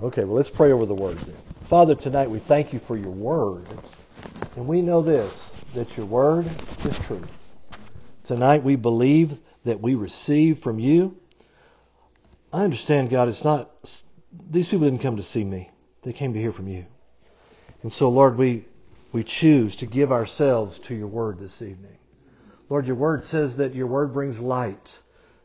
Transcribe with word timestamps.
Okay, 0.00 0.22
well, 0.22 0.36
let's 0.36 0.50
pray 0.50 0.70
over 0.70 0.86
the 0.86 0.94
word 0.94 1.18
then. 1.18 1.34
Father, 1.68 1.96
tonight 1.96 2.30
we 2.30 2.38
thank 2.38 2.72
you 2.72 2.78
for 2.78 2.96
your 2.96 3.10
word. 3.10 3.66
And 4.54 4.68
we 4.68 4.80
know 4.80 5.02
this, 5.02 5.50
that 5.74 5.96
your 5.96 6.06
word 6.06 6.48
is 6.84 6.96
truth. 7.00 7.28
Tonight 8.22 8.62
we 8.62 8.76
believe 8.76 9.36
that 9.64 9.80
we 9.80 9.96
receive 9.96 10.60
from 10.60 10.78
you. 10.78 11.16
I 12.52 12.62
understand, 12.62 13.10
God, 13.10 13.26
it's 13.26 13.42
not, 13.42 13.70
these 14.48 14.68
people 14.68 14.86
didn't 14.86 15.02
come 15.02 15.16
to 15.16 15.22
see 15.24 15.42
me. 15.42 15.68
They 16.02 16.12
came 16.12 16.32
to 16.32 16.40
hear 16.40 16.52
from 16.52 16.68
you. 16.68 16.86
And 17.82 17.92
so, 17.92 18.08
Lord, 18.08 18.38
we, 18.38 18.66
we 19.10 19.24
choose 19.24 19.74
to 19.76 19.86
give 19.86 20.12
ourselves 20.12 20.78
to 20.80 20.94
your 20.94 21.08
word 21.08 21.40
this 21.40 21.60
evening. 21.60 21.98
Lord, 22.68 22.86
your 22.86 22.94
word 22.94 23.24
says 23.24 23.56
that 23.56 23.74
your 23.74 23.88
word 23.88 24.12
brings 24.12 24.38
light. 24.38 25.02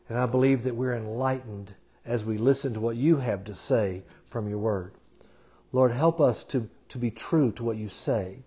And 0.08 0.16
I 0.16 0.26
believe 0.26 0.62
that 0.62 0.76
we're 0.76 0.94
enlightened 0.94 1.74
as 2.04 2.24
we 2.24 2.38
listen 2.38 2.74
to 2.74 2.80
what 2.80 2.96
you 2.96 3.16
have 3.16 3.44
to 3.44 3.54
say 3.54 4.02
from 4.26 4.48
your 4.48 4.58
word. 4.58 4.92
Lord, 5.72 5.90
help 5.90 6.20
us 6.20 6.44
to, 6.44 6.68
to 6.90 6.98
be 6.98 7.10
true 7.10 7.52
to 7.52 7.64
what 7.64 7.76
you 7.76 7.88
say 7.88 8.38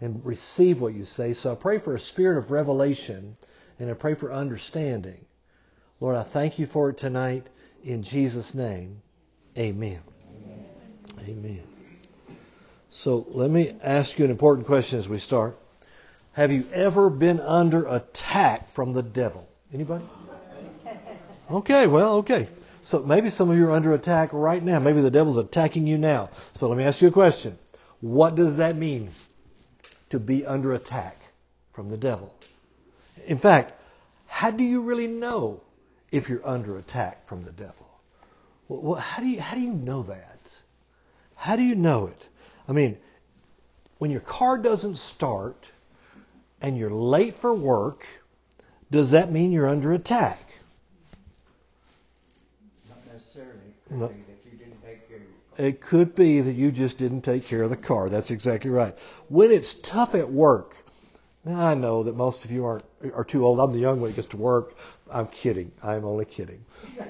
and 0.00 0.24
receive 0.24 0.80
what 0.80 0.94
you 0.94 1.04
say. 1.04 1.32
So 1.32 1.52
I 1.52 1.54
pray 1.54 1.78
for 1.78 1.94
a 1.94 2.00
spirit 2.00 2.38
of 2.38 2.50
revelation 2.50 3.36
and 3.78 3.90
I 3.90 3.94
pray 3.94 4.14
for 4.14 4.32
understanding. 4.32 5.24
Lord, 6.00 6.16
I 6.16 6.22
thank 6.22 6.58
you 6.58 6.66
for 6.66 6.90
it 6.90 6.98
tonight. 6.98 7.46
In 7.84 8.02
Jesus' 8.02 8.54
name, 8.54 9.00
amen. 9.56 10.00
Amen. 11.20 11.28
amen. 11.28 11.62
So 12.90 13.26
let 13.30 13.50
me 13.50 13.74
ask 13.82 14.18
you 14.18 14.24
an 14.24 14.30
important 14.30 14.66
question 14.66 14.98
as 14.98 15.08
we 15.08 15.18
start. 15.18 15.56
Have 16.32 16.52
you 16.52 16.66
ever 16.72 17.08
been 17.08 17.40
under 17.40 17.86
attack 17.86 18.70
from 18.72 18.92
the 18.92 19.02
devil? 19.02 19.48
Anybody? 19.72 20.04
Okay, 21.48 21.86
well, 21.86 22.16
okay. 22.16 22.48
So 22.86 23.00
maybe 23.00 23.30
some 23.30 23.50
of 23.50 23.56
you 23.56 23.66
are 23.66 23.72
under 23.72 23.94
attack 23.94 24.30
right 24.32 24.62
now. 24.62 24.78
Maybe 24.78 25.00
the 25.00 25.10
devil's 25.10 25.38
attacking 25.38 25.88
you 25.88 25.98
now. 25.98 26.30
So 26.52 26.68
let 26.68 26.78
me 26.78 26.84
ask 26.84 27.02
you 27.02 27.08
a 27.08 27.10
question. 27.10 27.58
What 28.00 28.36
does 28.36 28.58
that 28.58 28.76
mean 28.76 29.10
to 30.10 30.20
be 30.20 30.46
under 30.46 30.72
attack 30.72 31.20
from 31.72 31.90
the 31.90 31.96
devil? 31.96 32.32
In 33.26 33.38
fact, 33.38 33.72
how 34.26 34.52
do 34.52 34.62
you 34.62 34.82
really 34.82 35.08
know 35.08 35.62
if 36.12 36.28
you're 36.28 36.46
under 36.46 36.78
attack 36.78 37.26
from 37.26 37.42
the 37.42 37.50
devil? 37.50 37.88
Well, 38.68 39.00
how 39.00 39.20
do 39.20 39.28
you 39.28 39.40
how 39.40 39.56
do 39.56 39.62
you 39.62 39.72
know 39.72 40.04
that? 40.04 40.38
How 41.34 41.56
do 41.56 41.64
you 41.64 41.74
know 41.74 42.06
it? 42.06 42.28
I 42.68 42.72
mean, 42.72 42.98
when 43.98 44.12
your 44.12 44.20
car 44.20 44.58
doesn't 44.58 44.94
start 44.94 45.68
and 46.60 46.78
you're 46.78 46.90
late 46.90 47.34
for 47.34 47.52
work, 47.52 48.06
does 48.92 49.10
that 49.10 49.32
mean 49.32 49.50
you're 49.50 49.66
under 49.66 49.92
attack? 49.92 50.38
Not 52.88 52.98
necessarily. 53.12 53.14
It 53.14 53.14
could 53.14 53.14
No. 53.14 53.14
be 53.14 53.34
that 53.34 53.34
you 53.34 53.34
didn't 53.34 53.34
take 53.34 53.34
care 53.34 53.52
of 53.52 53.62
your 53.62 53.75
car. 53.88 55.66
It 55.66 55.80
could 55.80 56.14
be 56.14 56.40
that 56.40 56.52
you 56.52 56.70
just 56.70 56.98
didn't 56.98 57.22
take 57.22 57.46
care 57.46 57.62
of 57.62 57.70
the 57.70 57.76
car. 57.76 58.08
That's 58.08 58.30
exactly 58.30 58.70
right. 58.70 58.96
When 59.28 59.50
it's 59.50 59.74
tough 59.74 60.14
at 60.14 60.30
work, 60.30 60.76
now 61.44 61.64
I 61.64 61.74
know 61.74 62.02
that 62.02 62.16
most 62.16 62.44
of 62.44 62.50
you 62.50 62.64
aren't 62.66 62.84
are 63.14 63.24
too 63.24 63.44
old. 63.46 63.60
I'm 63.60 63.72
the 63.72 63.78
young 63.78 64.00
one 64.00 64.10
that 64.10 64.16
gets 64.16 64.28
to 64.28 64.36
work. 64.36 64.76
I'm 65.10 65.28
kidding. 65.28 65.72
I'm 65.82 66.04
only 66.04 66.24
kidding. 66.24 66.64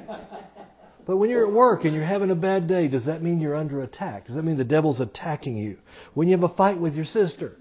But 1.06 1.18
when 1.18 1.30
you're 1.30 1.46
at 1.46 1.52
work 1.52 1.84
and 1.84 1.94
you're 1.94 2.04
having 2.04 2.32
a 2.32 2.34
bad 2.34 2.66
day, 2.66 2.88
does 2.88 3.04
that 3.04 3.22
mean 3.22 3.40
you're 3.40 3.54
under 3.54 3.80
attack? 3.80 4.26
Does 4.26 4.34
that 4.34 4.42
mean 4.42 4.56
the 4.56 4.64
devil's 4.64 4.98
attacking 4.98 5.56
you? 5.56 5.78
When 6.14 6.26
you 6.26 6.32
have 6.32 6.42
a 6.42 6.48
fight 6.48 6.78
with 6.78 6.96
your 6.96 7.04
sister, 7.04 7.56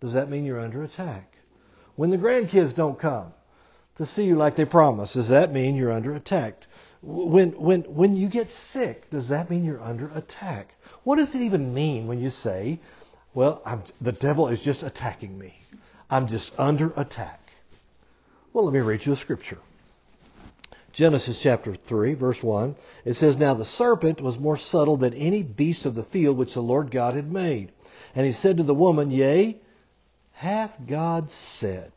does 0.00 0.14
that 0.14 0.30
mean 0.30 0.46
you're 0.46 0.58
under 0.58 0.82
attack? 0.82 1.36
When 1.96 2.08
the 2.08 2.16
grandkids 2.16 2.74
don't 2.74 2.98
come 2.98 3.34
to 3.96 4.06
see 4.06 4.24
you 4.24 4.36
like 4.36 4.56
they 4.56 4.64
promised, 4.64 5.12
does 5.12 5.28
that 5.28 5.52
mean 5.52 5.76
you're 5.76 5.92
under 5.92 6.14
attack? 6.14 6.66
When 7.06 7.50
when 7.60 7.82
when 7.82 8.16
you 8.16 8.28
get 8.28 8.50
sick, 8.50 9.10
does 9.10 9.28
that 9.28 9.50
mean 9.50 9.64
you're 9.64 9.82
under 9.82 10.10
attack? 10.14 10.74
What 11.02 11.16
does 11.16 11.34
it 11.34 11.42
even 11.42 11.74
mean 11.74 12.06
when 12.06 12.18
you 12.18 12.30
say, 12.30 12.80
"Well, 13.34 13.60
I'm, 13.66 13.82
the 14.00 14.12
devil 14.12 14.48
is 14.48 14.64
just 14.64 14.82
attacking 14.82 15.38
me. 15.38 15.54
I'm 16.10 16.26
just 16.26 16.58
under 16.58 16.94
attack"? 16.96 17.40
Well, 18.54 18.64
let 18.64 18.72
me 18.72 18.80
read 18.80 19.04
you 19.04 19.12
a 19.12 19.16
scripture. 19.16 19.58
Genesis 20.94 21.42
chapter 21.42 21.74
3, 21.74 22.14
verse 22.14 22.40
1. 22.40 22.76
It 23.04 23.14
says, 23.14 23.36
Now 23.36 23.52
the 23.52 23.64
serpent 23.64 24.20
was 24.20 24.38
more 24.38 24.56
subtle 24.56 24.96
than 24.96 25.12
any 25.12 25.42
beast 25.42 25.86
of 25.86 25.96
the 25.96 26.04
field 26.04 26.38
which 26.38 26.54
the 26.54 26.62
Lord 26.62 26.92
God 26.92 27.14
had 27.14 27.32
made. 27.32 27.72
And 28.14 28.24
he 28.24 28.30
said 28.30 28.58
to 28.58 28.62
the 28.62 28.76
woman, 28.76 29.10
Yea, 29.10 29.60
hath 30.34 30.78
God 30.86 31.32
said, 31.32 31.90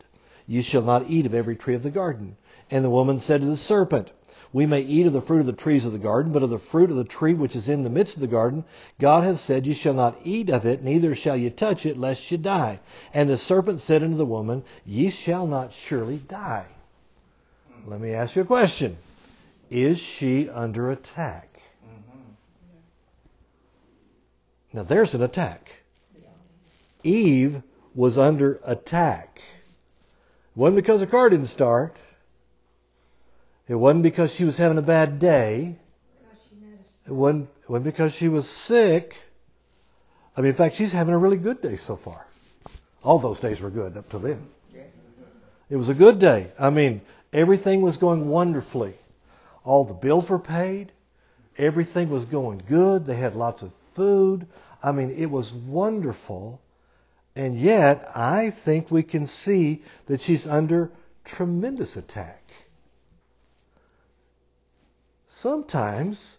You 0.48 0.62
shall 0.62 0.82
not 0.82 1.08
eat 1.08 1.26
of 1.26 1.34
every 1.34 1.54
tree 1.54 1.76
of 1.76 1.84
the 1.84 1.92
garden. 1.92 2.36
And 2.72 2.84
the 2.84 2.90
woman 2.90 3.20
said 3.20 3.40
to 3.40 3.46
the 3.46 3.56
serpent, 3.56 4.10
We 4.52 4.64
may 4.64 4.80
eat 4.80 5.06
of 5.06 5.12
the 5.12 5.20
fruit 5.20 5.40
of 5.40 5.46
the 5.46 5.52
trees 5.52 5.84
of 5.84 5.92
the 5.92 5.98
garden, 5.98 6.32
but 6.32 6.42
of 6.42 6.50
the 6.50 6.58
fruit 6.58 6.90
of 6.90 6.96
the 6.96 7.04
tree 7.04 7.34
which 7.34 7.54
is 7.54 7.68
in 7.68 7.82
the 7.82 7.90
midst 7.90 8.16
of 8.16 8.22
the 8.22 8.26
garden, 8.26 8.64
God 8.98 9.24
hath 9.24 9.38
said, 9.38 9.66
You 9.66 9.74
shall 9.74 9.94
not 9.94 10.18
eat 10.24 10.48
of 10.48 10.64
it, 10.64 10.82
neither 10.82 11.14
shall 11.14 11.36
ye 11.36 11.50
touch 11.50 11.84
it, 11.84 11.98
lest 11.98 12.30
ye 12.30 12.38
die. 12.38 12.80
And 13.12 13.28
the 13.28 13.36
serpent 13.36 13.80
said 13.80 14.02
unto 14.02 14.16
the 14.16 14.24
woman, 14.24 14.62
Ye 14.86 15.10
shall 15.10 15.46
not 15.46 15.72
surely 15.72 16.16
die. 16.16 16.66
Let 17.86 18.00
me 18.00 18.12
ask 18.12 18.36
you 18.36 18.42
a 18.42 18.46
question. 18.46 18.96
Is 19.70 19.98
she 19.98 20.48
under 20.48 20.90
attack? 20.90 21.60
Mhm. 21.84 22.22
Now 24.72 24.82
there's 24.82 25.14
an 25.14 25.22
attack. 25.22 25.70
Eve 27.04 27.62
was 27.94 28.18
under 28.18 28.60
attack. 28.64 29.40
It 29.40 30.58
wasn't 30.58 30.76
because 30.76 31.00
the 31.00 31.06
car 31.06 31.28
didn't 31.28 31.46
start. 31.46 31.96
It 33.68 33.74
wasn't 33.74 34.02
because 34.02 34.34
she 34.34 34.44
was 34.44 34.56
having 34.56 34.78
a 34.78 34.82
bad 34.82 35.18
day. 35.18 35.76
It 37.06 37.12
wasn't, 37.12 37.48
it 37.62 37.70
wasn't 37.70 37.84
because 37.84 38.14
she 38.14 38.28
was 38.28 38.48
sick. 38.48 39.14
I 40.36 40.40
mean, 40.40 40.50
in 40.50 40.54
fact, 40.54 40.76
she's 40.76 40.92
having 40.92 41.14
a 41.14 41.18
really 41.18 41.36
good 41.36 41.60
day 41.60 41.76
so 41.76 41.96
far. 41.96 42.26
All 43.02 43.18
those 43.18 43.40
days 43.40 43.60
were 43.60 43.70
good 43.70 43.96
up 43.96 44.08
to 44.10 44.18
then. 44.18 44.46
It 45.70 45.76
was 45.76 45.90
a 45.90 45.94
good 45.94 46.18
day. 46.18 46.50
I 46.58 46.70
mean, 46.70 47.02
everything 47.32 47.82
was 47.82 47.98
going 47.98 48.28
wonderfully. 48.28 48.94
All 49.64 49.84
the 49.84 49.94
bills 49.94 50.28
were 50.30 50.38
paid. 50.38 50.92
Everything 51.58 52.08
was 52.08 52.24
going 52.24 52.62
good. 52.68 53.04
They 53.04 53.16
had 53.16 53.36
lots 53.36 53.62
of 53.62 53.70
food. 53.94 54.46
I 54.82 54.92
mean, 54.92 55.10
it 55.10 55.30
was 55.30 55.52
wonderful. 55.52 56.60
And 57.36 57.58
yet, 57.58 58.10
I 58.14 58.50
think 58.50 58.90
we 58.90 59.02
can 59.02 59.26
see 59.26 59.82
that 60.06 60.20
she's 60.20 60.46
under 60.46 60.90
tremendous 61.24 61.96
attack. 61.96 62.42
Sometimes 65.40 66.36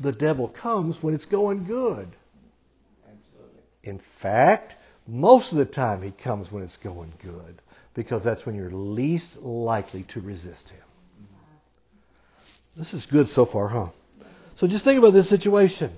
the 0.00 0.12
devil 0.12 0.48
comes 0.48 1.02
when 1.02 1.12
it's 1.12 1.26
going 1.26 1.64
good. 1.64 2.08
Absolutely. 3.04 3.62
In 3.82 3.98
fact, 3.98 4.76
most 5.06 5.52
of 5.52 5.58
the 5.58 5.66
time 5.66 6.00
he 6.00 6.10
comes 6.10 6.50
when 6.50 6.62
it's 6.62 6.78
going 6.78 7.12
good 7.22 7.60
because 7.92 8.24
that's 8.24 8.46
when 8.46 8.54
you're 8.54 8.70
least 8.70 9.42
likely 9.42 10.04
to 10.04 10.22
resist 10.22 10.70
him. 10.70 10.80
This 12.78 12.94
is 12.94 13.04
good 13.04 13.28
so 13.28 13.44
far, 13.44 13.68
huh? 13.68 13.88
So 14.54 14.66
just 14.66 14.86
think 14.86 14.98
about 14.98 15.12
this 15.12 15.28
situation. 15.28 15.92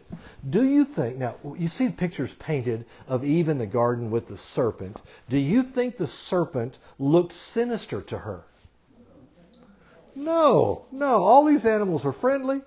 Do 0.49 0.65
you 0.65 0.85
think, 0.85 1.17
now, 1.17 1.37
you 1.57 1.69
see 1.69 1.91
pictures 1.91 2.33
painted 2.33 2.87
of 3.07 3.25
Eve 3.25 3.49
in 3.49 3.59
the 3.59 3.67
garden 3.67 4.11
with 4.11 4.27
the 4.27 4.37
serpent. 4.37 5.01
Do 5.29 5.39
you 5.39 5.63
think 5.63 5.97
the 5.97 6.09
serpent 6.09 6.77
looked 6.99 7.35
sinister 7.35 8.01
to 8.03 8.19
her? 8.19 8.43
No, 10.15 10.85
no. 10.91 11.23
All 11.23 11.45
these 11.45 11.67
animals 11.67 12.05
were 12.05 12.13
friendly. 12.13 12.63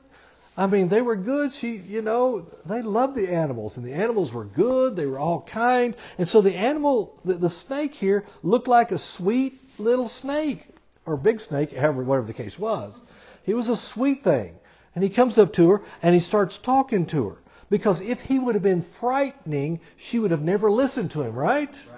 I 0.56 0.68
mean, 0.68 0.88
they 0.88 1.02
were 1.02 1.16
good. 1.16 1.54
She, 1.54 1.78
you 1.78 2.02
know, 2.02 2.46
they 2.66 2.81
loved 2.81 3.16
the 3.16 3.30
animals, 3.30 3.78
and 3.78 3.86
the 3.86 3.94
animals 3.94 4.31
were 4.31 4.46
good. 4.46 4.96
They 4.96 5.08
were 5.08 5.18
all 5.18 5.42
kind, 5.42 5.96
and 6.18 6.28
so 6.28 6.42
the 6.42 6.56
animal, 6.56 7.20
the, 7.26 7.34
the 7.34 7.50
snake 7.50 7.96
here, 7.96 8.26
looked 8.44 8.68
like 8.68 8.92
a 8.92 9.00
sweet 9.00 9.59
little 9.80 10.08
snake 10.08 10.64
or 11.06 11.18
big 11.18 11.42
snake, 11.42 11.76
however, 11.76 12.03
whatever 12.03 12.28
the 12.28 12.34
case 12.34 12.58
was. 12.58 13.02
He 13.44 13.53
was 13.53 13.68
a 13.68 13.76
sweet 13.76 14.24
thing, 14.24 14.56
and 14.96 15.03
he 15.03 15.09
comes 15.09 15.38
up 15.38 15.53
to 15.53 15.72
her 15.72 15.82
and 16.02 16.14
he 16.14 16.22
starts 16.22 16.58
talking 16.58 17.08
to 17.08 17.29
her 17.29 17.38
because 17.70 18.02
if 18.02 18.22
he 18.22 18.38
would 18.38 18.56
have 18.56 18.64
been 18.64 18.84
frightening, 18.84 19.79
she 19.97 20.20
would 20.20 20.32
have 20.32 20.44
never 20.44 20.72
listened 20.72 21.12
to 21.12 21.23
him, 21.23 21.34
right? 21.34 21.70
Right. 21.70 21.92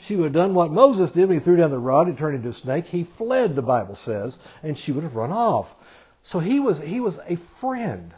She 0.00 0.16
would 0.16 0.24
have 0.24 0.32
done 0.32 0.54
what 0.54 0.72
Moses 0.72 1.10
did 1.10 1.28
when 1.28 1.38
he 1.38 1.44
threw 1.44 1.56
down 1.56 1.70
the 1.70 1.78
rod 1.78 2.08
and 2.08 2.16
turned 2.16 2.36
into 2.36 2.48
a 2.48 2.52
snake. 2.54 2.86
He 2.86 3.04
fled, 3.04 3.54
the 3.54 3.62
Bible 3.62 3.94
says, 3.94 4.38
and 4.62 4.76
she 4.76 4.92
would 4.92 5.04
have 5.04 5.14
run 5.14 5.30
off. 5.30 5.74
So 6.22 6.38
he 6.38 6.58
was 6.58 6.78
he 6.78 7.00
was 7.00 7.18
a 7.28 7.36
friend. 7.36 8.14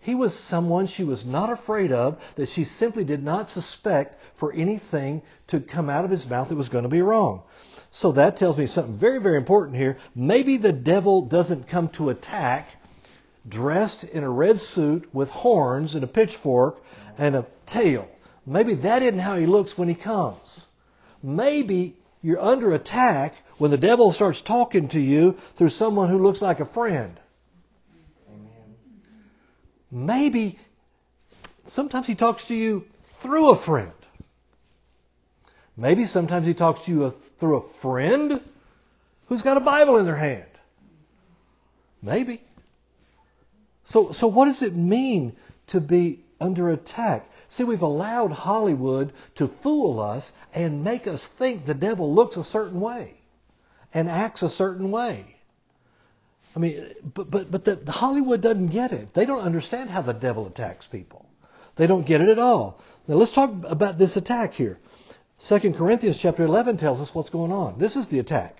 He 0.00 0.14
was 0.14 0.34
someone 0.34 0.86
she 0.86 1.04
was 1.04 1.26
not 1.26 1.50
afraid 1.50 1.92
of, 1.92 2.18
that 2.36 2.48
she 2.48 2.64
simply 2.64 3.04
did 3.04 3.22
not 3.22 3.50
suspect 3.50 4.22
for 4.36 4.52
anything 4.52 5.20
to 5.48 5.60
come 5.60 5.90
out 5.90 6.04
of 6.04 6.10
his 6.10 6.28
mouth 6.28 6.48
that 6.48 6.56
was 6.56 6.68
going 6.70 6.84
to 6.84 6.88
be 6.88 7.02
wrong. 7.02 7.42
So 7.90 8.12
that 8.12 8.36
tells 8.36 8.56
me 8.56 8.66
something 8.66 8.96
very, 8.96 9.18
very 9.18 9.36
important 9.36 9.76
here. 9.76 9.98
Maybe 10.14 10.56
the 10.56 10.72
devil 10.72 11.22
doesn't 11.22 11.68
come 11.68 11.88
to 11.90 12.10
attack 12.10 12.68
dressed 13.48 14.04
in 14.04 14.24
a 14.24 14.30
red 14.30 14.60
suit 14.60 15.12
with 15.12 15.30
horns 15.30 15.94
and 15.94 16.04
a 16.04 16.06
pitchfork 16.06 16.82
and 17.18 17.34
a 17.34 17.46
tail. 17.66 18.08
Maybe 18.46 18.74
that 18.76 19.02
isn't 19.02 19.18
how 19.18 19.36
he 19.36 19.46
looks 19.46 19.76
when 19.76 19.88
he 19.88 19.94
comes. 19.94 20.66
Maybe 21.22 21.96
you're 22.22 22.40
under 22.40 22.72
attack 22.72 23.34
when 23.58 23.70
the 23.70 23.76
devil 23.76 24.12
starts 24.12 24.40
talking 24.40 24.88
to 24.88 25.00
you 25.00 25.36
through 25.56 25.70
someone 25.70 26.08
who 26.08 26.18
looks 26.18 26.40
like 26.42 26.60
a 26.60 26.64
friend. 26.64 27.18
Amen. 28.28 28.74
Maybe 29.90 30.58
sometimes 31.64 32.06
he 32.06 32.14
talks 32.14 32.44
to 32.44 32.54
you 32.54 32.86
through 33.04 33.50
a 33.50 33.56
friend. 33.56 33.92
Maybe 35.76 36.06
sometimes 36.06 36.46
he 36.46 36.54
talks 36.54 36.84
to 36.84 36.90
you 36.90 37.10
through 37.38 37.56
a 37.56 37.68
friend 37.80 38.40
who's 39.26 39.42
got 39.42 39.56
a 39.56 39.60
Bible 39.60 39.96
in 39.96 40.06
their 40.06 40.16
hand. 40.16 40.44
Maybe. 42.02 42.42
So, 43.84 44.12
so 44.12 44.26
what 44.26 44.46
does 44.46 44.62
it 44.62 44.74
mean 44.74 45.36
to 45.68 45.80
be 45.80 46.20
under 46.40 46.68
attack? 46.70 47.28
See, 47.48 47.64
we've 47.64 47.82
allowed 47.82 48.30
Hollywood 48.32 49.12
to 49.36 49.48
fool 49.48 50.00
us 50.00 50.32
and 50.54 50.84
make 50.84 51.06
us 51.06 51.26
think 51.26 51.64
the 51.64 51.74
devil 51.74 52.14
looks 52.14 52.36
a 52.36 52.44
certain 52.44 52.80
way 52.80 53.14
and 53.92 54.08
acts 54.08 54.42
a 54.42 54.50
certain 54.50 54.90
way. 54.90 55.36
I 56.54 56.58
mean, 56.58 56.92
but 57.14 57.30
but 57.30 57.50
but 57.50 57.64
the, 57.64 57.92
Hollywood 57.92 58.40
doesn't 58.40 58.68
get 58.68 58.92
it. 58.92 59.14
They 59.14 59.24
don't 59.24 59.40
understand 59.42 59.90
how 59.90 60.02
the 60.02 60.12
devil 60.12 60.46
attacks 60.46 60.86
people. 60.86 61.26
They 61.76 61.86
don't 61.86 62.06
get 62.06 62.20
it 62.20 62.28
at 62.28 62.38
all. 62.38 62.80
Now 63.06 63.14
let's 63.14 63.32
talk 63.32 63.50
about 63.64 63.96
this 63.96 64.16
attack 64.16 64.54
here. 64.54 64.78
2 65.40 65.72
Corinthians 65.72 66.18
chapter 66.18 66.44
11 66.44 66.76
tells 66.76 67.00
us 67.00 67.14
what's 67.14 67.30
going 67.30 67.52
on. 67.52 67.78
This 67.78 67.96
is 67.96 68.08
the 68.08 68.18
attack. 68.18 68.56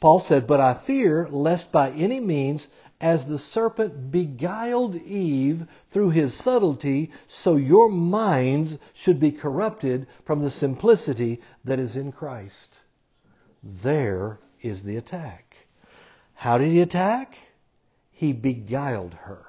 Paul 0.00 0.18
said, 0.18 0.46
But 0.46 0.60
I 0.60 0.74
fear 0.74 1.28
lest 1.30 1.70
by 1.70 1.90
any 1.90 2.20
means, 2.20 2.68
as 3.04 3.26
the 3.26 3.38
serpent 3.38 4.10
beguiled 4.10 4.96
Eve 4.96 5.66
through 5.90 6.08
his 6.08 6.32
subtlety, 6.32 7.10
so 7.26 7.54
your 7.54 7.90
minds 7.90 8.78
should 8.94 9.20
be 9.20 9.30
corrupted 9.30 10.06
from 10.24 10.40
the 10.40 10.48
simplicity 10.48 11.38
that 11.64 11.78
is 11.78 11.96
in 11.96 12.10
Christ. 12.10 12.78
There 13.62 14.38
is 14.62 14.84
the 14.84 14.96
attack. 14.96 15.54
How 16.32 16.56
did 16.56 16.72
he 16.72 16.80
attack? 16.80 17.36
He 18.10 18.32
beguiled 18.32 19.12
her. 19.12 19.44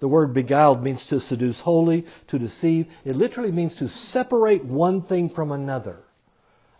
The 0.00 0.08
word 0.08 0.34
beguiled 0.34 0.82
means 0.82 1.06
to 1.06 1.20
seduce 1.20 1.60
wholly, 1.60 2.06
to 2.26 2.40
deceive. 2.40 2.88
It 3.04 3.14
literally 3.14 3.52
means 3.52 3.76
to 3.76 3.88
separate 3.88 4.64
one 4.64 5.00
thing 5.00 5.28
from 5.28 5.52
another. 5.52 6.02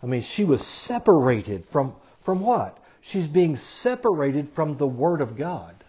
I 0.03 0.07
mean, 0.07 0.23
she 0.23 0.43
was 0.43 0.61
separated 0.61 1.63
from, 1.63 1.95
from 2.19 2.41
what? 2.41 2.77
She's 2.99 3.29
being 3.29 3.55
separated 3.55 4.49
from 4.49 4.75
the 4.75 4.87
Word 4.87 5.21
of 5.21 5.37
God. 5.37 5.85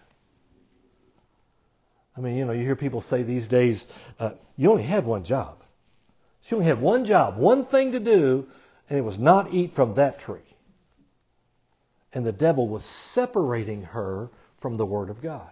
I 2.19 2.21
mean, 2.21 2.35
you 2.35 2.43
know, 2.43 2.51
you 2.51 2.65
hear 2.65 2.75
people 2.75 2.99
say 2.99 3.23
these 3.23 3.47
days, 3.47 3.87
uh, 4.19 4.31
you 4.57 4.69
only 4.69 4.83
had 4.83 5.05
one 5.05 5.23
job. 5.23 5.55
She 6.41 6.53
only 6.53 6.67
had 6.67 6.81
one 6.81 7.05
job, 7.05 7.37
one 7.37 7.63
thing 7.63 7.93
to 7.93 7.99
do, 8.01 8.45
and 8.89 8.99
it 8.99 9.03
was 9.03 9.17
not 9.17 9.53
eat 9.53 9.71
from 9.71 9.93
that 9.93 10.19
tree. 10.19 10.41
And 12.11 12.25
the 12.25 12.33
devil 12.33 12.67
was 12.67 12.83
separating 12.83 13.83
her 13.83 14.29
from 14.57 14.75
the 14.75 14.85
Word 14.85 15.09
of 15.09 15.21
God. 15.21 15.49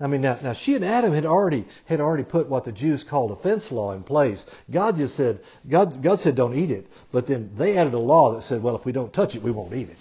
I 0.00 0.06
mean, 0.06 0.22
now, 0.22 0.38
now 0.42 0.54
she 0.54 0.74
and 0.74 0.86
Adam 0.86 1.12
had 1.12 1.26
already 1.26 1.66
had 1.84 2.00
already 2.00 2.24
put 2.24 2.48
what 2.48 2.64
the 2.64 2.72
Jews 2.72 3.04
called 3.04 3.32
a 3.32 3.36
fence 3.36 3.70
law 3.70 3.92
in 3.92 4.02
place. 4.02 4.46
God 4.70 4.96
just 4.96 5.14
said 5.14 5.40
God 5.68 6.02
God 6.02 6.18
said 6.18 6.34
don't 6.34 6.54
eat 6.54 6.70
it, 6.70 6.86
but 7.12 7.26
then 7.26 7.50
they 7.56 7.76
added 7.76 7.92
a 7.92 7.98
law 7.98 8.32
that 8.32 8.42
said, 8.42 8.62
well, 8.62 8.76
if 8.76 8.86
we 8.86 8.92
don't 8.92 9.12
touch 9.12 9.36
it, 9.36 9.42
we 9.42 9.50
won't 9.50 9.74
eat 9.74 9.90
it. 9.90 9.98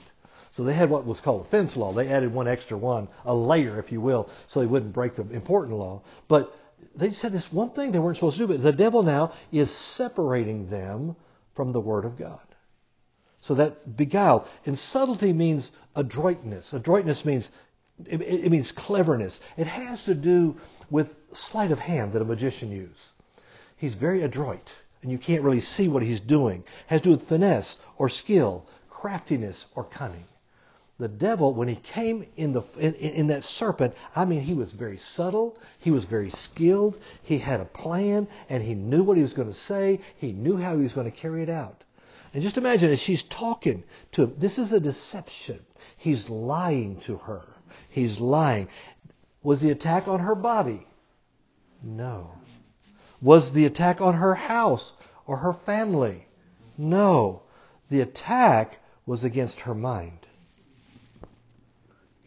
So 0.51 0.63
they 0.63 0.73
had 0.73 0.89
what 0.89 1.05
was 1.05 1.21
called 1.21 1.41
a 1.41 1.49
fence 1.49 1.77
law. 1.77 1.93
They 1.93 2.09
added 2.09 2.33
one 2.33 2.47
extra 2.47 2.77
one, 2.77 3.07
a 3.25 3.35
layer, 3.35 3.79
if 3.79 3.91
you 3.91 4.01
will, 4.01 4.29
so 4.47 4.59
they 4.59 4.65
wouldn't 4.65 4.93
break 4.93 5.15
the 5.15 5.23
important 5.31 5.77
law. 5.77 6.01
But 6.27 6.55
they 6.95 7.11
said 7.11 7.31
this 7.31 7.51
one 7.53 7.69
thing 7.69 7.91
they 7.91 7.99
weren't 7.99 8.17
supposed 8.17 8.37
to 8.37 8.47
do. 8.47 8.53
But 8.53 8.63
the 8.63 8.71
devil 8.71 9.03
now 9.03 9.33
is 9.51 9.71
separating 9.71 10.67
them 10.67 11.15
from 11.55 11.71
the 11.71 11.79
Word 11.79 12.05
of 12.05 12.17
God. 12.17 12.39
So 13.41 13.53
that 13.55 13.95
beguile. 13.95 14.47
And 14.65 14.77
subtlety 14.77 15.33
means 15.33 15.71
adroitness. 15.95 16.73
Adroitness 16.73 17.25
means 17.25 17.51
it, 18.05 18.21
it 18.21 18.51
means 18.51 18.71
cleverness. 18.71 19.41
It 19.57 19.67
has 19.67 20.05
to 20.05 20.15
do 20.15 20.55
with 20.89 21.15
sleight 21.33 21.71
of 21.71 21.79
hand 21.79 22.13
that 22.13 22.21
a 22.21 22.25
magician 22.25 22.71
uses. 22.71 23.13
He's 23.75 23.95
very 23.95 24.23
adroit, 24.23 24.71
and 25.01 25.11
you 25.11 25.17
can't 25.17 25.43
really 25.43 25.61
see 25.61 25.87
what 25.87 26.03
he's 26.03 26.19
doing. 26.19 26.61
It 26.61 26.65
has 26.87 27.01
to 27.01 27.05
do 27.05 27.11
with 27.11 27.27
finesse 27.27 27.77
or 27.97 28.09
skill, 28.09 28.65
craftiness 28.89 29.65
or 29.75 29.83
cunning. 29.85 30.25
The 30.99 31.07
devil, 31.07 31.53
when 31.53 31.69
he 31.69 31.75
came 31.75 32.25
in, 32.35 32.51
the, 32.51 32.61
in, 32.77 32.93
in 32.93 33.27
that 33.27 33.45
serpent, 33.45 33.93
I 34.13 34.25
mean, 34.25 34.41
he 34.41 34.53
was 34.53 34.73
very 34.73 34.97
subtle. 34.97 35.57
He 35.79 35.91
was 35.91 36.03
very 36.03 36.29
skilled. 36.29 36.99
He 37.23 37.37
had 37.37 37.61
a 37.61 37.65
plan, 37.65 38.27
and 38.49 38.61
he 38.61 38.75
knew 38.75 39.03
what 39.03 39.15
he 39.15 39.23
was 39.23 39.31
going 39.31 39.47
to 39.47 39.53
say. 39.53 40.01
He 40.17 40.33
knew 40.33 40.57
how 40.57 40.75
he 40.75 40.83
was 40.83 40.93
going 40.93 41.09
to 41.09 41.17
carry 41.17 41.41
it 41.41 41.49
out. 41.49 41.85
And 42.33 42.43
just 42.43 42.57
imagine 42.57 42.91
as 42.91 42.99
she's 42.99 43.23
talking 43.23 43.85
to 44.11 44.23
him, 44.23 44.35
this 44.37 44.59
is 44.59 44.73
a 44.73 44.79
deception. 44.79 45.61
He's 45.95 46.29
lying 46.29 46.99
to 47.01 47.15
her. 47.17 47.47
He's 47.89 48.19
lying. 48.19 48.67
Was 49.41 49.61
the 49.61 49.71
attack 49.71 50.09
on 50.09 50.19
her 50.19 50.35
body? 50.35 50.85
No. 51.81 52.31
Was 53.21 53.53
the 53.53 53.65
attack 53.65 54.01
on 54.01 54.15
her 54.15 54.35
house 54.35 54.93
or 55.25 55.37
her 55.37 55.53
family? 55.53 56.27
No. 56.77 57.43
The 57.87 58.01
attack 58.01 58.79
was 59.05 59.23
against 59.23 59.61
her 59.61 59.73
mind. 59.73 60.27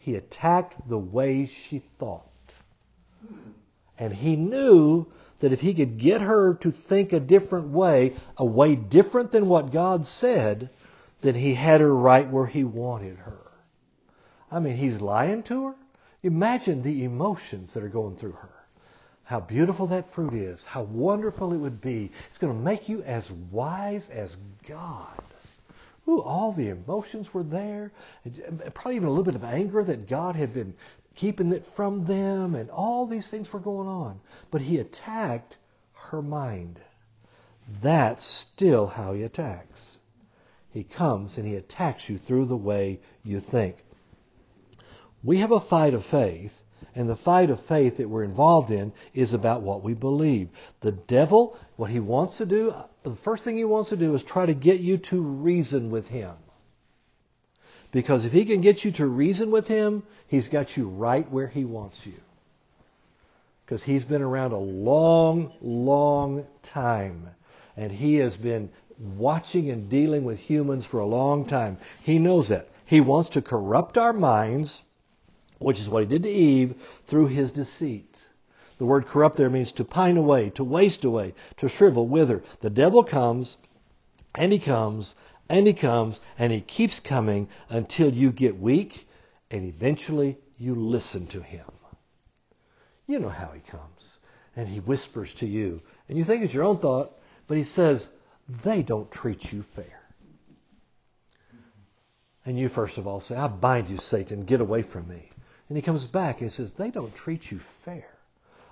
He 0.03 0.17
attacked 0.17 0.89
the 0.89 0.99
way 0.99 1.45
she 1.45 1.79
thought. 1.79 2.27
And 3.97 4.13
he 4.13 4.35
knew 4.35 5.05
that 5.39 5.53
if 5.53 5.61
he 5.61 5.73
could 5.73 5.97
get 5.97 6.19
her 6.19 6.55
to 6.55 6.71
think 6.71 7.13
a 7.13 7.21
different 7.21 7.69
way, 7.69 8.15
a 8.35 8.43
way 8.43 8.75
different 8.75 9.31
than 9.31 9.47
what 9.47 9.71
God 9.71 10.05
said, 10.05 10.69
then 11.21 11.35
he 11.35 11.53
had 11.53 11.79
her 11.79 11.95
right 11.95 12.29
where 12.29 12.45
he 12.45 12.65
wanted 12.65 13.17
her. 13.19 13.49
I 14.51 14.59
mean, 14.59 14.75
he's 14.75 14.99
lying 14.99 15.41
to 15.43 15.67
her. 15.67 15.75
Imagine 16.21 16.81
the 16.81 17.05
emotions 17.05 17.73
that 17.73 17.83
are 17.83 17.87
going 17.87 18.17
through 18.17 18.33
her. 18.33 18.65
How 19.23 19.39
beautiful 19.39 19.87
that 19.87 20.11
fruit 20.11 20.33
is. 20.33 20.65
How 20.65 20.81
wonderful 20.83 21.53
it 21.53 21.57
would 21.57 21.79
be. 21.79 22.11
It's 22.27 22.39
going 22.39 22.51
to 22.51 22.59
make 22.59 22.89
you 22.89 23.03
as 23.03 23.31
wise 23.31 24.09
as 24.09 24.35
God. 24.67 25.21
Ooh, 26.07 26.21
all 26.21 26.51
the 26.51 26.69
emotions 26.69 27.33
were 27.33 27.43
there. 27.43 27.91
Probably 28.73 28.95
even 28.95 29.07
a 29.07 29.11
little 29.11 29.23
bit 29.23 29.35
of 29.35 29.43
anger 29.43 29.83
that 29.83 30.07
God 30.07 30.35
had 30.35 30.53
been 30.53 30.75
keeping 31.15 31.51
it 31.51 31.65
from 31.65 32.05
them, 32.05 32.55
and 32.55 32.69
all 32.69 33.05
these 33.05 33.29
things 33.29 33.53
were 33.53 33.59
going 33.59 33.87
on. 33.87 34.19
But 34.51 34.61
he 34.61 34.79
attacked 34.79 35.57
her 35.93 36.21
mind. 36.21 36.79
That's 37.81 38.23
still 38.25 38.87
how 38.87 39.13
he 39.13 39.23
attacks. 39.23 39.99
He 40.71 40.83
comes 40.83 41.37
and 41.37 41.47
he 41.47 41.55
attacks 41.55 42.09
you 42.09 42.17
through 42.17 42.47
the 42.47 42.57
way 42.57 42.99
you 43.23 43.39
think. 43.39 43.77
We 45.23 45.37
have 45.37 45.51
a 45.51 45.59
fight 45.59 45.93
of 45.93 46.03
faith, 46.03 46.62
and 46.95 47.09
the 47.09 47.15
fight 47.15 47.49
of 47.49 47.59
faith 47.61 47.97
that 47.97 48.09
we're 48.09 48.23
involved 48.23 48.71
in 48.71 48.93
is 49.13 49.33
about 49.33 49.61
what 49.61 49.83
we 49.83 49.93
believe. 49.93 50.49
The 50.81 50.91
devil, 50.91 51.57
what 51.75 51.89
he 51.89 51.99
wants 51.99 52.37
to 52.37 52.45
do, 52.45 52.75
the 53.03 53.15
first 53.15 53.43
thing 53.43 53.57
he 53.57 53.65
wants 53.65 53.89
to 53.89 53.97
do 53.97 54.13
is 54.13 54.23
try 54.23 54.45
to 54.45 54.53
get 54.53 54.79
you 54.79 54.97
to 54.97 55.21
reason 55.21 55.89
with 55.89 56.07
him. 56.07 56.33
Because 57.91 58.25
if 58.25 58.31
he 58.31 58.45
can 58.45 58.61
get 58.61 58.83
you 58.83 58.91
to 58.91 59.05
reason 59.05 59.51
with 59.51 59.67
him, 59.67 60.03
he's 60.27 60.47
got 60.47 60.75
you 60.75 60.87
right 60.87 61.29
where 61.29 61.47
he 61.47 61.65
wants 61.65 62.05
you. 62.05 62.19
Because 63.65 63.83
he's 63.83 64.05
been 64.05 64.21
around 64.21 64.51
a 64.51 64.57
long, 64.57 65.53
long 65.61 66.45
time. 66.63 67.29
And 67.77 67.91
he 67.91 68.15
has 68.15 68.35
been 68.35 68.69
watching 68.99 69.69
and 69.69 69.89
dealing 69.89 70.23
with 70.23 70.39
humans 70.39 70.85
for 70.85 70.99
a 70.99 71.05
long 71.05 71.45
time. 71.45 71.77
He 72.01 72.19
knows 72.19 72.49
that. 72.49 72.67
He 72.85 72.99
wants 72.99 73.29
to 73.29 73.41
corrupt 73.41 73.97
our 73.97 74.13
minds 74.13 74.81
which 75.63 75.79
is 75.79 75.89
what 75.89 76.03
he 76.03 76.07
did 76.07 76.23
to 76.23 76.29
Eve 76.29 76.75
through 77.05 77.27
his 77.27 77.51
deceit. 77.51 78.17
The 78.77 78.85
word 78.85 79.07
corrupt 79.07 79.37
there 79.37 79.49
means 79.49 79.71
to 79.73 79.85
pine 79.85 80.17
away, 80.17 80.49
to 80.51 80.63
waste 80.63 81.05
away, 81.05 81.33
to 81.57 81.67
shrivel, 81.67 82.07
wither. 82.07 82.43
The 82.59 82.69
devil 82.69 83.03
comes, 83.03 83.57
and 84.35 84.51
he 84.51 84.59
comes, 84.59 85.15
and 85.49 85.67
he 85.67 85.73
comes, 85.73 86.21
and 86.37 86.51
he 86.51 86.61
keeps 86.61 86.99
coming 86.99 87.47
until 87.69 88.11
you 88.11 88.31
get 88.31 88.59
weak, 88.59 89.07
and 89.51 89.65
eventually 89.65 90.37
you 90.57 90.75
listen 90.75 91.27
to 91.27 91.41
him. 91.41 91.65
You 93.07 93.19
know 93.19 93.29
how 93.29 93.51
he 93.53 93.61
comes. 93.61 94.19
And 94.55 94.67
he 94.67 94.79
whispers 94.79 95.33
to 95.35 95.47
you, 95.47 95.81
and 96.07 96.17
you 96.17 96.23
think 96.23 96.43
it's 96.43 96.53
your 96.53 96.63
own 96.63 96.77
thought, 96.77 97.17
but 97.47 97.57
he 97.57 97.63
says, 97.63 98.09
they 98.63 98.83
don't 98.83 99.11
treat 99.11 99.51
you 99.51 99.63
fair. 99.63 100.01
And 102.45 102.59
you 102.59 102.69
first 102.69 102.97
of 102.97 103.07
all 103.07 103.19
say, 103.19 103.35
I 103.35 103.47
bind 103.47 103.89
you, 103.89 103.97
Satan, 103.97 104.45
get 104.45 104.61
away 104.61 104.83
from 104.83 105.07
me. 105.07 105.29
And 105.69 105.77
he 105.77 105.81
comes 105.81 106.05
back 106.05 106.41
and 106.41 106.51
says, 106.51 106.73
They 106.73 106.91
don't 106.91 107.13
treat 107.15 107.51
you 107.51 107.59
fair. 107.85 108.07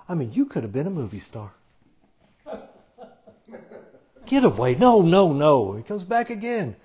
I 0.09 0.15
mean, 0.15 0.33
you 0.33 0.45
could 0.45 0.63
have 0.63 0.73
been 0.73 0.87
a 0.87 0.91
movie 0.91 1.19
star. 1.19 1.51
Get 4.25 4.43
away. 4.43 4.75
No, 4.75 5.01
no, 5.01 5.31
no. 5.31 5.73
He 5.73 5.83
comes 5.83 6.03
back 6.03 6.29
again. 6.29 6.75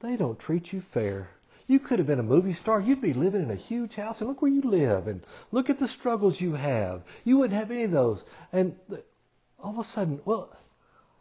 They 0.00 0.16
don't 0.16 0.38
treat 0.38 0.72
you 0.72 0.80
fair. 0.80 1.28
You 1.66 1.78
could 1.78 1.98
have 1.98 2.06
been 2.06 2.18
a 2.18 2.24
movie 2.24 2.52
star. 2.52 2.80
You'd 2.80 3.00
be 3.00 3.12
living 3.12 3.42
in 3.42 3.50
a 3.50 3.54
huge 3.54 3.94
house, 3.94 4.20
and 4.20 4.28
look 4.28 4.42
where 4.42 4.50
you 4.50 4.62
live, 4.62 5.06
and 5.06 5.22
look 5.52 5.70
at 5.70 5.78
the 5.78 5.86
struggles 5.86 6.40
you 6.40 6.54
have. 6.54 7.02
You 7.24 7.36
wouldn't 7.38 7.58
have 7.58 7.70
any 7.70 7.84
of 7.84 7.92
those. 7.92 8.24
And 8.52 8.76
all 9.62 9.72
of 9.72 9.78
a 9.78 9.84
sudden, 9.84 10.20
well, 10.24 10.52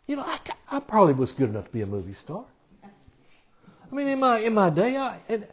you 0.08 0.16
know, 0.16 0.24
I, 0.24 0.40
I 0.72 0.80
probably 0.80 1.14
was 1.14 1.34
good 1.34 1.50
enough 1.50 1.66
to 1.66 1.72
be 1.72 1.82
a 1.82 1.86
movie 1.86 2.14
star. 2.14 2.46
I 2.84 3.96
mean, 3.96 4.08
in 4.08 4.20
my 4.20 4.40
in 4.40 4.54
my 4.54 4.70
day, 4.70 4.98
I, 4.98 5.20
and 5.30 5.48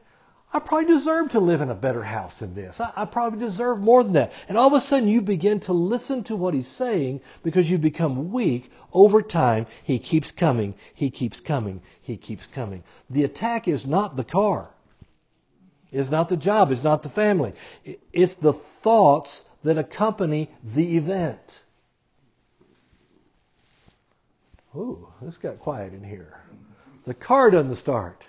I 0.53 0.61
probably 0.61 0.87
deserve 0.87 1.31
to 1.31 1.41
live 1.41 1.61
in 1.61 1.71
a 1.71 1.75
better 1.75 2.03
house 2.03 2.39
than 2.39 2.55
this. 2.55 2.81
I, 2.81 2.93
I, 2.95 3.05
probably 3.05 3.41
deserve 3.41 3.81
more 3.81 4.05
than 4.05 4.13
that. 4.13 4.33
And 4.49 4.57
all 4.57 4.69
of 4.69 4.73
a 4.75 4.81
sudden 4.81 5.09
you 5.09 5.21
begin 5.21 5.61
to 5.61 5.73
listen 5.73 6.23
to 6.25 6.37
what 6.37 6.55
he's 6.55 6.69
saying 6.69 7.21
because 7.43 7.71
you 7.71 7.79
become 7.79 8.33
weak 8.33 8.71
over 8.93 9.23
time. 9.23 9.67
He 9.83 9.99
keeps 9.99 10.31
coming. 10.31 10.75
He 10.95 11.11
keeps 11.11 11.41
coming. 11.41 11.83
He 12.01 12.17
keeps 12.17 12.47
coming. 12.47 12.85
The 13.11 13.25
attack 13.25 13.67
is 13.67 13.87
not 13.87 14.17
the 14.17 14.25
car. 14.25 14.71
It's 15.91 16.11
not 16.11 16.29
the 16.29 16.37
job. 16.37 16.71
It's 16.71 16.85
not 16.85 17.03
the 17.03 17.09
family. 17.09 17.53
It's 18.13 18.37
the 18.37 18.53
thoughts 18.53 19.45
that 19.65 19.79
accompany 19.79 20.49
the 20.63 20.97
event. 20.97 21.63
Ooh, 24.77 25.09
this 25.23 25.39
got 25.39 25.59
quiet 25.59 25.93
in 25.93 26.05
here. 26.05 26.41
The 27.05 27.15
car 27.15 27.51
doesn't 27.51 27.77
start. 27.77 28.23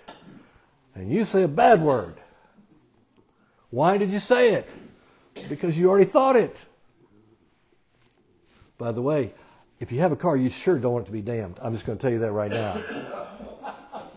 And 0.98 1.12
you 1.12 1.24
say 1.24 1.44
a 1.44 1.48
bad 1.48 1.80
word. 1.80 2.14
Why 3.70 3.98
did 3.98 4.10
you 4.10 4.18
say 4.18 4.54
it? 4.54 4.68
Because 5.48 5.78
you 5.78 5.88
already 5.88 6.06
thought 6.06 6.34
it. 6.34 6.64
By 8.78 8.90
the 8.92 9.00
way, 9.00 9.32
if 9.78 9.92
you 9.92 10.00
have 10.00 10.10
a 10.10 10.16
car, 10.16 10.36
you 10.36 10.50
sure 10.50 10.76
don't 10.76 10.92
want 10.92 11.04
it 11.04 11.06
to 11.06 11.12
be 11.12 11.22
damned. 11.22 11.58
I'm 11.62 11.72
just 11.72 11.86
going 11.86 11.98
to 11.98 12.02
tell 12.02 12.10
you 12.10 12.20
that 12.20 12.32
right 12.32 12.50
now. 12.50 12.82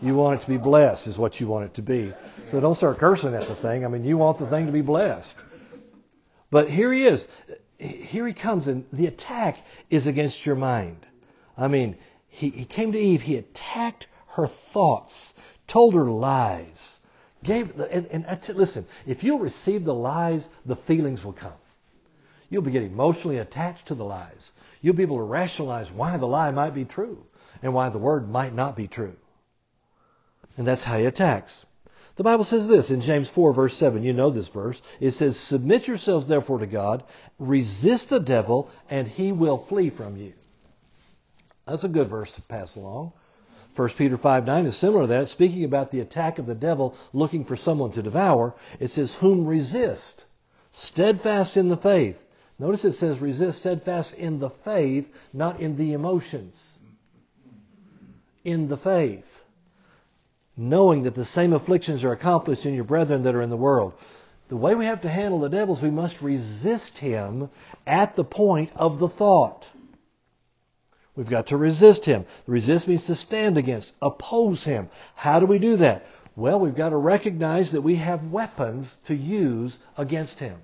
You 0.00 0.16
want 0.16 0.40
it 0.40 0.44
to 0.44 0.48
be 0.48 0.56
blessed, 0.56 1.06
is 1.06 1.16
what 1.16 1.40
you 1.40 1.46
want 1.46 1.66
it 1.66 1.74
to 1.74 1.82
be. 1.82 2.12
So 2.46 2.60
don't 2.60 2.74
start 2.74 2.98
cursing 2.98 3.34
at 3.34 3.46
the 3.46 3.54
thing. 3.54 3.84
I 3.84 3.88
mean, 3.88 4.04
you 4.04 4.18
want 4.18 4.38
the 4.38 4.46
thing 4.46 4.66
to 4.66 4.72
be 4.72 4.80
blessed. 4.80 5.36
But 6.50 6.68
here 6.68 6.92
he 6.92 7.04
is. 7.04 7.28
Here 7.78 8.26
he 8.26 8.34
comes, 8.34 8.66
and 8.66 8.84
the 8.92 9.06
attack 9.06 9.58
is 9.88 10.08
against 10.08 10.44
your 10.44 10.56
mind. 10.56 11.06
I 11.56 11.68
mean, 11.68 11.96
he, 12.28 12.50
he 12.50 12.64
came 12.64 12.90
to 12.92 12.98
Eve, 12.98 13.22
he 13.22 13.36
attacked 13.36 14.08
her 14.32 14.46
thoughts, 14.46 15.34
told 15.66 15.94
her 15.94 16.10
lies. 16.10 17.00
Gave, 17.44 17.78
and, 17.80 18.06
and 18.06 18.48
listen, 18.56 18.86
if 19.06 19.24
you'll 19.24 19.38
receive 19.38 19.84
the 19.84 19.94
lies, 19.94 20.48
the 20.64 20.76
feelings 20.76 21.24
will 21.24 21.32
come. 21.32 21.52
You'll 22.48 22.62
be 22.62 22.70
getting 22.70 22.92
emotionally 22.92 23.38
attached 23.38 23.88
to 23.88 23.94
the 23.94 24.04
lies. 24.04 24.52
You'll 24.80 24.94
be 24.94 25.02
able 25.02 25.16
to 25.16 25.22
rationalize 25.22 25.90
why 25.90 26.16
the 26.18 26.26
lie 26.26 26.50
might 26.50 26.74
be 26.74 26.84
true 26.84 27.24
and 27.62 27.74
why 27.74 27.88
the 27.88 27.98
word 27.98 28.28
might 28.28 28.54
not 28.54 28.76
be 28.76 28.86
true. 28.86 29.16
And 30.56 30.66
that's 30.66 30.84
how 30.84 30.98
he 30.98 31.06
attacks. 31.06 31.66
The 32.16 32.24
Bible 32.24 32.44
says 32.44 32.68
this 32.68 32.90
in 32.90 33.00
James 33.00 33.28
4, 33.28 33.54
verse 33.54 33.76
7. 33.76 34.02
You 34.02 34.12
know 34.12 34.30
this 34.30 34.48
verse. 34.48 34.82
It 35.00 35.12
says, 35.12 35.36
Submit 35.36 35.88
yourselves 35.88 36.26
therefore 36.26 36.58
to 36.58 36.66
God, 36.66 37.04
resist 37.38 38.10
the 38.10 38.20
devil, 38.20 38.70
and 38.90 39.08
he 39.08 39.32
will 39.32 39.58
flee 39.58 39.88
from 39.88 40.16
you. 40.16 40.34
That's 41.66 41.84
a 41.84 41.88
good 41.88 42.08
verse 42.08 42.32
to 42.32 42.42
pass 42.42 42.76
along. 42.76 43.12
1 43.74 43.88
Peter 43.90 44.16
5 44.16 44.46
9 44.46 44.66
is 44.66 44.76
similar 44.76 45.02
to 45.02 45.06
that, 45.08 45.28
speaking 45.28 45.64
about 45.64 45.90
the 45.90 46.00
attack 46.00 46.38
of 46.38 46.46
the 46.46 46.54
devil 46.54 46.94
looking 47.12 47.44
for 47.44 47.56
someone 47.56 47.90
to 47.92 48.02
devour. 48.02 48.54
It 48.78 48.88
says, 48.88 49.14
Whom 49.14 49.46
resist, 49.46 50.26
steadfast 50.72 51.56
in 51.56 51.68
the 51.68 51.76
faith. 51.76 52.22
Notice 52.58 52.84
it 52.84 52.92
says, 52.92 53.18
resist 53.18 53.58
steadfast 53.60 54.14
in 54.14 54.38
the 54.38 54.50
faith, 54.50 55.12
not 55.32 55.60
in 55.60 55.76
the 55.76 55.94
emotions. 55.94 56.78
In 58.44 58.68
the 58.68 58.76
faith. 58.76 59.42
Knowing 60.56 61.04
that 61.04 61.14
the 61.14 61.24
same 61.24 61.54
afflictions 61.54 62.04
are 62.04 62.12
accomplished 62.12 62.66
in 62.66 62.74
your 62.74 62.84
brethren 62.84 63.22
that 63.22 63.34
are 63.34 63.42
in 63.42 63.50
the 63.50 63.56
world. 63.56 63.94
The 64.48 64.56
way 64.56 64.74
we 64.74 64.84
have 64.84 65.00
to 65.00 65.08
handle 65.08 65.40
the 65.40 65.48
devil 65.48 65.74
is 65.74 65.80
we 65.80 65.90
must 65.90 66.20
resist 66.20 66.98
him 66.98 67.48
at 67.86 68.16
the 68.16 68.24
point 68.24 68.70
of 68.76 68.98
the 68.98 69.08
thought. 69.08 69.66
We've 71.14 71.28
got 71.28 71.48
to 71.48 71.56
resist 71.56 72.04
him. 72.04 72.24
Resist 72.46 72.88
means 72.88 73.06
to 73.06 73.14
stand 73.14 73.58
against, 73.58 73.94
oppose 74.00 74.64
him. 74.64 74.88
How 75.14 75.40
do 75.40 75.46
we 75.46 75.58
do 75.58 75.76
that? 75.76 76.06
Well, 76.36 76.58
we've 76.58 76.74
got 76.74 76.90
to 76.90 76.96
recognize 76.96 77.72
that 77.72 77.82
we 77.82 77.96
have 77.96 78.30
weapons 78.30 78.96
to 79.04 79.14
use 79.14 79.78
against 79.98 80.38
him. 80.38 80.56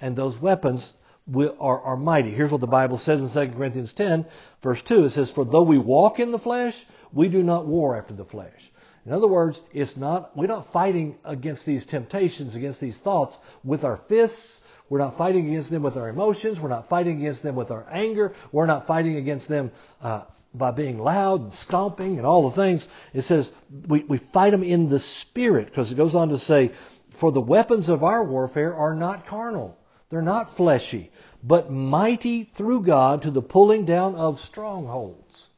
And 0.00 0.16
those 0.16 0.40
weapons 0.40 0.94
are, 1.32 1.80
are 1.80 1.96
mighty. 1.96 2.30
Here's 2.30 2.50
what 2.50 2.60
the 2.60 2.66
Bible 2.66 2.98
says 2.98 3.36
in 3.36 3.48
2 3.48 3.56
Corinthians 3.56 3.92
10, 3.92 4.26
verse 4.60 4.82
2. 4.82 5.04
It 5.04 5.10
says, 5.10 5.30
For 5.30 5.44
though 5.44 5.62
we 5.62 5.78
walk 5.78 6.18
in 6.18 6.32
the 6.32 6.38
flesh, 6.38 6.84
we 7.12 7.28
do 7.28 7.42
not 7.42 7.66
war 7.66 7.96
after 7.96 8.14
the 8.14 8.24
flesh. 8.24 8.72
In 9.06 9.12
other 9.12 9.28
words, 9.28 9.60
it's 9.72 9.96
not, 9.96 10.36
we're 10.36 10.46
not 10.46 10.72
fighting 10.72 11.18
against 11.24 11.64
these 11.66 11.86
temptations, 11.86 12.54
against 12.54 12.80
these 12.80 12.98
thoughts 12.98 13.38
with 13.64 13.84
our 13.84 13.96
fists 13.96 14.60
we're 14.90 14.98
not 14.98 15.16
fighting 15.16 15.46
against 15.46 15.70
them 15.70 15.84
with 15.84 15.96
our 15.96 16.08
emotions. 16.08 16.60
We're 16.60 16.68
not 16.68 16.88
fighting 16.88 17.18
against 17.18 17.44
them 17.44 17.54
with 17.54 17.70
our 17.70 17.86
anger. 17.90 18.34
We're 18.50 18.66
not 18.66 18.88
fighting 18.88 19.16
against 19.16 19.48
them 19.48 19.70
uh, 20.02 20.24
by 20.52 20.72
being 20.72 20.98
loud 20.98 21.42
and 21.42 21.52
stomping 21.52 22.18
and 22.18 22.26
all 22.26 22.50
the 22.50 22.56
things. 22.56 22.88
It 23.14 23.22
says 23.22 23.52
we, 23.86 24.00
we 24.00 24.18
fight 24.18 24.50
them 24.50 24.64
in 24.64 24.88
the 24.88 24.98
spirit 24.98 25.66
because 25.66 25.92
it 25.92 25.94
goes 25.94 26.16
on 26.16 26.30
to 26.30 26.38
say, 26.38 26.72
for 27.14 27.30
the 27.30 27.40
weapons 27.40 27.88
of 27.88 28.02
our 28.02 28.24
warfare 28.24 28.74
are 28.74 28.94
not 28.94 29.26
carnal. 29.26 29.78
They're 30.08 30.22
not 30.22 30.56
fleshy, 30.56 31.12
but 31.40 31.70
mighty 31.70 32.42
through 32.42 32.82
God 32.82 33.22
to 33.22 33.30
the 33.30 33.42
pulling 33.42 33.84
down 33.84 34.16
of 34.16 34.40
strongholds. 34.40 35.49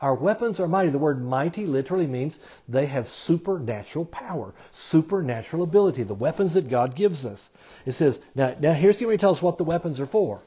Our 0.00 0.14
weapons 0.14 0.60
are 0.60 0.68
mighty. 0.68 0.88
The 0.88 0.98
word 0.98 1.22
mighty 1.22 1.66
literally 1.66 2.06
means 2.06 2.38
they 2.68 2.86
have 2.86 3.08
supernatural 3.08 4.06
power, 4.06 4.54
supernatural 4.72 5.62
ability, 5.62 6.04
the 6.04 6.14
weapons 6.14 6.54
that 6.54 6.70
God 6.70 6.94
gives 6.94 7.26
us. 7.26 7.50
It 7.84 7.92
says, 7.92 8.20
now, 8.34 8.54
now 8.58 8.72
here's 8.72 8.96
going 8.96 9.16
to 9.16 9.20
tell 9.20 9.32
us 9.32 9.42
what 9.42 9.58
the 9.58 9.64
weapons 9.64 10.00
are 10.00 10.06
for. 10.06 10.40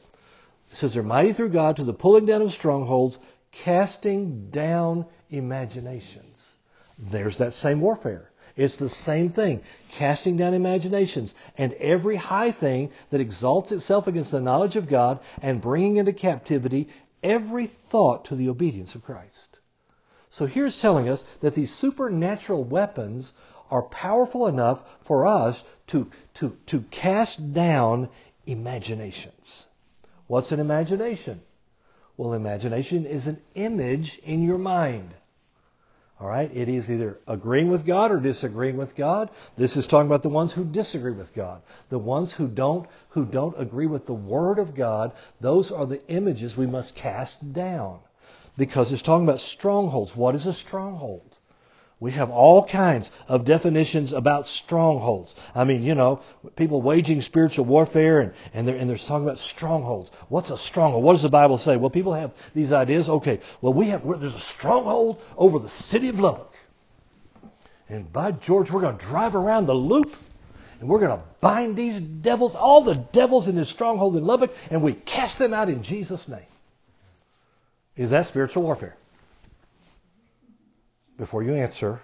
It 0.71 0.77
says 0.77 0.93
they're 0.95 1.03
mighty 1.03 1.33
through 1.33 1.49
God 1.49 1.77
to 1.77 1.83
the 1.83 1.93
pulling 1.93 2.25
down 2.25 2.41
of 2.41 2.51
strongholds, 2.51 3.19
casting 3.51 4.49
down 4.49 5.05
imaginations. 5.29 6.55
There's 6.97 7.37
that 7.37 7.53
same 7.53 7.79
warfare. 7.79 8.31
It's 8.55 8.77
the 8.77 8.89
same 8.89 9.29
thing, 9.29 9.61
casting 9.89 10.37
down 10.37 10.53
imaginations 10.53 11.33
and 11.57 11.73
every 11.73 12.15
high 12.15 12.51
thing 12.51 12.91
that 13.09 13.21
exalts 13.21 13.71
itself 13.71 14.05
against 14.05 14.31
the 14.31 14.41
knowledge 14.41 14.75
of 14.75 14.87
God 14.87 15.19
and 15.41 15.61
bringing 15.61 15.97
into 15.97 16.13
captivity 16.13 16.89
every 17.23 17.65
thought 17.65 18.25
to 18.25 18.35
the 18.35 18.49
obedience 18.49 18.95
of 18.95 19.03
Christ. 19.03 19.59
So 20.29 20.45
here's 20.45 20.81
telling 20.81 21.07
us 21.09 21.23
that 21.41 21.55
these 21.55 21.73
supernatural 21.73 22.63
weapons 22.63 23.33
are 23.69 23.83
powerful 23.83 24.47
enough 24.47 24.83
for 25.01 25.25
us 25.25 25.63
to, 25.87 26.09
to, 26.35 26.57
to 26.67 26.81
cast 26.91 27.53
down 27.53 28.09
imaginations. 28.45 29.67
What's 30.27 30.51
an 30.51 30.59
imagination? 30.59 31.41
Well, 32.17 32.33
imagination 32.33 33.05
is 33.05 33.27
an 33.27 33.41
image 33.55 34.19
in 34.19 34.43
your 34.43 34.57
mind. 34.57 35.13
All 36.23 36.29
right? 36.29 36.49
It 36.55 36.69
is 36.69 36.89
either 36.89 37.19
agreeing 37.27 37.67
with 37.67 37.85
God 37.85 38.09
or 38.09 38.17
disagreeing 38.21 38.77
with 38.77 38.95
God. 38.95 39.29
This 39.57 39.75
is 39.75 39.85
talking 39.85 40.07
about 40.07 40.23
the 40.23 40.29
ones 40.29 40.53
who 40.53 40.63
disagree 40.63 41.11
with 41.11 41.33
God. 41.33 41.61
The 41.89 41.99
ones 41.99 42.31
who 42.31 42.47
don't 42.47 42.87
who 43.09 43.25
don't 43.25 43.59
agree 43.59 43.87
with 43.87 44.05
the 44.05 44.13
word 44.13 44.57
of 44.57 44.73
God, 44.73 45.11
those 45.41 45.69
are 45.69 45.85
the 45.85 46.01
images 46.07 46.55
we 46.55 46.65
must 46.65 46.95
cast 46.95 47.51
down. 47.51 47.99
Because 48.55 48.93
it's 48.93 49.01
talking 49.01 49.25
about 49.27 49.41
strongholds. 49.41 50.15
What 50.15 50.33
is 50.33 50.47
a 50.47 50.53
stronghold? 50.53 51.39
We 52.03 52.11
have 52.11 52.31
all 52.31 52.65
kinds 52.65 53.11
of 53.29 53.45
definitions 53.45 54.11
about 54.11 54.49
strongholds. 54.49 55.33
I 55.55 55.63
mean, 55.63 55.83
you 55.83 55.95
know, 55.95 56.19
people 56.57 56.81
waging 56.81 57.21
spiritual 57.21 57.63
warfare 57.63 58.19
and, 58.19 58.33
and, 58.53 58.67
they're, 58.67 58.75
and 58.75 58.89
they're 58.89 58.97
talking 58.97 59.23
about 59.23 59.39
strongholds. 59.39 60.11
What's 60.27 60.49
a 60.49 60.57
stronghold? 60.57 61.01
What 61.05 61.13
does 61.13 61.21
the 61.21 61.29
Bible 61.29 61.57
say? 61.57 61.77
Well, 61.77 61.89
people 61.89 62.13
have 62.13 62.33
these 62.53 62.73
ideas. 62.73 63.07
Okay, 63.07 63.39
well, 63.61 63.71
we 63.71 63.87
have, 63.87 64.05
there's 64.19 64.35
a 64.35 64.39
stronghold 64.39 65.21
over 65.37 65.59
the 65.59 65.69
city 65.69 66.09
of 66.09 66.19
Lubbock. 66.19 66.53
And 67.87 68.11
by 68.11 68.33
George, 68.33 68.69
we're 68.69 68.81
going 68.81 68.97
to 68.97 69.05
drive 69.05 69.33
around 69.33 69.67
the 69.67 69.73
loop 69.73 70.13
and 70.81 70.89
we're 70.89 70.99
going 70.99 71.17
to 71.17 71.23
bind 71.39 71.77
these 71.77 72.01
devils, 72.01 72.53
all 72.53 72.81
the 72.81 72.95
devils 72.95 73.47
in 73.47 73.55
this 73.55 73.69
stronghold 73.69 74.17
in 74.17 74.25
Lubbock, 74.25 74.53
and 74.69 74.81
we 74.83 74.91
cast 74.91 75.39
them 75.39 75.53
out 75.53 75.69
in 75.69 75.81
Jesus' 75.83 76.27
name. 76.27 76.51
Is 77.95 78.09
that 78.09 78.25
spiritual 78.25 78.63
warfare? 78.63 78.97
Before 81.17 81.43
you 81.43 81.53
answer, 81.53 82.01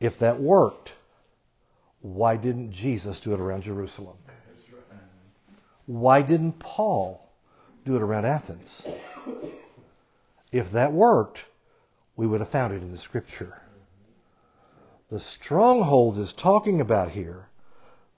if 0.00 0.18
that 0.18 0.40
worked, 0.40 0.94
why 2.00 2.36
didn't 2.36 2.72
Jesus 2.72 3.20
do 3.20 3.32
it 3.34 3.40
around 3.40 3.62
Jerusalem? 3.62 4.16
Why 5.86 6.22
didn't 6.22 6.58
Paul 6.58 7.28
do 7.84 7.96
it 7.96 8.02
around 8.02 8.24
Athens? 8.24 8.86
If 10.50 10.72
that 10.72 10.92
worked, 10.92 11.44
we 12.16 12.26
would 12.26 12.40
have 12.40 12.48
found 12.48 12.72
it 12.72 12.82
in 12.82 12.92
the 12.92 12.98
scripture. 12.98 13.60
The 15.08 15.20
strongholds 15.20 16.18
is 16.18 16.32
talking 16.32 16.80
about 16.80 17.10
here, 17.10 17.48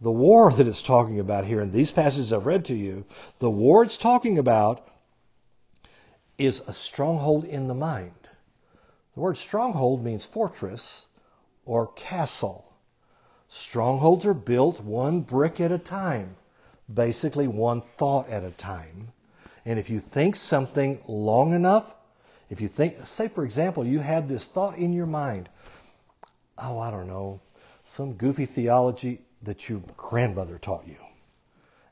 the 0.00 0.12
war 0.12 0.52
that 0.52 0.66
it's 0.66 0.82
talking 0.82 1.20
about 1.20 1.44
here 1.44 1.60
in 1.60 1.72
these 1.72 1.90
passages 1.90 2.32
I've 2.32 2.46
read 2.46 2.66
to 2.66 2.74
you, 2.74 3.04
the 3.38 3.50
war 3.50 3.82
it's 3.82 3.96
talking 3.96 4.38
about 4.38 4.86
is 6.38 6.60
a 6.66 6.72
stronghold 6.72 7.44
in 7.44 7.68
the 7.68 7.74
mind. 7.74 8.23
The 9.14 9.20
word 9.20 9.36
stronghold 9.36 10.04
means 10.04 10.26
fortress 10.26 11.06
or 11.64 11.86
castle. 11.88 12.64
Strongholds 13.48 14.26
are 14.26 14.34
built 14.34 14.80
one 14.80 15.20
brick 15.20 15.60
at 15.60 15.70
a 15.70 15.78
time, 15.78 16.36
basically 16.92 17.46
one 17.46 17.80
thought 17.80 18.28
at 18.28 18.42
a 18.42 18.50
time. 18.50 19.12
And 19.64 19.78
if 19.78 19.88
you 19.88 20.00
think 20.00 20.34
something 20.34 21.00
long 21.06 21.54
enough, 21.54 21.94
if 22.50 22.60
you 22.60 22.68
think, 22.68 23.06
say 23.06 23.28
for 23.28 23.44
example, 23.44 23.86
you 23.86 24.00
had 24.00 24.28
this 24.28 24.46
thought 24.46 24.76
in 24.76 24.92
your 24.92 25.06
mind, 25.06 25.48
oh, 26.58 26.78
I 26.78 26.90
don't 26.90 27.06
know, 27.06 27.40
some 27.84 28.14
goofy 28.14 28.46
theology 28.46 29.20
that 29.42 29.68
your 29.68 29.80
grandmother 29.96 30.58
taught 30.58 30.86
you. 30.88 30.96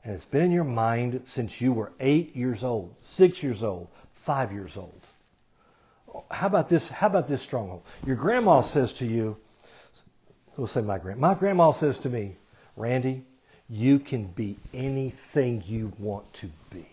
And 0.03 0.13
it's 0.13 0.25
been 0.25 0.43
in 0.43 0.51
your 0.51 0.65
mind 0.65 1.21
since 1.25 1.61
you 1.61 1.71
were 1.71 1.93
eight 2.01 2.35
years 2.35 2.63
old, 2.63 2.97
six 3.01 3.41
years 3.41 3.63
old, 3.63 3.87
five 4.13 4.51
years 4.51 4.75
old. 4.75 5.07
How 6.29 6.47
about 6.47 6.69
this? 6.69 6.89
How 6.89 7.07
about 7.07 7.27
this 7.27 7.41
stronghold? 7.41 7.83
Your 8.05 8.15
grandma 8.15 8.61
says 8.61 8.93
to 8.93 9.05
you, 9.05 9.37
we'll 10.57 10.67
say 10.67 10.81
my 10.81 10.97
grandma. 10.97 11.33
My 11.33 11.39
grandma 11.39 11.71
says 11.71 11.99
to 11.99 12.09
me, 12.09 12.37
Randy, 12.75 13.25
you 13.69 13.99
can 13.99 14.25
be 14.25 14.57
anything 14.73 15.63
you 15.65 15.93
want 15.97 16.31
to 16.33 16.49
be. 16.69 16.85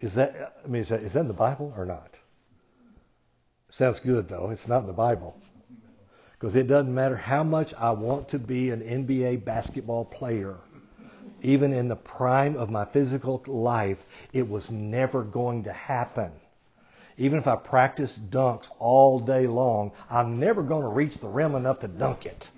Is 0.00 0.14
that, 0.14 0.54
I 0.64 0.68
mean, 0.68 0.82
is 0.82 0.88
that, 0.90 1.02
is 1.02 1.14
that 1.14 1.20
in 1.20 1.28
the 1.28 1.34
Bible 1.34 1.72
or 1.76 1.84
not? 1.84 2.18
Sounds 3.70 4.00
good 4.00 4.28
though. 4.28 4.50
It's 4.50 4.68
not 4.68 4.82
in 4.82 4.86
the 4.86 4.92
Bible. 4.92 5.36
Because 6.32 6.54
it 6.56 6.66
doesn't 6.66 6.94
matter 6.94 7.16
how 7.16 7.42
much 7.42 7.72
I 7.74 7.92
want 7.92 8.28
to 8.28 8.38
be 8.38 8.70
an 8.70 8.80
NBA 8.80 9.44
basketball 9.44 10.04
player. 10.04 10.56
Even 11.42 11.72
in 11.72 11.88
the 11.88 11.96
prime 11.96 12.56
of 12.56 12.70
my 12.70 12.84
physical 12.84 13.42
life, 13.46 14.02
it 14.32 14.48
was 14.48 14.70
never 14.70 15.22
going 15.22 15.64
to 15.64 15.72
happen. 15.72 16.32
Even 17.16 17.38
if 17.38 17.46
I 17.46 17.56
practice 17.56 18.18
dunks 18.18 18.70
all 18.78 19.20
day 19.20 19.46
long, 19.46 19.92
I'm 20.10 20.40
never 20.40 20.62
going 20.62 20.82
to 20.82 20.88
reach 20.88 21.18
the 21.18 21.28
rim 21.28 21.54
enough 21.54 21.80
to 21.80 21.88
dunk 21.88 22.26
it. 22.26 22.50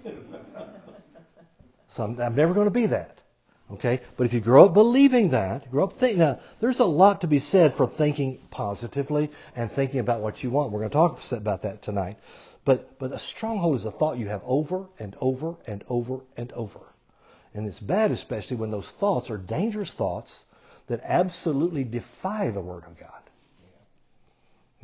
So 1.89 2.05
I'm, 2.05 2.21
I'm 2.21 2.35
never 2.35 2.55
going 2.55 2.67
to 2.67 2.71
be 2.71 2.87
that. 2.87 3.21
Okay? 3.73 4.01
But 4.17 4.27
if 4.27 4.33
you 4.33 4.41
grow 4.41 4.67
up 4.67 4.75
believing 4.75 5.31
that, 5.31 5.71
grow 5.71 5.85
up 5.85 5.99
thinking, 5.99 6.21
now, 6.21 6.41
there's 6.61 6.81
a 6.81 6.85
lot 6.85 7.23
to 7.23 7.27
be 7.27 7.39
said 7.39 7.75
for 7.75 7.87
thinking 7.87 8.39
positively 8.51 9.31
and 9.55 9.71
thinking 9.71 10.01
about 10.01 10.21
what 10.21 10.43
you 10.43 10.51
want. 10.51 10.73
We're 10.73 10.81
going 10.81 10.91
to 10.91 10.95
talk 10.95 11.33
about 11.33 11.63
that 11.63 11.83
tonight. 11.83 12.19
But, 12.65 12.99
but 12.99 13.13
a 13.13 13.19
stronghold 13.19 13.77
is 13.77 13.85
a 13.85 13.91
thought 13.91 14.19
you 14.19 14.29
have 14.29 14.43
over 14.45 14.87
and 14.99 15.17
over 15.21 15.57
and 15.67 15.85
over 15.89 16.21
and 16.37 16.53
over. 16.53 16.81
And 17.55 17.67
it's 17.67 17.81
bad, 17.81 18.11
especially 18.11 18.57
when 18.57 18.71
those 18.71 18.91
thoughts 18.91 19.31
are 19.31 19.39
dangerous 19.39 19.91
thoughts 19.91 20.45
that 20.89 21.01
absolutely 21.03 21.85
defy 21.85 22.51
the 22.51 22.61
Word 22.61 22.85
of 22.85 22.99
God. 22.99 23.26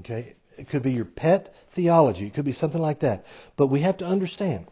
Okay? 0.00 0.34
It 0.56 0.68
could 0.68 0.82
be 0.82 0.92
your 0.92 1.04
pet 1.04 1.54
theology. 1.70 2.26
It 2.26 2.34
could 2.34 2.44
be 2.44 2.52
something 2.52 2.80
like 2.80 3.00
that. 3.00 3.24
But 3.56 3.68
we 3.68 3.80
have 3.80 3.96
to 3.98 4.06
understand 4.06 4.66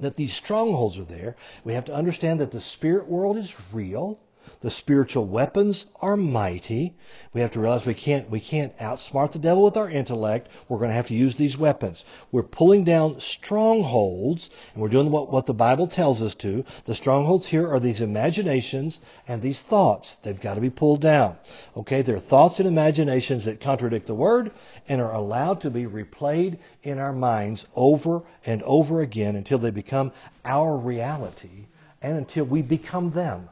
that 0.00 0.16
these 0.16 0.32
strongholds 0.32 0.98
are 0.98 1.04
there. 1.04 1.36
We 1.64 1.74
have 1.74 1.86
to 1.86 1.94
understand 1.94 2.40
that 2.40 2.50
the 2.50 2.60
spirit 2.60 3.08
world 3.08 3.36
is 3.36 3.56
real. 3.72 4.18
The 4.60 4.70
spiritual 4.70 5.26
weapons 5.26 5.86
are 6.00 6.16
mighty. 6.16 6.96
We 7.32 7.40
have 7.42 7.50
to 7.52 7.60
realize 7.60 7.84
we 7.84 7.94
can't 7.94 8.30
we 8.30 8.40
can't 8.40 8.76
outsmart 8.78 9.32
the 9.32 9.38
devil 9.38 9.62
with 9.62 9.76
our 9.76 9.90
intellect. 9.90 10.48
We're 10.68 10.78
going 10.78 10.88
to 10.88 10.94
have 10.94 11.08
to 11.08 11.14
use 11.14 11.36
these 11.36 11.58
weapons. 11.58 12.04
We're 12.32 12.42
pulling 12.42 12.84
down 12.84 13.20
strongholds, 13.20 14.48
and 14.72 14.82
we're 14.82 14.88
doing 14.88 15.10
what, 15.10 15.30
what 15.30 15.46
the 15.46 15.54
Bible 15.54 15.86
tells 15.86 16.22
us 16.22 16.34
to. 16.36 16.64
The 16.84 16.94
strongholds 16.94 17.46
here 17.46 17.68
are 17.68 17.78
these 17.78 18.00
imaginations 18.00 19.00
and 19.26 19.42
these 19.42 19.62
thoughts. 19.62 20.16
They've 20.22 20.40
got 20.40 20.54
to 20.54 20.60
be 20.60 20.70
pulled 20.70 21.00
down. 21.00 21.36
Okay, 21.76 22.02
they're 22.02 22.18
thoughts 22.18 22.58
and 22.58 22.68
imaginations 22.68 23.44
that 23.44 23.60
contradict 23.60 24.06
the 24.06 24.14
word 24.14 24.50
and 24.88 25.00
are 25.00 25.14
allowed 25.14 25.60
to 25.60 25.70
be 25.70 25.84
replayed 25.84 26.58
in 26.82 26.98
our 26.98 27.12
minds 27.12 27.66
over 27.76 28.22
and 28.46 28.62
over 28.62 29.00
again 29.00 29.36
until 29.36 29.58
they 29.58 29.70
become 29.70 30.12
our 30.44 30.76
reality 30.76 31.66
and 32.00 32.16
until 32.16 32.44
we 32.44 32.62
become 32.62 33.10
them. 33.10 33.48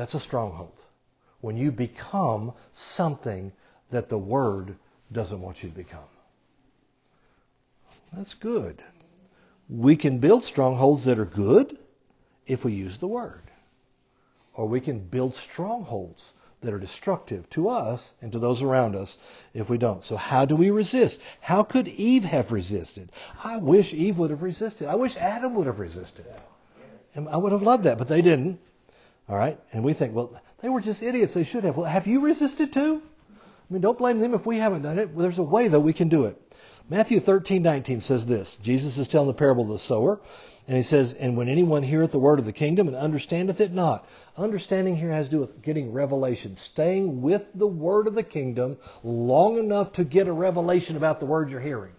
That's 0.00 0.14
a 0.14 0.18
stronghold. 0.20 0.82
When 1.42 1.58
you 1.58 1.70
become 1.70 2.54
something 2.72 3.52
that 3.90 4.08
the 4.08 4.16
Word 4.16 4.76
doesn't 5.12 5.42
want 5.42 5.62
you 5.62 5.68
to 5.68 5.74
become. 5.74 6.08
That's 8.10 8.32
good. 8.32 8.82
We 9.68 9.96
can 9.96 10.16
build 10.16 10.42
strongholds 10.42 11.04
that 11.04 11.18
are 11.18 11.26
good 11.26 11.76
if 12.46 12.64
we 12.64 12.72
use 12.72 12.96
the 12.96 13.08
Word. 13.08 13.42
Or 14.54 14.66
we 14.66 14.80
can 14.80 15.00
build 15.00 15.34
strongholds 15.34 16.32
that 16.62 16.72
are 16.72 16.78
destructive 16.78 17.50
to 17.50 17.68
us 17.68 18.14
and 18.22 18.32
to 18.32 18.38
those 18.38 18.62
around 18.62 18.96
us 18.96 19.18
if 19.52 19.68
we 19.68 19.76
don't. 19.76 20.02
So 20.02 20.16
how 20.16 20.46
do 20.46 20.56
we 20.56 20.70
resist? 20.70 21.20
How 21.42 21.62
could 21.62 21.88
Eve 21.88 22.24
have 22.24 22.52
resisted? 22.52 23.12
I 23.44 23.58
wish 23.58 23.92
Eve 23.92 24.16
would 24.16 24.30
have 24.30 24.40
resisted. 24.40 24.88
I 24.88 24.94
wish 24.94 25.18
Adam 25.18 25.54
would 25.56 25.66
have 25.66 25.78
resisted. 25.78 26.24
And 27.14 27.28
I 27.28 27.36
would 27.36 27.52
have 27.52 27.60
loved 27.60 27.84
that, 27.84 27.98
but 27.98 28.08
they 28.08 28.22
didn't. 28.22 28.60
All 29.30 29.36
right? 29.36 29.60
And 29.72 29.84
we 29.84 29.92
think, 29.92 30.12
well, 30.12 30.42
they 30.60 30.68
were 30.68 30.80
just 30.80 31.04
idiots. 31.04 31.34
They 31.34 31.44
should 31.44 31.62
have. 31.62 31.76
Well, 31.76 31.86
have 31.86 32.08
you 32.08 32.20
resisted 32.20 32.72
too? 32.72 33.00
I 33.30 33.72
mean, 33.72 33.80
don't 33.80 33.96
blame 33.96 34.18
them 34.18 34.34
if 34.34 34.44
we 34.44 34.58
haven't 34.58 34.82
done 34.82 34.98
it. 34.98 35.16
There's 35.16 35.38
a 35.38 35.44
way, 35.44 35.68
though, 35.68 35.78
we 35.78 35.92
can 35.92 36.08
do 36.08 36.24
it. 36.24 36.36
Matthew 36.88 37.20
13:19 37.20 38.00
says 38.00 38.26
this. 38.26 38.58
Jesus 38.58 38.98
is 38.98 39.06
telling 39.06 39.28
the 39.28 39.34
parable 39.34 39.62
of 39.62 39.70
the 39.70 39.78
sower, 39.78 40.18
and 40.66 40.76
he 40.76 40.82
says, 40.82 41.12
"And 41.12 41.36
when 41.36 41.48
anyone 41.48 41.84
heareth 41.84 42.10
the 42.10 42.18
word 42.18 42.40
of 42.40 42.44
the 42.44 42.52
kingdom 42.52 42.88
and 42.88 42.96
understandeth 42.96 43.60
it 43.60 43.72
not." 43.72 44.04
Understanding 44.36 44.96
here 44.96 45.12
has 45.12 45.28
to 45.28 45.36
do 45.36 45.38
with 45.38 45.62
getting 45.62 45.92
revelation, 45.92 46.56
staying 46.56 47.22
with 47.22 47.46
the 47.54 47.68
word 47.68 48.08
of 48.08 48.16
the 48.16 48.24
kingdom 48.24 48.78
long 49.04 49.58
enough 49.58 49.92
to 49.92 50.04
get 50.04 50.26
a 50.26 50.32
revelation 50.32 50.96
about 50.96 51.20
the 51.20 51.26
word 51.26 51.50
you're 51.50 51.60
hearing. 51.60 51.92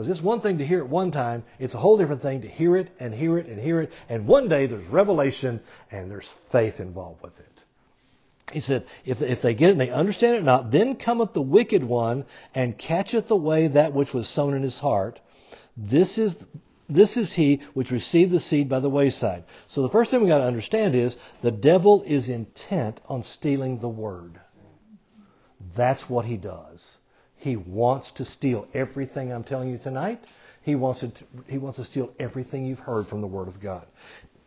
Because 0.00 0.16
it's 0.16 0.24
one 0.24 0.40
thing 0.40 0.56
to 0.56 0.66
hear 0.66 0.78
it 0.78 0.88
one 0.88 1.10
time, 1.10 1.44
it's 1.58 1.74
a 1.74 1.78
whole 1.78 1.98
different 1.98 2.22
thing 2.22 2.40
to 2.40 2.48
hear 2.48 2.74
it 2.74 2.88
and 2.98 3.12
hear 3.12 3.36
it 3.36 3.48
and 3.48 3.60
hear 3.60 3.82
it, 3.82 3.92
and 4.08 4.26
one 4.26 4.48
day 4.48 4.64
there's 4.64 4.86
revelation 4.86 5.60
and 5.90 6.10
there's 6.10 6.34
faith 6.48 6.80
involved 6.80 7.22
with 7.22 7.38
it. 7.38 7.62
He 8.50 8.60
said, 8.60 8.86
if, 9.04 9.20
if 9.20 9.42
they 9.42 9.52
get 9.52 9.68
it 9.68 9.72
and 9.72 9.80
they 9.82 9.90
understand 9.90 10.36
it 10.36 10.42
not, 10.42 10.70
then 10.70 10.96
cometh 10.96 11.34
the 11.34 11.42
wicked 11.42 11.84
one 11.84 12.24
and 12.54 12.78
catcheth 12.78 13.30
away 13.30 13.66
that 13.66 13.92
which 13.92 14.14
was 14.14 14.26
sown 14.26 14.54
in 14.54 14.62
his 14.62 14.78
heart. 14.78 15.20
This 15.76 16.16
is 16.16 16.46
this 16.88 17.18
is 17.18 17.34
he 17.34 17.60
which 17.74 17.90
received 17.90 18.30
the 18.30 18.40
seed 18.40 18.70
by 18.70 18.80
the 18.80 18.88
wayside. 18.88 19.44
So 19.66 19.82
the 19.82 19.90
first 19.90 20.10
thing 20.10 20.22
we 20.22 20.28
got 20.28 20.38
to 20.38 20.44
understand 20.44 20.94
is 20.94 21.18
the 21.42 21.50
devil 21.50 22.02
is 22.06 22.30
intent 22.30 23.02
on 23.06 23.22
stealing 23.22 23.80
the 23.80 23.88
word. 23.90 24.40
That's 25.76 26.08
what 26.08 26.24
he 26.24 26.38
does. 26.38 26.99
He 27.40 27.56
wants 27.56 28.10
to 28.12 28.24
steal 28.24 28.68
everything 28.74 29.32
I'm 29.32 29.44
telling 29.44 29.70
you 29.70 29.78
tonight. 29.78 30.22
He 30.62 30.74
wants, 30.74 31.00
to, 31.00 31.10
he 31.48 31.56
wants 31.56 31.78
to 31.78 31.84
steal 31.84 32.12
everything 32.18 32.66
you've 32.66 32.80
heard 32.80 33.06
from 33.06 33.22
the 33.22 33.26
Word 33.26 33.48
of 33.48 33.60
God. 33.60 33.86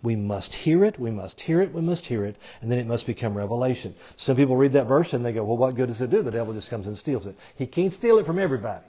We 0.04 0.16
must 0.16 0.54
hear 0.54 0.84
it, 0.84 1.00
we 1.00 1.10
must 1.10 1.42
hear 1.42 1.62
it, 1.62 1.74
we 1.74 1.82
must 1.82 2.06
hear 2.06 2.24
it, 2.24 2.36
and 2.62 2.72
then 2.72 2.78
it 2.78 2.86
must 2.86 3.08
become 3.08 3.36
revelation. 3.36 3.96
Some 4.16 4.36
people 4.36 4.56
read 4.56 4.74
that 4.74 4.86
verse 4.86 5.14
and 5.14 5.26
they 5.26 5.34
go, 5.34 5.44
well, 5.44 5.58
what 5.58 5.76
good 5.76 5.88
does 5.88 6.02
it 6.02 6.12
do? 6.12 6.22
The 6.22 6.30
devil 6.30 6.54
just 6.54 6.70
comes 6.70 6.86
and 6.86 6.96
steals 6.96 7.26
it. 7.26 7.36
He 7.56 7.66
can't 7.66 7.94
steal 7.94 8.20
it 8.20 8.28
from 8.28 8.38
everybody. 8.38 8.86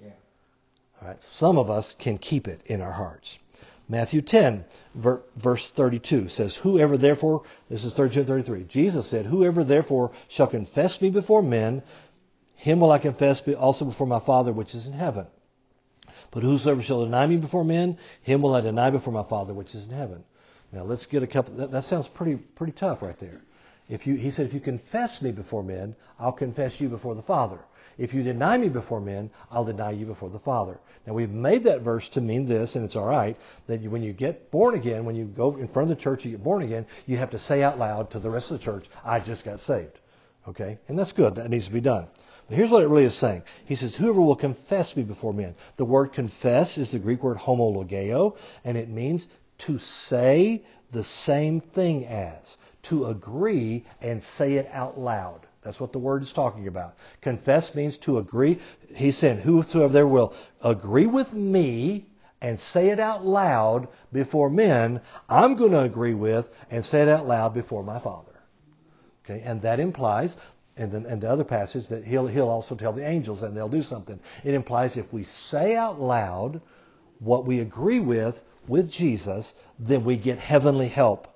Yeah. 0.00 0.10
All 1.02 1.08
right, 1.08 1.20
some 1.20 1.58
of 1.58 1.70
us 1.70 1.96
can 1.98 2.18
keep 2.18 2.46
it 2.46 2.60
in 2.66 2.80
our 2.80 2.92
hearts. 2.92 3.38
Matthew 3.88 4.20
10, 4.20 4.64
verse 4.94 5.70
32 5.72 6.28
says, 6.28 6.54
Whoever 6.54 6.96
therefore, 6.96 7.42
this 7.68 7.84
is 7.84 7.92
32 7.94 8.20
and 8.20 8.28
33, 8.28 8.64
Jesus 8.68 9.06
said, 9.06 9.26
Whoever 9.26 9.64
therefore 9.64 10.12
shall 10.28 10.46
confess 10.46 11.00
me 11.00 11.10
before 11.10 11.42
men, 11.42 11.82
him 12.60 12.80
will 12.80 12.92
I 12.92 12.98
confess 12.98 13.40
also 13.48 13.86
before 13.86 14.06
my 14.06 14.20
Father 14.20 14.52
which 14.52 14.74
is 14.74 14.86
in 14.86 14.92
heaven. 14.92 15.26
But 16.30 16.42
whosoever 16.42 16.82
shall 16.82 17.04
deny 17.04 17.26
me 17.26 17.36
before 17.36 17.64
men, 17.64 17.96
him 18.20 18.42
will 18.42 18.54
I 18.54 18.60
deny 18.60 18.90
before 18.90 19.14
my 19.14 19.22
Father 19.22 19.54
which 19.54 19.74
is 19.74 19.86
in 19.86 19.94
heaven. 19.94 20.24
Now 20.70 20.82
let's 20.82 21.06
get 21.06 21.22
a 21.22 21.26
couple. 21.26 21.54
That, 21.54 21.72
that 21.72 21.84
sounds 21.84 22.08
pretty 22.08 22.36
pretty 22.36 22.72
tough 22.72 23.00
right 23.00 23.18
there. 23.18 23.40
If 23.88 24.06
you, 24.06 24.14
he 24.14 24.30
said, 24.30 24.44
if 24.44 24.52
you 24.52 24.60
confess 24.60 25.22
me 25.22 25.32
before 25.32 25.64
men, 25.64 25.96
I'll 26.18 26.32
confess 26.32 26.80
you 26.82 26.90
before 26.90 27.14
the 27.14 27.22
Father. 27.22 27.58
If 27.96 28.12
you 28.12 28.22
deny 28.22 28.58
me 28.58 28.68
before 28.68 29.00
men, 29.00 29.30
I'll 29.50 29.64
deny 29.64 29.92
you 29.92 30.04
before 30.04 30.28
the 30.28 30.38
Father. 30.38 30.78
Now 31.06 31.14
we've 31.14 31.30
made 31.30 31.64
that 31.64 31.80
verse 31.80 32.10
to 32.10 32.20
mean 32.20 32.44
this, 32.44 32.76
and 32.76 32.84
it's 32.84 32.94
all 32.94 33.06
right 33.06 33.36
that 33.68 33.80
you, 33.80 33.88
when 33.88 34.02
you 34.02 34.12
get 34.12 34.50
born 34.50 34.74
again, 34.74 35.06
when 35.06 35.16
you 35.16 35.24
go 35.24 35.56
in 35.56 35.66
front 35.66 35.90
of 35.90 35.96
the 35.96 36.02
church, 36.02 36.26
you 36.26 36.32
get 36.32 36.44
born 36.44 36.62
again, 36.62 36.84
you 37.06 37.16
have 37.16 37.30
to 37.30 37.38
say 37.38 37.62
out 37.62 37.78
loud 37.78 38.10
to 38.10 38.18
the 38.18 38.30
rest 38.30 38.50
of 38.50 38.58
the 38.58 38.64
church, 38.64 38.88
"I 39.02 39.18
just 39.18 39.46
got 39.46 39.60
saved." 39.60 39.98
Okay, 40.46 40.78
and 40.88 40.98
that's 40.98 41.12
good. 41.12 41.34
That 41.36 41.50
needs 41.50 41.66
to 41.66 41.72
be 41.72 41.80
done. 41.80 42.06
Here's 42.50 42.70
what 42.70 42.82
it 42.82 42.88
really 42.88 43.04
is 43.04 43.14
saying. 43.14 43.42
He 43.64 43.76
says, 43.76 43.94
Whoever 43.94 44.20
will 44.20 44.36
confess 44.36 44.96
me 44.96 45.04
before 45.04 45.32
men. 45.32 45.54
The 45.76 45.84
word 45.84 46.12
confess 46.12 46.78
is 46.78 46.90
the 46.90 46.98
Greek 46.98 47.22
word 47.22 47.38
homologeo, 47.38 48.36
and 48.64 48.76
it 48.76 48.88
means 48.88 49.28
to 49.58 49.78
say 49.78 50.64
the 50.90 51.04
same 51.04 51.60
thing 51.60 52.06
as, 52.06 52.58
to 52.82 53.06
agree 53.06 53.84
and 54.00 54.20
say 54.20 54.54
it 54.54 54.68
out 54.72 54.98
loud. 54.98 55.46
That's 55.62 55.78
what 55.78 55.92
the 55.92 55.98
word 55.98 56.22
is 56.22 56.32
talking 56.32 56.66
about. 56.66 56.96
Confess 57.20 57.74
means 57.74 57.98
to 57.98 58.18
agree. 58.18 58.58
He 58.94 59.12
said, 59.12 59.38
Whosoever 59.38 59.92
there 59.92 60.06
will 60.08 60.34
agree 60.62 61.06
with 61.06 61.32
me 61.32 62.06
and 62.40 62.58
say 62.58 62.88
it 62.88 62.98
out 62.98 63.24
loud 63.24 63.86
before 64.12 64.50
men, 64.50 65.02
I'm 65.28 65.54
going 65.54 65.72
to 65.72 65.82
agree 65.82 66.14
with 66.14 66.48
and 66.70 66.84
say 66.84 67.02
it 67.02 67.08
out 67.08 67.28
loud 67.28 67.54
before 67.54 67.84
my 67.84 67.98
Father. 67.98 68.32
Okay, 69.24 69.42
and 69.44 69.62
that 69.62 69.78
implies 69.78 70.36
and 70.76 70.90
the, 70.90 70.98
and 71.08 71.20
the 71.20 71.30
other 71.30 71.44
passage 71.44 71.88
that 71.88 72.04
he'll, 72.04 72.26
he'll 72.26 72.48
also 72.48 72.74
tell 72.74 72.92
the 72.92 73.06
angels 73.06 73.42
and 73.42 73.56
they'll 73.56 73.68
do 73.68 73.82
something. 73.82 74.18
It 74.44 74.54
implies 74.54 74.96
if 74.96 75.12
we 75.12 75.24
say 75.24 75.76
out 75.76 76.00
loud 76.00 76.60
what 77.18 77.44
we 77.44 77.60
agree 77.60 78.00
with 78.00 78.42
with 78.66 78.90
Jesus, 78.90 79.54
then 79.78 80.04
we 80.04 80.16
get 80.16 80.38
heavenly 80.38 80.88
help 80.88 81.28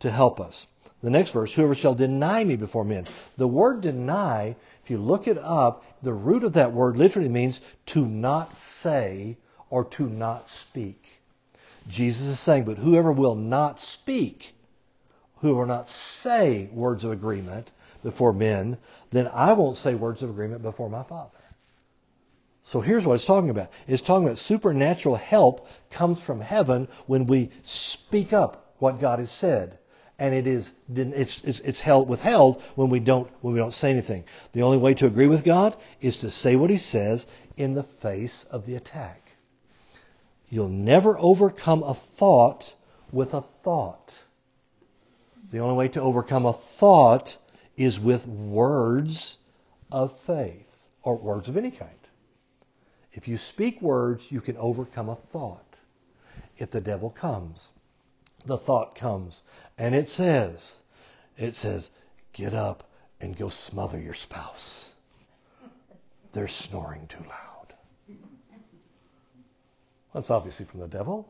to 0.00 0.10
help 0.10 0.40
us. 0.40 0.66
The 1.02 1.10
next 1.10 1.30
verse, 1.30 1.54
whoever 1.54 1.74
shall 1.74 1.94
deny 1.94 2.42
me 2.42 2.56
before 2.56 2.84
men. 2.84 3.06
The 3.36 3.46
word 3.46 3.82
deny, 3.82 4.56
if 4.82 4.90
you 4.90 4.98
look 4.98 5.28
it 5.28 5.38
up, 5.38 5.84
the 6.02 6.12
root 6.12 6.42
of 6.42 6.54
that 6.54 6.72
word 6.72 6.96
literally 6.96 7.28
means 7.28 7.60
to 7.86 8.04
not 8.04 8.56
say 8.56 9.36
or 9.70 9.84
to 9.84 10.08
not 10.08 10.50
speak. 10.50 11.20
Jesus 11.88 12.26
is 12.26 12.40
saying, 12.40 12.64
but 12.64 12.78
whoever 12.78 13.12
will 13.12 13.34
not 13.34 13.80
speak, 13.80 14.54
who 15.36 15.54
will 15.54 15.66
not 15.66 15.88
say 15.88 16.68
words 16.72 17.04
of 17.04 17.12
agreement 17.12 17.70
before 18.02 18.32
men, 18.32 18.78
then 19.10 19.28
I 19.32 19.52
won't 19.52 19.76
say 19.76 19.94
words 19.94 20.22
of 20.22 20.30
agreement 20.30 20.62
before 20.62 20.88
my 20.88 21.02
Father. 21.02 21.30
So 22.68 22.80
here's 22.80 23.06
what 23.06 23.14
it's 23.14 23.24
talking 23.24 23.50
about. 23.50 23.70
It's 23.86 24.02
talking 24.02 24.26
about 24.26 24.38
supernatural 24.38 25.16
help 25.16 25.66
comes 25.90 26.20
from 26.20 26.40
heaven 26.40 26.88
when 27.06 27.26
we 27.26 27.50
speak 27.64 28.32
up 28.32 28.74
what 28.78 29.00
God 29.00 29.20
has 29.20 29.30
said. 29.30 29.78
And 30.18 30.34
it 30.34 30.46
is 30.46 30.74
it's, 30.94 31.42
it's, 31.44 31.60
it's 31.60 31.80
held, 31.80 32.08
withheld 32.08 32.60
when 32.74 32.90
we 32.90 33.00
don't 33.00 33.30
when 33.40 33.54
we 33.54 33.58
don't 33.58 33.72
say 33.72 33.90
anything. 33.90 34.24
The 34.52 34.62
only 34.62 34.76
way 34.76 34.92
to 34.94 35.06
agree 35.06 35.28
with 35.28 35.44
God 35.44 35.76
is 36.00 36.18
to 36.18 36.30
say 36.30 36.56
what 36.56 36.70
He 36.70 36.76
says 36.76 37.26
in 37.56 37.74
the 37.74 37.84
face 37.84 38.44
of 38.50 38.66
the 38.66 38.74
attack. 38.74 39.22
You'll 40.50 40.68
never 40.68 41.18
overcome 41.18 41.82
a 41.82 41.94
thought 41.94 42.74
with 43.12 43.32
a 43.32 43.42
thought. 43.42 44.24
The 45.50 45.60
only 45.60 45.76
way 45.76 45.88
to 45.88 46.02
overcome 46.02 46.44
a 46.44 46.52
thought 46.52 47.38
is 47.78 48.00
with 48.00 48.26
words 48.26 49.38
of 49.92 50.12
faith 50.20 50.66
or 51.02 51.16
words 51.16 51.48
of 51.48 51.56
any 51.56 51.70
kind. 51.70 51.92
If 53.12 53.28
you 53.28 53.38
speak 53.38 53.80
words, 53.80 54.30
you 54.30 54.40
can 54.40 54.56
overcome 54.56 55.08
a 55.08 55.14
thought. 55.14 55.76
If 56.58 56.72
the 56.72 56.80
devil 56.80 57.08
comes, 57.08 57.70
the 58.44 58.58
thought 58.58 58.96
comes, 58.96 59.42
and 59.78 59.94
it 59.94 60.08
says, 60.08 60.82
it 61.36 61.54
says, 61.54 61.90
get 62.32 62.52
up 62.52 62.82
and 63.20 63.36
go 63.36 63.48
smother 63.48 64.00
your 64.00 64.14
spouse. 64.14 64.92
They're 66.32 66.48
snoring 66.48 67.06
too 67.06 67.22
loud. 67.22 67.74
That's 70.12 70.30
obviously 70.30 70.66
from 70.66 70.80
the 70.80 70.88
devil. 70.88 71.28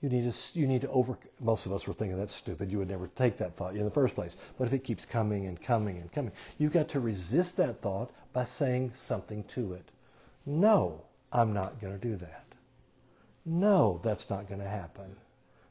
You 0.00 0.08
need 0.08 0.32
to 0.32 0.58
you 0.58 0.66
need 0.68 0.82
to 0.82 0.90
over. 0.90 1.18
Most 1.40 1.66
of 1.66 1.72
us 1.72 1.86
were 1.86 1.92
thinking 1.92 2.18
that's 2.18 2.34
stupid. 2.34 2.70
You 2.70 2.78
would 2.78 2.88
never 2.88 3.08
take 3.08 3.36
that 3.38 3.56
thought 3.56 3.74
in 3.74 3.84
the 3.84 3.90
first 3.90 4.14
place. 4.14 4.36
But 4.56 4.68
if 4.68 4.72
it 4.72 4.84
keeps 4.84 5.04
coming 5.04 5.46
and 5.46 5.60
coming 5.60 5.98
and 5.98 6.12
coming, 6.12 6.32
you've 6.56 6.72
got 6.72 6.88
to 6.90 7.00
resist 7.00 7.56
that 7.56 7.82
thought 7.82 8.12
by 8.32 8.44
saying 8.44 8.92
something 8.94 9.42
to 9.44 9.72
it. 9.72 9.90
No, 10.46 11.02
I'm 11.32 11.52
not 11.52 11.80
going 11.80 11.98
to 11.98 12.08
do 12.08 12.16
that. 12.16 12.44
No, 13.44 14.00
that's 14.02 14.30
not 14.30 14.46
going 14.46 14.60
to 14.60 14.68
happen. 14.68 15.16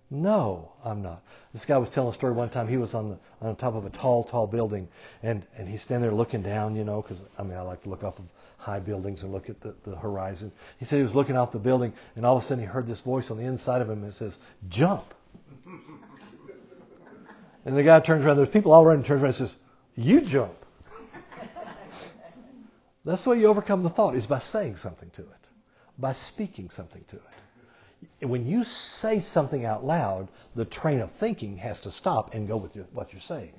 No, 0.10 0.72
I'm 0.86 1.02
not. 1.02 1.22
This 1.52 1.65
guy 1.65 1.78
was 1.78 1.89
telling 1.89 2.10
a 2.12 2.13
story 2.13 2.32
one 2.32 2.50
time. 2.50 2.70
He 2.70 2.78
was 2.78 2.93
on 2.93 3.10
the 3.10 3.17
on 3.41 3.58
top 3.58 3.76
of 3.76 3.86
a 3.86 3.89
tall, 3.89 4.24
tall 4.24 4.48
building, 4.48 4.88
and 5.22 5.46
and 5.58 5.67
he's 5.67 5.82
standing 5.82 6.08
there 6.08 6.15
looking 6.15 6.41
down, 6.41 6.78
you 6.78 6.86
know, 6.86 7.02
because 7.02 7.24
I 7.38 7.43
mean 7.43 7.58
I 7.58 7.62
like 7.62 7.84
to 7.84 7.89
look 7.89 8.06
off 8.06 8.17
of 8.20 8.26
high 8.58 8.80
buildings 8.80 9.24
and 9.24 9.34
look 9.34 9.50
at 9.50 9.60
the, 9.60 9.76
the 9.84 9.98
horizon. 9.98 10.54
He 10.78 10.86
said 10.86 10.96
he 10.98 11.04
was 11.04 11.13
looking 11.13 11.36
off 11.36 11.52
the 11.52 11.60
building, 11.60 11.91
and 12.15 12.26
all 12.26 12.38
of 12.38 12.43
a 12.43 12.46
sudden 12.46 12.63
he 12.63 12.70
heard 12.70 12.88
this 12.88 13.02
voice 13.02 13.30
on 13.32 13.38
the 13.38 13.43
inside 13.43 13.82
of 13.82 13.89
him 13.89 14.02
that 14.02 14.13
says, 14.13 14.39
"Jump." 14.70 15.13
and 17.65 17.76
the 17.76 17.84
guy 17.84 18.00
turns 18.00 18.24
around. 18.24 18.38
There's 18.38 18.48
people 18.48 18.72
all 18.72 18.86
around. 18.86 19.00
And 19.00 19.06
turns 19.06 19.22
around 19.22 19.30
and 19.30 19.36
says, 19.36 19.58
"You 19.96 20.22
jump." 20.22 20.56
That's 23.04 23.26
the 23.26 23.32
way 23.32 23.39
you 23.39 23.48
overcome 23.48 23.84
the 23.84 23.89
thought 23.89 24.15
is 24.15 24.26
by 24.26 24.39
saying 24.39 24.78
something 24.78 25.10
to 25.12 25.24
it, 25.24 25.48
by 25.98 26.13
speaking 26.13 26.70
something 26.70 27.04
to 27.10 27.17
it 27.17 27.24
when 28.22 28.48
you 28.48 28.64
say 28.64 29.20
something 29.20 29.66
out 29.66 29.86
loud, 29.86 30.30
the 30.56 30.66
train 30.66 31.00
of 31.02 31.12
thinking 31.12 31.58
has 31.58 31.82
to 31.82 31.92
stop 31.92 32.34
and 32.34 32.48
go 32.48 32.58
with 32.58 32.76
your, 32.76 32.86
what 32.94 33.14
you're 33.14 33.20
saying. 33.20 33.54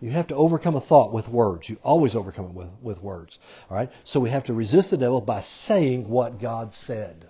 You 0.00 0.10
have 0.10 0.26
to 0.28 0.34
overcome 0.34 0.76
a 0.76 0.80
thought 0.80 1.12
with 1.12 1.28
words. 1.28 1.68
You 1.68 1.78
always 1.82 2.14
overcome 2.16 2.46
it 2.46 2.52
with, 2.52 2.68
with 2.82 3.02
words. 3.02 3.38
All 3.70 3.76
right? 3.76 3.90
So 4.04 4.20
we 4.20 4.30
have 4.30 4.44
to 4.44 4.54
resist 4.54 4.90
the 4.90 4.98
devil 4.98 5.20
by 5.20 5.40
saying 5.40 6.08
what 6.08 6.38
God 6.38 6.74
said. 6.74 7.28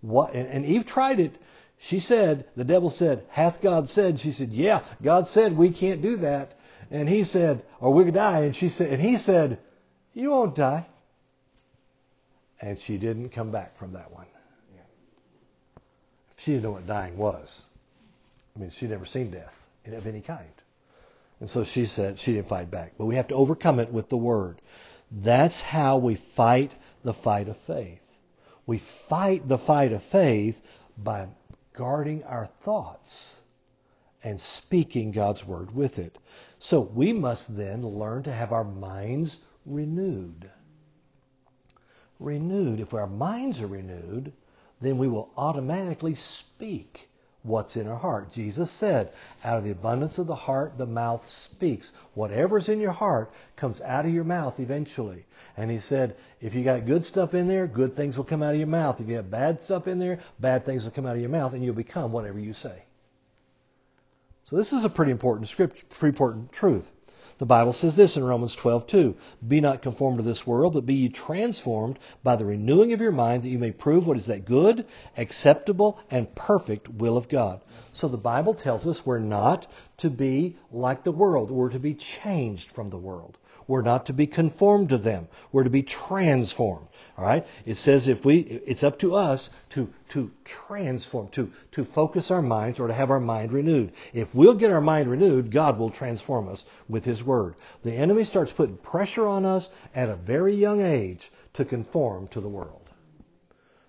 What, 0.00 0.34
and, 0.34 0.64
Eve 0.64 0.86
tried 0.86 1.20
it. 1.20 1.36
She 1.78 2.00
said, 2.00 2.46
the 2.56 2.64
devil 2.64 2.88
said, 2.88 3.26
hath 3.28 3.60
God 3.60 3.88
said? 3.88 4.18
She 4.18 4.32
said, 4.32 4.52
yeah, 4.52 4.82
God 5.02 5.28
said 5.28 5.56
we 5.56 5.70
can't 5.70 6.00
do 6.00 6.16
that. 6.16 6.58
And 6.90 7.08
he 7.08 7.24
said, 7.24 7.62
or 7.80 7.92
we 7.92 8.04
could 8.04 8.14
die. 8.14 8.44
And 8.44 8.56
she 8.56 8.70
said, 8.70 8.90
and 8.90 9.02
he 9.02 9.18
said, 9.18 9.58
you 10.14 10.30
won't 10.30 10.54
die. 10.54 10.86
And 12.60 12.78
she 12.78 12.96
didn't 12.96 13.30
come 13.30 13.50
back 13.50 13.76
from 13.76 13.92
that 13.92 14.10
one 14.12 14.26
she 16.46 16.52
didn't 16.52 16.62
know 16.62 16.70
what 16.70 16.86
dying 16.86 17.16
was. 17.16 17.66
I 18.54 18.60
mean, 18.60 18.70
she'd 18.70 18.90
never 18.90 19.04
seen 19.04 19.32
death 19.32 19.68
of 19.84 20.06
any 20.06 20.20
kind. 20.20 20.44
And 21.40 21.50
so 21.50 21.64
she 21.64 21.86
said 21.86 22.20
she 22.20 22.34
didn't 22.34 22.46
fight 22.46 22.70
back. 22.70 22.92
But 22.96 23.06
we 23.06 23.16
have 23.16 23.26
to 23.28 23.34
overcome 23.34 23.80
it 23.80 23.92
with 23.92 24.08
the 24.08 24.16
word. 24.16 24.60
That's 25.10 25.60
how 25.60 25.96
we 25.96 26.14
fight 26.14 26.70
the 27.02 27.14
fight 27.14 27.48
of 27.48 27.56
faith. 27.56 28.00
We 28.64 28.78
fight 29.08 29.48
the 29.48 29.58
fight 29.58 29.92
of 29.92 30.04
faith 30.04 30.62
by 30.96 31.26
guarding 31.72 32.22
our 32.22 32.46
thoughts 32.62 33.40
and 34.22 34.40
speaking 34.40 35.10
God's 35.10 35.44
word 35.44 35.74
with 35.74 35.98
it. 35.98 36.16
So 36.60 36.80
we 36.80 37.12
must 37.12 37.56
then 37.56 37.82
learn 37.82 38.22
to 38.22 38.32
have 38.32 38.52
our 38.52 38.64
minds 38.64 39.40
renewed. 39.64 40.48
Renewed. 42.20 42.78
If 42.78 42.94
our 42.94 43.08
minds 43.08 43.60
are 43.62 43.66
renewed, 43.66 44.32
then 44.80 44.98
we 44.98 45.08
will 45.08 45.30
automatically 45.36 46.14
speak 46.14 47.08
what's 47.42 47.76
in 47.76 47.86
our 47.86 47.96
heart. 47.96 48.30
Jesus 48.30 48.70
said, 48.70 49.12
out 49.44 49.58
of 49.58 49.64
the 49.64 49.70
abundance 49.70 50.18
of 50.18 50.26
the 50.26 50.34
heart, 50.34 50.76
the 50.76 50.86
mouth 50.86 51.24
speaks. 51.26 51.92
Whatever's 52.14 52.68
in 52.68 52.80
your 52.80 52.92
heart 52.92 53.32
comes 53.54 53.80
out 53.80 54.04
of 54.04 54.12
your 54.12 54.24
mouth 54.24 54.58
eventually. 54.58 55.24
And 55.56 55.70
he 55.70 55.78
said, 55.78 56.16
if 56.40 56.54
you 56.54 56.64
got 56.64 56.86
good 56.86 57.04
stuff 57.04 57.34
in 57.34 57.46
there, 57.46 57.66
good 57.66 57.94
things 57.94 58.16
will 58.16 58.24
come 58.24 58.42
out 58.42 58.52
of 58.52 58.58
your 58.58 58.66
mouth. 58.66 59.00
If 59.00 59.08
you 59.08 59.14
have 59.16 59.30
bad 59.30 59.62
stuff 59.62 59.86
in 59.86 59.98
there, 59.98 60.18
bad 60.40 60.66
things 60.66 60.84
will 60.84 60.90
come 60.90 61.06
out 61.06 61.14
of 61.14 61.20
your 61.20 61.30
mouth, 61.30 61.54
and 61.54 61.64
you'll 61.64 61.74
become 61.74 62.12
whatever 62.12 62.38
you 62.38 62.52
say. 62.52 62.82
So 64.42 64.56
this 64.56 64.72
is 64.72 64.84
a 64.84 64.90
pretty 64.90 65.12
important 65.12 65.48
script, 65.48 65.88
pretty 65.88 66.14
important 66.14 66.52
truth. 66.52 66.90
The 67.38 67.44
Bible 67.44 67.74
says 67.74 67.96
this 67.96 68.16
in 68.16 68.24
Romans 68.24 68.56
12:2, 68.56 69.14
"Be 69.46 69.60
not 69.60 69.82
conformed 69.82 70.16
to 70.16 70.22
this 70.24 70.46
world, 70.46 70.72
but 70.72 70.86
be 70.86 70.94
ye 70.94 71.08
transformed 71.10 71.98
by 72.24 72.34
the 72.34 72.46
renewing 72.46 72.94
of 72.94 73.00
your 73.02 73.12
mind, 73.12 73.42
that 73.42 73.50
you 73.50 73.58
may 73.58 73.72
prove 73.72 74.06
what 74.06 74.16
is 74.16 74.24
that 74.24 74.46
good, 74.46 74.86
acceptable, 75.18 75.98
and 76.10 76.34
perfect 76.34 76.88
will 76.88 77.18
of 77.18 77.28
God." 77.28 77.60
So 77.92 78.08
the 78.08 78.16
Bible 78.16 78.54
tells 78.54 78.86
us 78.86 79.04
we're 79.04 79.18
not 79.18 79.66
to 79.98 80.08
be 80.08 80.56
like 80.72 81.04
the 81.04 81.12
world. 81.12 81.50
We're 81.50 81.68
to 81.68 81.78
be 81.78 81.92
changed 81.92 82.70
from 82.70 82.88
the 82.88 82.96
world. 82.96 83.36
We're 83.68 83.82
not 83.82 84.06
to 84.06 84.12
be 84.12 84.26
conformed 84.26 84.90
to 84.90 84.98
them. 84.98 85.28
We're 85.50 85.64
to 85.64 85.70
be 85.70 85.82
transformed. 85.82 86.88
All 87.18 87.24
right? 87.24 87.46
It 87.64 87.76
says 87.76 88.08
if 88.08 88.24
we, 88.24 88.38
it's 88.38 88.84
up 88.84 88.98
to 89.00 89.14
us 89.14 89.50
to, 89.70 89.92
to 90.10 90.30
transform, 90.44 91.28
to, 91.28 91.50
to 91.72 91.84
focus 91.84 92.30
our 92.30 92.42
minds 92.42 92.78
or 92.78 92.88
to 92.88 92.94
have 92.94 93.10
our 93.10 93.20
mind 93.20 93.52
renewed. 93.52 93.92
If 94.12 94.34
we'll 94.34 94.54
get 94.54 94.70
our 94.70 94.80
mind 94.80 95.10
renewed, 95.10 95.50
God 95.50 95.78
will 95.78 95.90
transform 95.90 96.48
us 96.48 96.64
with 96.88 97.04
His 97.04 97.24
Word. 97.24 97.54
The 97.82 97.92
enemy 97.92 98.24
starts 98.24 98.52
putting 98.52 98.76
pressure 98.76 99.26
on 99.26 99.44
us 99.44 99.70
at 99.94 100.10
a 100.10 100.16
very 100.16 100.54
young 100.54 100.82
age 100.82 101.30
to 101.54 101.64
conform 101.64 102.28
to 102.28 102.40
the 102.40 102.48
world. 102.48 102.82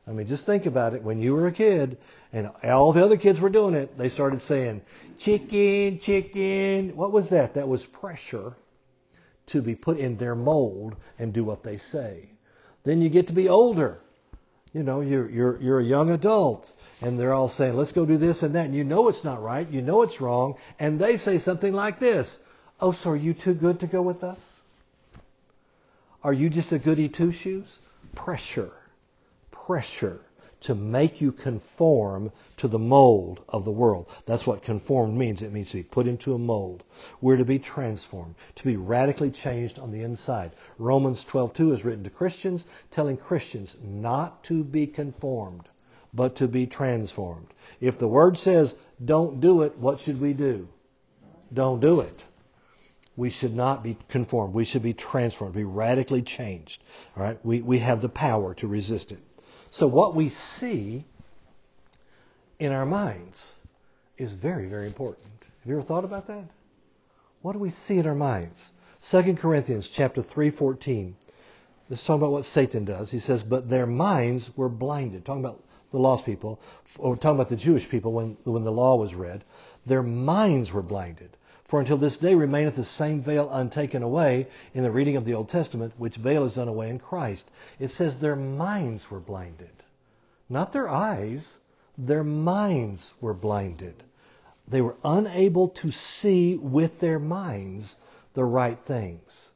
I 0.07 0.11
mean, 0.11 0.25
just 0.25 0.45
think 0.45 0.65
about 0.65 0.93
it. 0.93 1.03
When 1.03 1.21
you 1.21 1.35
were 1.35 1.47
a 1.47 1.51
kid 1.51 1.97
and 2.31 2.49
all 2.63 2.93
the 2.93 3.03
other 3.03 3.17
kids 3.17 3.41
were 3.41 3.49
doing 3.49 3.73
it, 3.73 3.97
they 3.97 4.07
started 4.07 4.41
saying, 4.41 4.81
chicken, 5.19 5.99
chicken. 5.99 6.95
What 6.95 7.11
was 7.11 7.29
that? 7.29 7.55
That 7.55 7.67
was 7.67 7.85
pressure 7.85 8.55
to 9.47 9.61
be 9.61 9.75
put 9.75 9.97
in 9.97 10.17
their 10.17 10.35
mold 10.35 10.95
and 11.17 11.33
do 11.33 11.43
what 11.43 11.63
they 11.63 11.77
say. 11.77 12.29
Then 12.83 13.01
you 13.01 13.09
get 13.09 13.27
to 13.27 13.33
be 13.33 13.49
older. 13.49 13.99
You 14.73 14.83
know, 14.83 15.01
you're, 15.01 15.29
you're, 15.29 15.61
you're 15.61 15.79
a 15.79 15.83
young 15.83 16.11
adult, 16.11 16.71
and 17.01 17.19
they're 17.19 17.33
all 17.33 17.49
saying, 17.49 17.75
let's 17.75 17.93
go 17.93 18.05
do 18.05 18.17
this 18.17 18.43
and 18.43 18.55
that. 18.55 18.65
And 18.65 18.75
you 18.75 18.83
know 18.83 19.07
it's 19.07 19.23
not 19.23 19.41
right. 19.41 19.67
You 19.69 19.81
know 19.81 20.03
it's 20.03 20.21
wrong. 20.21 20.55
And 20.79 20.99
they 20.99 21.17
say 21.17 21.37
something 21.37 21.73
like 21.73 21.99
this 21.99 22.39
Oh, 22.79 22.91
so 22.91 23.11
are 23.11 23.15
you 23.15 23.33
too 23.33 23.53
good 23.53 23.79
to 23.79 23.87
go 23.87 24.01
with 24.01 24.23
us? 24.23 24.61
Are 26.23 26.33
you 26.33 26.49
just 26.49 26.71
a 26.71 26.79
goody 26.79 27.09
two 27.09 27.31
shoes? 27.31 27.79
Pressure. 28.13 28.71
Pressure 29.51 30.21
to 30.61 30.73
make 30.73 31.21
you 31.21 31.31
conform 31.31 32.31
to 32.57 32.67
the 32.67 32.79
mold 32.79 33.41
of 33.49 33.63
the 33.63 33.71
world. 33.71 34.09
That's 34.25 34.47
what 34.47 34.63
conformed 34.63 35.17
means. 35.17 35.41
It 35.41 35.53
means 35.53 35.71
to 35.71 35.77
be 35.77 35.83
put 35.83 36.07
into 36.07 36.33
a 36.33 36.39
mold. 36.39 36.83
We're 37.21 37.37
to 37.37 37.45
be 37.45 37.59
transformed, 37.59 38.35
to 38.55 38.63
be 38.63 38.75
radically 38.75 39.29
changed 39.29 39.79
on 39.79 39.91
the 39.91 40.01
inside. 40.01 40.51
Romans 40.77 41.23
12:2 41.23 41.71
is 41.71 41.85
written 41.85 42.03
to 42.05 42.09
Christians, 42.09 42.65
telling 42.89 43.17
Christians 43.17 43.75
not 43.83 44.43
to 44.45 44.63
be 44.63 44.87
conformed, 44.87 45.69
but 46.13 46.35
to 46.37 46.47
be 46.47 46.65
transformed. 46.65 47.53
If 47.79 47.99
the 47.99 48.07
word 48.07 48.37
says 48.37 48.75
don't 49.03 49.39
do 49.39 49.61
it, 49.61 49.77
what 49.77 49.99
should 49.99 50.19
we 50.19 50.33
do? 50.33 50.67
Don't 51.53 51.79
do 51.79 52.01
it. 52.01 52.23
We 53.15 53.29
should 53.29 53.55
not 53.55 53.83
be 53.83 53.97
conformed. 54.09 54.53
We 54.53 54.65
should 54.65 54.83
be 54.83 54.93
transformed, 54.93 55.55
be 55.55 55.63
radically 55.63 56.21
changed. 56.21 56.83
All 57.15 57.23
right? 57.23 57.39
We, 57.43 57.61
we 57.61 57.79
have 57.79 58.01
the 58.01 58.09
power 58.09 58.53
to 58.55 58.67
resist 58.67 59.11
it. 59.11 59.19
So 59.77 59.85
what 59.85 60.15
we 60.15 60.29
see 60.29 61.05
in 62.57 62.71
our 62.71 62.83
minds 62.87 63.53
is 64.17 64.33
very, 64.33 64.65
very 64.65 64.87
important. 64.87 65.29
Have 65.59 65.69
you 65.69 65.73
ever 65.73 65.83
thought 65.83 66.03
about 66.03 66.25
that? 66.25 66.45
What 67.43 67.53
do 67.53 67.59
we 67.59 67.69
see 67.69 67.99
in 67.99 68.07
our 68.07 68.15
minds? 68.15 68.71
2 69.03 69.35
Corinthians 69.35 69.87
chapter 69.87 70.23
3:14. 70.23 71.13
This 71.89 71.99
is 71.99 72.07
talking 72.07 72.23
about 72.23 72.31
what 72.31 72.45
Satan 72.45 72.85
does. 72.85 73.11
He 73.11 73.19
says, 73.19 73.43
but 73.43 73.69
their 73.69 73.85
minds 73.85 74.49
were 74.57 74.67
blinded. 74.67 75.25
Talking 75.25 75.45
about 75.45 75.63
the 75.91 75.99
lost 75.99 76.25
people, 76.25 76.59
or 76.97 77.15
talking 77.15 77.35
about 77.35 77.49
the 77.49 77.55
Jewish 77.55 77.87
people 77.87 78.13
when, 78.13 78.35
when 78.45 78.63
the 78.63 78.71
law 78.71 78.95
was 78.95 79.13
read. 79.13 79.43
Their 79.85 80.01
minds 80.01 80.73
were 80.73 80.81
blinded. 80.81 81.36
For 81.67 81.81
until 81.81 81.97
this 81.97 82.15
day 82.15 82.33
remaineth 82.33 82.77
the 82.77 82.85
same 82.85 83.19
veil 83.19 83.49
untaken 83.51 84.01
away 84.01 84.47
in 84.73 84.83
the 84.83 84.91
reading 84.91 85.17
of 85.17 85.25
the 85.25 85.33
Old 85.33 85.49
Testament, 85.49 85.93
which 85.97 86.15
veil 86.15 86.45
is 86.45 86.55
done 86.55 86.69
away 86.69 86.89
in 86.89 86.97
Christ. 86.97 87.51
It 87.77 87.89
says 87.89 88.17
their 88.17 88.37
minds 88.37 89.11
were 89.11 89.19
blinded. 89.19 89.83
Not 90.49 90.71
their 90.71 90.87
eyes, 90.87 91.59
their 91.97 92.23
minds 92.23 93.13
were 93.19 93.33
blinded. 93.33 94.03
They 94.65 94.81
were 94.81 94.95
unable 95.03 95.67
to 95.69 95.91
see 95.91 96.55
with 96.55 97.01
their 97.01 97.19
minds 97.19 97.97
the 98.33 98.45
right 98.45 98.79
things 98.85 99.51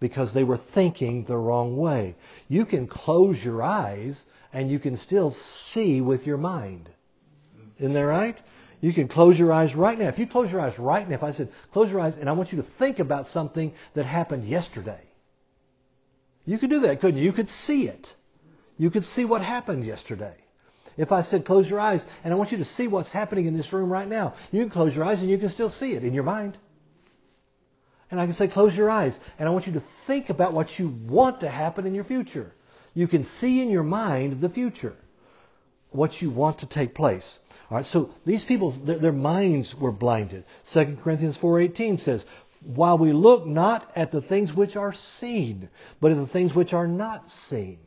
because 0.00 0.34
they 0.34 0.44
were 0.44 0.58
thinking 0.58 1.24
the 1.24 1.38
wrong 1.38 1.78
way. 1.78 2.14
You 2.46 2.66
can 2.66 2.86
close 2.86 3.42
your 3.42 3.62
eyes 3.62 4.26
and 4.52 4.70
you 4.70 4.78
can 4.78 4.96
still 4.96 5.30
see 5.30 6.02
with 6.02 6.26
your 6.26 6.36
mind. 6.36 6.90
Isn't 7.78 7.94
that 7.94 8.02
right? 8.02 8.38
You 8.84 8.92
can 8.92 9.08
close 9.08 9.38
your 9.38 9.50
eyes 9.50 9.74
right 9.74 9.98
now. 9.98 10.08
If 10.08 10.18
you 10.18 10.26
close 10.26 10.52
your 10.52 10.60
eyes 10.60 10.78
right 10.78 11.08
now, 11.08 11.14
if 11.14 11.22
I 11.22 11.30
said, 11.30 11.48
close 11.72 11.90
your 11.90 12.02
eyes 12.02 12.18
and 12.18 12.28
I 12.28 12.32
want 12.32 12.52
you 12.52 12.58
to 12.58 12.62
think 12.62 12.98
about 12.98 13.26
something 13.26 13.72
that 13.94 14.04
happened 14.04 14.44
yesterday, 14.44 15.00
you 16.44 16.58
could 16.58 16.68
do 16.68 16.80
that, 16.80 17.00
couldn't 17.00 17.18
you? 17.18 17.24
You 17.24 17.32
could 17.32 17.48
see 17.48 17.88
it. 17.88 18.14
You 18.76 18.90
could 18.90 19.06
see 19.06 19.24
what 19.24 19.40
happened 19.40 19.86
yesterday. 19.86 20.34
If 20.98 21.12
I 21.12 21.22
said, 21.22 21.46
close 21.46 21.70
your 21.70 21.80
eyes 21.80 22.06
and 22.24 22.34
I 22.34 22.36
want 22.36 22.52
you 22.52 22.58
to 22.58 22.64
see 22.66 22.86
what's 22.86 23.10
happening 23.10 23.46
in 23.46 23.56
this 23.56 23.72
room 23.72 23.90
right 23.90 24.06
now, 24.06 24.34
you 24.52 24.60
can 24.60 24.68
close 24.68 24.94
your 24.94 25.06
eyes 25.06 25.22
and 25.22 25.30
you 25.30 25.38
can 25.38 25.48
still 25.48 25.70
see 25.70 25.94
it 25.94 26.04
in 26.04 26.12
your 26.12 26.24
mind. 26.24 26.58
And 28.10 28.20
I 28.20 28.24
can 28.24 28.34
say, 28.34 28.48
close 28.48 28.76
your 28.76 28.90
eyes 28.90 29.18
and 29.38 29.48
I 29.48 29.52
want 29.52 29.66
you 29.66 29.72
to 29.72 29.82
think 30.06 30.28
about 30.28 30.52
what 30.52 30.78
you 30.78 30.88
want 30.88 31.40
to 31.40 31.48
happen 31.48 31.86
in 31.86 31.94
your 31.94 32.04
future. 32.04 32.52
You 32.92 33.08
can 33.08 33.24
see 33.24 33.62
in 33.62 33.70
your 33.70 33.82
mind 33.82 34.42
the 34.42 34.50
future, 34.50 34.94
what 35.94 36.20
you 36.20 36.28
want 36.28 36.58
to 36.58 36.66
take 36.66 36.94
place. 36.94 37.38
All 37.70 37.76
right, 37.76 37.86
so 37.86 38.10
these 38.26 38.44
people, 38.44 38.70
their, 38.70 38.98
their 38.98 39.12
minds 39.12 39.74
were 39.74 39.92
blinded. 39.92 40.44
2 40.64 40.98
Corinthians 41.02 41.38
4.18 41.38 41.98
says, 41.98 42.26
while 42.64 42.98
we 42.98 43.12
look 43.12 43.46
not 43.46 43.90
at 43.94 44.10
the 44.10 44.22
things 44.22 44.52
which 44.52 44.76
are 44.76 44.92
seen, 44.92 45.68
but 46.00 46.10
at 46.10 46.16
the 46.16 46.26
things 46.26 46.54
which 46.54 46.74
are 46.74 46.88
not 46.88 47.30
seen. 47.30 47.78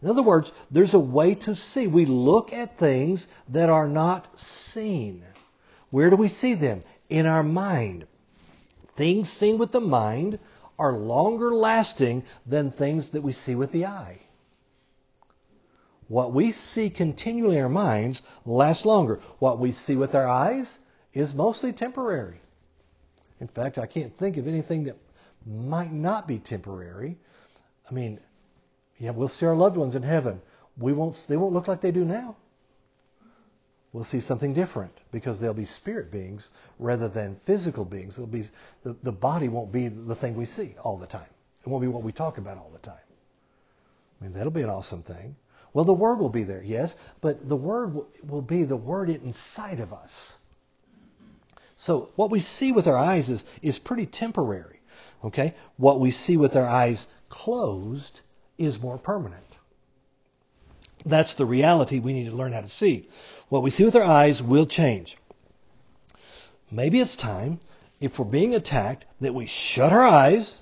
In 0.00 0.08
other 0.08 0.22
words, 0.22 0.52
there's 0.70 0.94
a 0.94 0.98
way 0.98 1.34
to 1.36 1.54
see. 1.54 1.86
We 1.86 2.06
look 2.06 2.52
at 2.52 2.78
things 2.78 3.28
that 3.48 3.68
are 3.68 3.88
not 3.88 4.38
seen. 4.38 5.24
Where 5.90 6.10
do 6.10 6.16
we 6.16 6.28
see 6.28 6.54
them? 6.54 6.82
In 7.08 7.26
our 7.26 7.42
mind. 7.42 8.06
Things 8.94 9.30
seen 9.30 9.58
with 9.58 9.72
the 9.72 9.80
mind 9.80 10.38
are 10.78 10.92
longer 10.92 11.54
lasting 11.54 12.24
than 12.46 12.70
things 12.70 13.10
that 13.10 13.22
we 13.22 13.32
see 13.32 13.54
with 13.54 13.72
the 13.72 13.86
eye. 13.86 14.20
What 16.12 16.34
we 16.34 16.52
see 16.52 16.90
continually 16.90 17.56
in 17.56 17.62
our 17.62 17.70
minds 17.70 18.20
lasts 18.44 18.84
longer. 18.84 19.18
What 19.38 19.58
we 19.58 19.72
see 19.72 19.96
with 19.96 20.14
our 20.14 20.28
eyes 20.28 20.78
is 21.14 21.32
mostly 21.32 21.72
temporary. 21.72 22.38
In 23.40 23.48
fact, 23.48 23.78
I 23.78 23.86
can't 23.86 24.14
think 24.18 24.36
of 24.36 24.46
anything 24.46 24.84
that 24.84 24.98
might 25.46 25.90
not 25.90 26.28
be 26.28 26.38
temporary. 26.38 27.16
I 27.90 27.94
mean, 27.94 28.20
yeah, 28.98 29.12
we'll 29.12 29.26
see 29.26 29.46
our 29.46 29.56
loved 29.56 29.78
ones 29.78 29.94
in 29.94 30.02
heaven. 30.02 30.42
We 30.76 30.92
won't, 30.92 31.24
they 31.30 31.38
won't 31.38 31.54
look 31.54 31.66
like 31.66 31.80
they 31.80 31.92
do 31.92 32.04
now. 32.04 32.36
We'll 33.94 34.04
see 34.04 34.20
something 34.20 34.52
different 34.52 34.92
because 35.12 35.40
they'll 35.40 35.54
be 35.54 35.64
spirit 35.64 36.10
beings 36.10 36.50
rather 36.78 37.08
than 37.08 37.36
physical 37.46 37.86
beings. 37.86 38.18
It'll 38.18 38.26
be, 38.26 38.44
the, 38.82 38.94
the 39.02 39.12
body 39.12 39.48
won't 39.48 39.72
be 39.72 39.88
the 39.88 40.14
thing 40.14 40.34
we 40.36 40.44
see 40.44 40.74
all 40.84 40.98
the 40.98 41.06
time. 41.06 41.30
It 41.64 41.70
won't 41.70 41.80
be 41.80 41.88
what 41.88 42.02
we 42.02 42.12
talk 42.12 42.36
about 42.36 42.58
all 42.58 42.68
the 42.70 42.80
time. 42.80 43.00
I 44.20 44.24
mean, 44.24 44.34
that'll 44.34 44.52
be 44.52 44.60
an 44.60 44.68
awesome 44.68 45.02
thing. 45.02 45.36
Well, 45.74 45.84
the 45.84 45.92
Word 45.92 46.18
will 46.18 46.28
be 46.28 46.42
there, 46.42 46.62
yes, 46.62 46.96
but 47.20 47.48
the 47.48 47.56
Word 47.56 47.96
will 48.26 48.42
be 48.42 48.64
the 48.64 48.76
Word 48.76 49.08
inside 49.08 49.80
of 49.80 49.92
us. 49.92 50.36
So 51.76 52.10
what 52.16 52.30
we 52.30 52.40
see 52.40 52.72
with 52.72 52.86
our 52.86 52.96
eyes 52.96 53.30
is, 53.30 53.44
is 53.62 53.78
pretty 53.78 54.06
temporary. 54.06 54.80
Okay? 55.24 55.54
What 55.76 56.00
we 56.00 56.10
see 56.10 56.36
with 56.36 56.56
our 56.56 56.66
eyes 56.66 57.08
closed 57.28 58.20
is 58.58 58.80
more 58.80 58.98
permanent. 58.98 59.42
That's 61.04 61.34
the 61.34 61.46
reality 61.46 61.98
we 61.98 62.12
need 62.12 62.26
to 62.26 62.36
learn 62.36 62.52
how 62.52 62.60
to 62.60 62.68
see. 62.68 63.08
What 63.48 63.62
we 63.62 63.70
see 63.70 63.84
with 63.84 63.96
our 63.96 64.04
eyes 64.04 64.42
will 64.42 64.66
change. 64.66 65.16
Maybe 66.70 67.00
it's 67.00 67.16
time, 67.16 67.60
if 68.00 68.18
we're 68.18 68.24
being 68.24 68.54
attacked, 68.54 69.04
that 69.20 69.34
we 69.34 69.46
shut 69.46 69.92
our 69.92 70.02
eyes, 70.02 70.58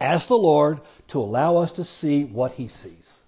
ask 0.00 0.28
the 0.28 0.38
Lord 0.38 0.80
to 1.08 1.20
allow 1.20 1.56
us 1.56 1.72
to 1.72 1.84
see 1.84 2.24
what 2.24 2.52
He 2.52 2.68
sees. 2.68 3.20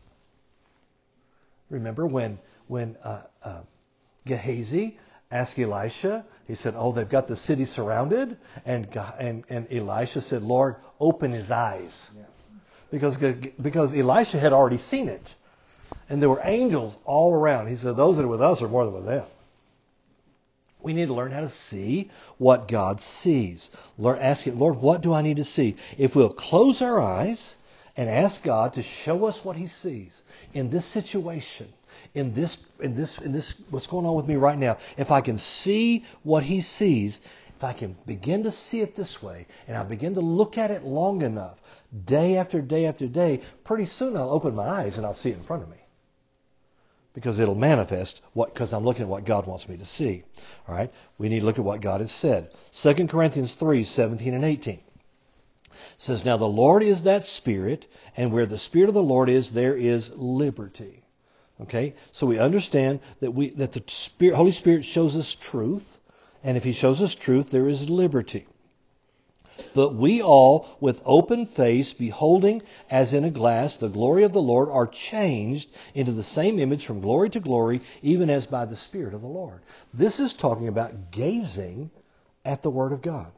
Remember 1.68 2.06
when 2.06 2.38
when 2.66 2.96
uh, 3.02 3.22
uh, 3.42 3.60
Gehazi 4.26 4.98
asked 5.30 5.58
Elisha, 5.58 6.24
he 6.46 6.54
said, 6.54 6.74
"Oh, 6.76 6.92
they've 6.92 7.08
got 7.08 7.26
the 7.26 7.36
city 7.36 7.64
surrounded," 7.64 8.36
and 8.64 8.88
and 9.18 9.44
and 9.48 9.72
Elisha 9.72 10.20
said, 10.20 10.42
"Lord, 10.42 10.76
open 10.98 11.32
his 11.32 11.50
eyes." 11.50 12.10
Yeah 12.16 12.24
because, 12.90 13.16
because 13.16 13.94
Elisha 13.94 14.38
had 14.38 14.52
already 14.52 14.78
seen 14.78 15.08
it. 15.08 15.34
And 16.08 16.20
there 16.20 16.28
were 16.28 16.40
angels 16.42 16.98
all 17.04 17.32
around. 17.32 17.68
He 17.68 17.76
said, 17.76 17.96
Those 17.96 18.16
that 18.16 18.24
are 18.24 18.28
with 18.28 18.42
us 18.42 18.62
are 18.62 18.68
more 18.68 18.84
than 18.84 18.94
with 18.94 19.06
them. 19.06 19.24
We 20.82 20.92
need 20.92 21.08
to 21.08 21.14
learn 21.14 21.32
how 21.32 21.40
to 21.40 21.48
see 21.48 22.10
what 22.38 22.68
God 22.68 23.00
sees. 23.00 23.70
Ask 24.02 24.46
Him, 24.46 24.58
Lord, 24.58 24.76
what 24.76 25.02
do 25.02 25.12
I 25.12 25.22
need 25.22 25.36
to 25.36 25.44
see? 25.44 25.76
If 25.98 26.14
we'll 26.14 26.30
close 26.30 26.80
our 26.82 27.00
eyes 27.00 27.56
and 27.96 28.08
ask 28.08 28.42
God 28.42 28.74
to 28.74 28.82
show 28.82 29.26
us 29.26 29.44
what 29.44 29.56
He 29.56 29.66
sees 29.66 30.24
in 30.54 30.70
this 30.70 30.86
situation, 30.86 31.68
in 32.14 32.32
this, 32.32 32.56
in 32.80 32.94
this, 32.94 33.18
in 33.18 33.32
this, 33.32 33.54
what's 33.70 33.86
going 33.86 34.06
on 34.06 34.14
with 34.14 34.26
me 34.26 34.36
right 34.36 34.58
now, 34.58 34.78
if 34.96 35.10
I 35.10 35.20
can 35.20 35.38
see 35.38 36.04
what 36.22 36.42
He 36.42 36.60
sees, 36.60 37.20
if 37.56 37.64
I 37.64 37.72
can 37.74 37.96
begin 38.06 38.44
to 38.44 38.50
see 38.50 38.80
it 38.80 38.96
this 38.96 39.22
way, 39.22 39.46
and 39.68 39.76
I 39.76 39.82
begin 39.82 40.14
to 40.14 40.20
look 40.20 40.56
at 40.56 40.70
it 40.70 40.84
long 40.84 41.20
enough, 41.22 41.60
day 42.06 42.36
after 42.36 42.62
day 42.62 42.86
after 42.86 43.06
day, 43.06 43.42
pretty 43.64 43.86
soon 43.86 44.16
I'll 44.16 44.30
open 44.30 44.54
my 44.54 44.66
eyes 44.66 44.96
and 44.96 45.06
I'll 45.06 45.14
see 45.14 45.30
it 45.30 45.36
in 45.36 45.42
front 45.42 45.64
of 45.64 45.68
me. 45.68 45.76
Because 47.12 47.38
it'll 47.38 47.54
manifest 47.54 48.22
what 48.34 48.54
because 48.54 48.72
I'm 48.72 48.84
looking 48.84 49.02
at 49.02 49.08
what 49.08 49.24
God 49.24 49.46
wants 49.46 49.68
me 49.68 49.76
to 49.76 49.84
see. 49.84 50.22
All 50.68 50.74
right? 50.74 50.92
We 51.18 51.28
need 51.28 51.40
to 51.40 51.46
look 51.46 51.58
at 51.58 51.64
what 51.64 51.80
God 51.80 52.00
has 52.00 52.12
said. 52.12 52.50
2 52.72 53.08
Corinthians 53.08 53.54
3, 53.54 53.82
17 53.82 54.34
and 54.34 54.44
18 54.44 54.80
says, 55.98 56.24
Now 56.24 56.36
the 56.36 56.48
Lord 56.48 56.82
is 56.82 57.02
that 57.02 57.26
Spirit, 57.26 57.86
and 58.16 58.32
where 58.32 58.46
the 58.46 58.58
Spirit 58.58 58.88
of 58.88 58.94
the 58.94 59.02
Lord 59.02 59.28
is, 59.28 59.52
there 59.52 59.76
is 59.76 60.12
liberty. 60.14 61.02
Okay? 61.62 61.94
So 62.12 62.26
we 62.26 62.38
understand 62.38 63.00
that 63.20 63.32
we 63.32 63.50
that 63.50 63.72
the 63.72 63.82
Spirit, 63.86 64.36
Holy 64.36 64.52
Spirit 64.52 64.84
shows 64.84 65.16
us 65.16 65.34
truth, 65.34 65.98
and 66.42 66.56
if 66.56 66.64
He 66.64 66.72
shows 66.72 67.02
us 67.02 67.14
truth, 67.14 67.50
there 67.50 67.68
is 67.68 67.90
liberty. 67.90 68.46
But 69.74 69.94
we 69.94 70.22
all, 70.22 70.66
with 70.80 71.02
open 71.04 71.46
face, 71.46 71.92
beholding 71.92 72.62
as 72.88 73.12
in 73.12 73.24
a 73.24 73.30
glass 73.30 73.76
the 73.76 73.88
glory 73.88 74.22
of 74.22 74.32
the 74.32 74.42
Lord, 74.42 74.68
are 74.68 74.86
changed 74.86 75.70
into 75.94 76.12
the 76.12 76.24
same 76.24 76.58
image 76.58 76.86
from 76.86 77.00
glory 77.00 77.30
to 77.30 77.40
glory, 77.40 77.82
even 78.02 78.30
as 78.30 78.46
by 78.46 78.64
the 78.64 78.76
Spirit 78.76 79.14
of 79.14 79.22
the 79.22 79.28
Lord. 79.28 79.60
This 79.92 80.20
is 80.20 80.34
talking 80.34 80.68
about 80.68 81.10
gazing 81.10 81.90
at 82.44 82.62
the 82.62 82.70
Word 82.70 82.92
of 82.92 83.02
God. 83.02 83.32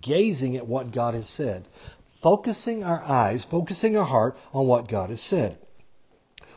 Gazing 0.00 0.56
at 0.56 0.66
what 0.66 0.92
God 0.92 1.14
has 1.14 1.28
said. 1.28 1.66
Focusing 2.20 2.84
our 2.84 3.02
eyes, 3.02 3.44
focusing 3.44 3.96
our 3.96 4.04
heart 4.04 4.36
on 4.52 4.66
what 4.66 4.88
God 4.88 5.10
has 5.10 5.20
said. 5.20 5.58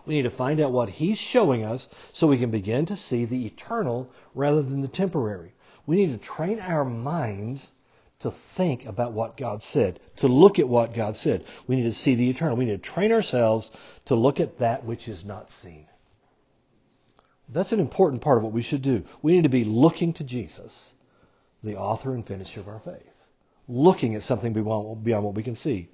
We 0.06 0.16
need 0.16 0.24
to 0.24 0.30
find 0.30 0.60
out 0.60 0.72
what 0.72 0.90
He's 0.90 1.18
showing 1.18 1.64
us 1.64 1.88
so 2.14 2.28
we 2.28 2.38
can 2.38 2.52
begin 2.52 2.86
to 2.88 2.96
see 2.96 3.26
the 3.26 3.46
eternal 3.46 4.10
rather 4.36 4.62
than 4.62 4.82
the 4.82 4.88
temporary. 4.88 5.54
We 5.88 5.96
need 5.96 6.12
to 6.12 6.18
train 6.18 6.60
our 6.60 6.86
minds 6.86 7.72
to 8.26 8.32
think 8.32 8.86
about 8.86 9.14
what 9.14 9.38
God 9.38 9.62
said, 9.62 10.00
to 10.18 10.28
look 10.28 10.58
at 10.58 10.68
what 10.68 10.96
God 10.96 11.16
said. 11.16 11.46
We 11.68 11.76
need 11.76 11.84
to 11.84 11.94
see 11.94 12.16
the 12.16 12.30
eternal. 12.30 12.58
We 12.58 12.66
need 12.66 12.84
to 12.84 12.90
train 12.90 13.12
ourselves 13.12 13.70
to 14.06 14.16
look 14.16 14.40
at 14.40 14.58
that 14.58 14.84
which 14.84 15.08
is 15.08 15.24
not 15.24 15.52
seen. 15.52 15.86
That's 17.50 17.72
an 17.72 17.80
important 17.80 18.24
part 18.24 18.38
of 18.38 18.44
what 18.44 18.54
we 18.54 18.64
should 18.64 18.82
do. 18.82 19.04
We 19.22 19.34
need 19.34 19.44
to 19.44 19.50
be 19.50 19.64
looking 19.64 20.14
to 20.14 20.24
Jesus, 20.24 20.96
the 21.64 21.78
author 21.78 22.16
and 22.16 22.26
finisher 22.26 22.62
of 22.62 22.68
our 22.68 22.80
faith. 22.80 23.04
Looking 23.68 24.16
at 24.16 24.24
something 24.24 24.54
beyond 24.54 25.24
what 25.24 25.36
we 25.36 25.44
can 25.44 25.56
see. 25.56 25.90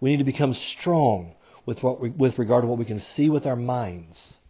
We 0.00 0.10
need 0.10 0.18
to 0.18 0.24
become 0.24 0.54
strong 0.54 1.34
with, 1.66 1.82
what 1.82 2.00
we, 2.00 2.08
with 2.08 2.38
regard 2.38 2.62
to 2.62 2.66
what 2.66 2.78
we 2.78 2.86
can 2.86 3.00
see 3.00 3.28
with 3.28 3.46
our 3.46 3.56
minds. 3.56 4.40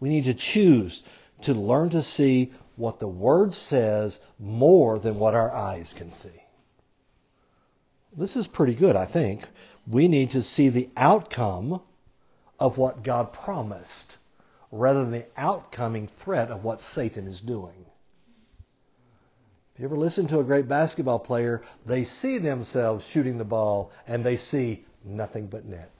We 0.00 0.08
need 0.08 0.24
to 0.24 0.34
choose 0.34 1.04
to 1.42 1.54
learn 1.54 1.90
to 1.90 2.02
see 2.02 2.52
what 2.74 2.98
the 2.98 3.08
Word 3.08 3.54
says 3.54 4.18
more 4.40 4.98
than 4.98 5.20
what 5.20 5.34
our 5.34 5.54
eyes 5.54 5.92
can 5.92 6.10
see. 6.10 6.39
This 8.16 8.36
is 8.36 8.48
pretty 8.48 8.74
good, 8.74 8.96
I 8.96 9.04
think. 9.04 9.44
We 9.86 10.08
need 10.08 10.30
to 10.32 10.42
see 10.42 10.68
the 10.68 10.88
outcome 10.96 11.80
of 12.58 12.76
what 12.76 13.02
God 13.02 13.32
promised 13.32 14.18
rather 14.72 15.00
than 15.02 15.12
the 15.12 15.26
outcoming 15.36 16.06
threat 16.06 16.50
of 16.50 16.64
what 16.64 16.80
Satan 16.80 17.26
is 17.26 17.40
doing. 17.40 17.86
If 19.74 19.80
you 19.80 19.86
ever 19.86 19.96
listen 19.96 20.26
to 20.28 20.40
a 20.40 20.44
great 20.44 20.68
basketball 20.68 21.20
player, 21.20 21.62
they 21.86 22.04
see 22.04 22.38
themselves 22.38 23.06
shooting 23.06 23.38
the 23.38 23.44
ball 23.44 23.90
and 24.06 24.24
they 24.24 24.36
see 24.36 24.84
nothing 25.04 25.46
but 25.46 25.64
net. 25.64 25.94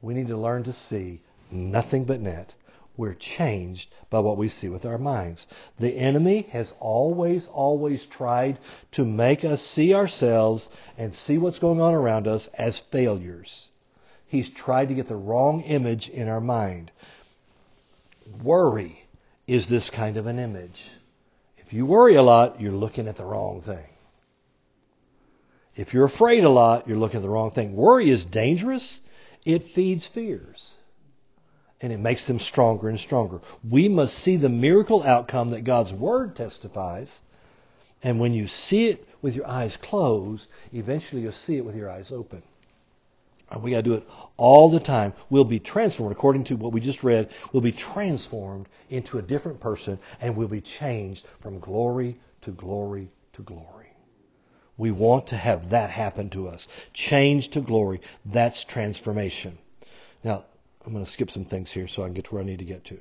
We 0.00 0.14
need 0.14 0.28
to 0.28 0.36
learn 0.36 0.62
to 0.64 0.72
see 0.72 1.20
nothing 1.50 2.04
but 2.04 2.20
net. 2.20 2.54
We're 3.00 3.14
changed 3.14 3.90
by 4.10 4.18
what 4.18 4.36
we 4.36 4.50
see 4.50 4.68
with 4.68 4.84
our 4.84 4.98
minds. 4.98 5.46
The 5.78 5.96
enemy 5.96 6.42
has 6.50 6.74
always, 6.80 7.46
always 7.46 8.04
tried 8.04 8.58
to 8.92 9.06
make 9.06 9.42
us 9.42 9.62
see 9.62 9.94
ourselves 9.94 10.68
and 10.98 11.14
see 11.14 11.38
what's 11.38 11.60
going 11.60 11.80
on 11.80 11.94
around 11.94 12.28
us 12.28 12.48
as 12.48 12.78
failures. 12.78 13.70
He's 14.26 14.50
tried 14.50 14.88
to 14.88 14.94
get 14.94 15.06
the 15.06 15.16
wrong 15.16 15.62
image 15.62 16.10
in 16.10 16.28
our 16.28 16.42
mind. 16.42 16.90
Worry 18.42 19.06
is 19.46 19.66
this 19.66 19.88
kind 19.88 20.18
of 20.18 20.26
an 20.26 20.38
image. 20.38 20.90
If 21.56 21.72
you 21.72 21.86
worry 21.86 22.16
a 22.16 22.22
lot, 22.22 22.60
you're 22.60 22.70
looking 22.70 23.08
at 23.08 23.16
the 23.16 23.24
wrong 23.24 23.62
thing. 23.62 23.88
If 25.74 25.94
you're 25.94 26.04
afraid 26.04 26.44
a 26.44 26.50
lot, 26.50 26.86
you're 26.86 26.98
looking 26.98 27.20
at 27.20 27.22
the 27.22 27.30
wrong 27.30 27.50
thing. 27.50 27.74
Worry 27.74 28.10
is 28.10 28.26
dangerous. 28.26 29.00
It 29.46 29.62
feeds 29.62 30.06
fears. 30.06 30.74
And 31.82 31.92
it 31.92 31.98
makes 31.98 32.26
them 32.26 32.38
stronger 32.38 32.88
and 32.88 32.98
stronger. 32.98 33.40
We 33.68 33.88
must 33.88 34.14
see 34.14 34.36
the 34.36 34.48
miracle 34.48 35.02
outcome 35.02 35.50
that 35.50 35.64
God's 35.64 35.94
Word 35.94 36.36
testifies. 36.36 37.22
And 38.02 38.20
when 38.20 38.34
you 38.34 38.46
see 38.46 38.88
it 38.88 39.06
with 39.22 39.34
your 39.34 39.46
eyes 39.46 39.76
closed, 39.76 40.48
eventually 40.72 41.22
you'll 41.22 41.32
see 41.32 41.56
it 41.56 41.64
with 41.64 41.76
your 41.76 41.90
eyes 41.90 42.12
open. 42.12 42.42
And 43.50 43.62
we 43.62 43.72
got 43.72 43.78
to 43.78 43.82
do 43.82 43.94
it 43.94 44.08
all 44.36 44.68
the 44.68 44.80
time. 44.80 45.12
We'll 45.28 45.44
be 45.44 45.58
transformed, 45.58 46.12
according 46.12 46.44
to 46.44 46.56
what 46.56 46.72
we 46.72 46.80
just 46.80 47.02
read, 47.02 47.30
we'll 47.52 47.62
be 47.62 47.72
transformed 47.72 48.68
into 48.90 49.18
a 49.18 49.22
different 49.22 49.60
person 49.60 49.98
and 50.20 50.36
we'll 50.36 50.48
be 50.48 50.60
changed 50.60 51.26
from 51.40 51.58
glory 51.58 52.16
to 52.42 52.52
glory 52.52 53.10
to 53.32 53.42
glory. 53.42 53.88
We 54.76 54.92
want 54.92 55.26
to 55.28 55.36
have 55.36 55.70
that 55.70 55.90
happen 55.90 56.30
to 56.30 56.48
us. 56.48 56.68
Change 56.92 57.48
to 57.50 57.60
glory. 57.60 58.00
That's 58.24 58.64
transformation. 58.64 59.58
Now, 60.22 60.44
I'm 60.84 60.92
going 60.92 61.04
to 61.04 61.10
skip 61.10 61.30
some 61.30 61.44
things 61.44 61.70
here 61.70 61.86
so 61.86 62.02
I 62.02 62.06
can 62.06 62.14
get 62.14 62.26
to 62.26 62.34
where 62.34 62.42
I 62.42 62.46
need 62.46 62.60
to 62.60 62.64
get 62.64 62.84
to. 62.86 62.98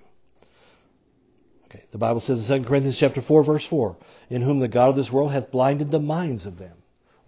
Okay, 1.65 1.83
the 1.91 1.97
Bible 1.97 2.19
says 2.19 2.49
in 2.49 2.63
2 2.63 2.67
Corinthians 2.67 2.97
chapter 2.97 3.21
4, 3.21 3.43
verse 3.43 3.65
4, 3.65 3.95
in 4.29 4.41
whom 4.41 4.59
the 4.59 4.67
God 4.67 4.89
of 4.89 4.95
this 4.95 5.11
world 5.11 5.31
hath 5.31 5.51
blinded 5.51 5.91
the 5.91 5.99
minds 5.99 6.45
of 6.45 6.57
them 6.57 6.79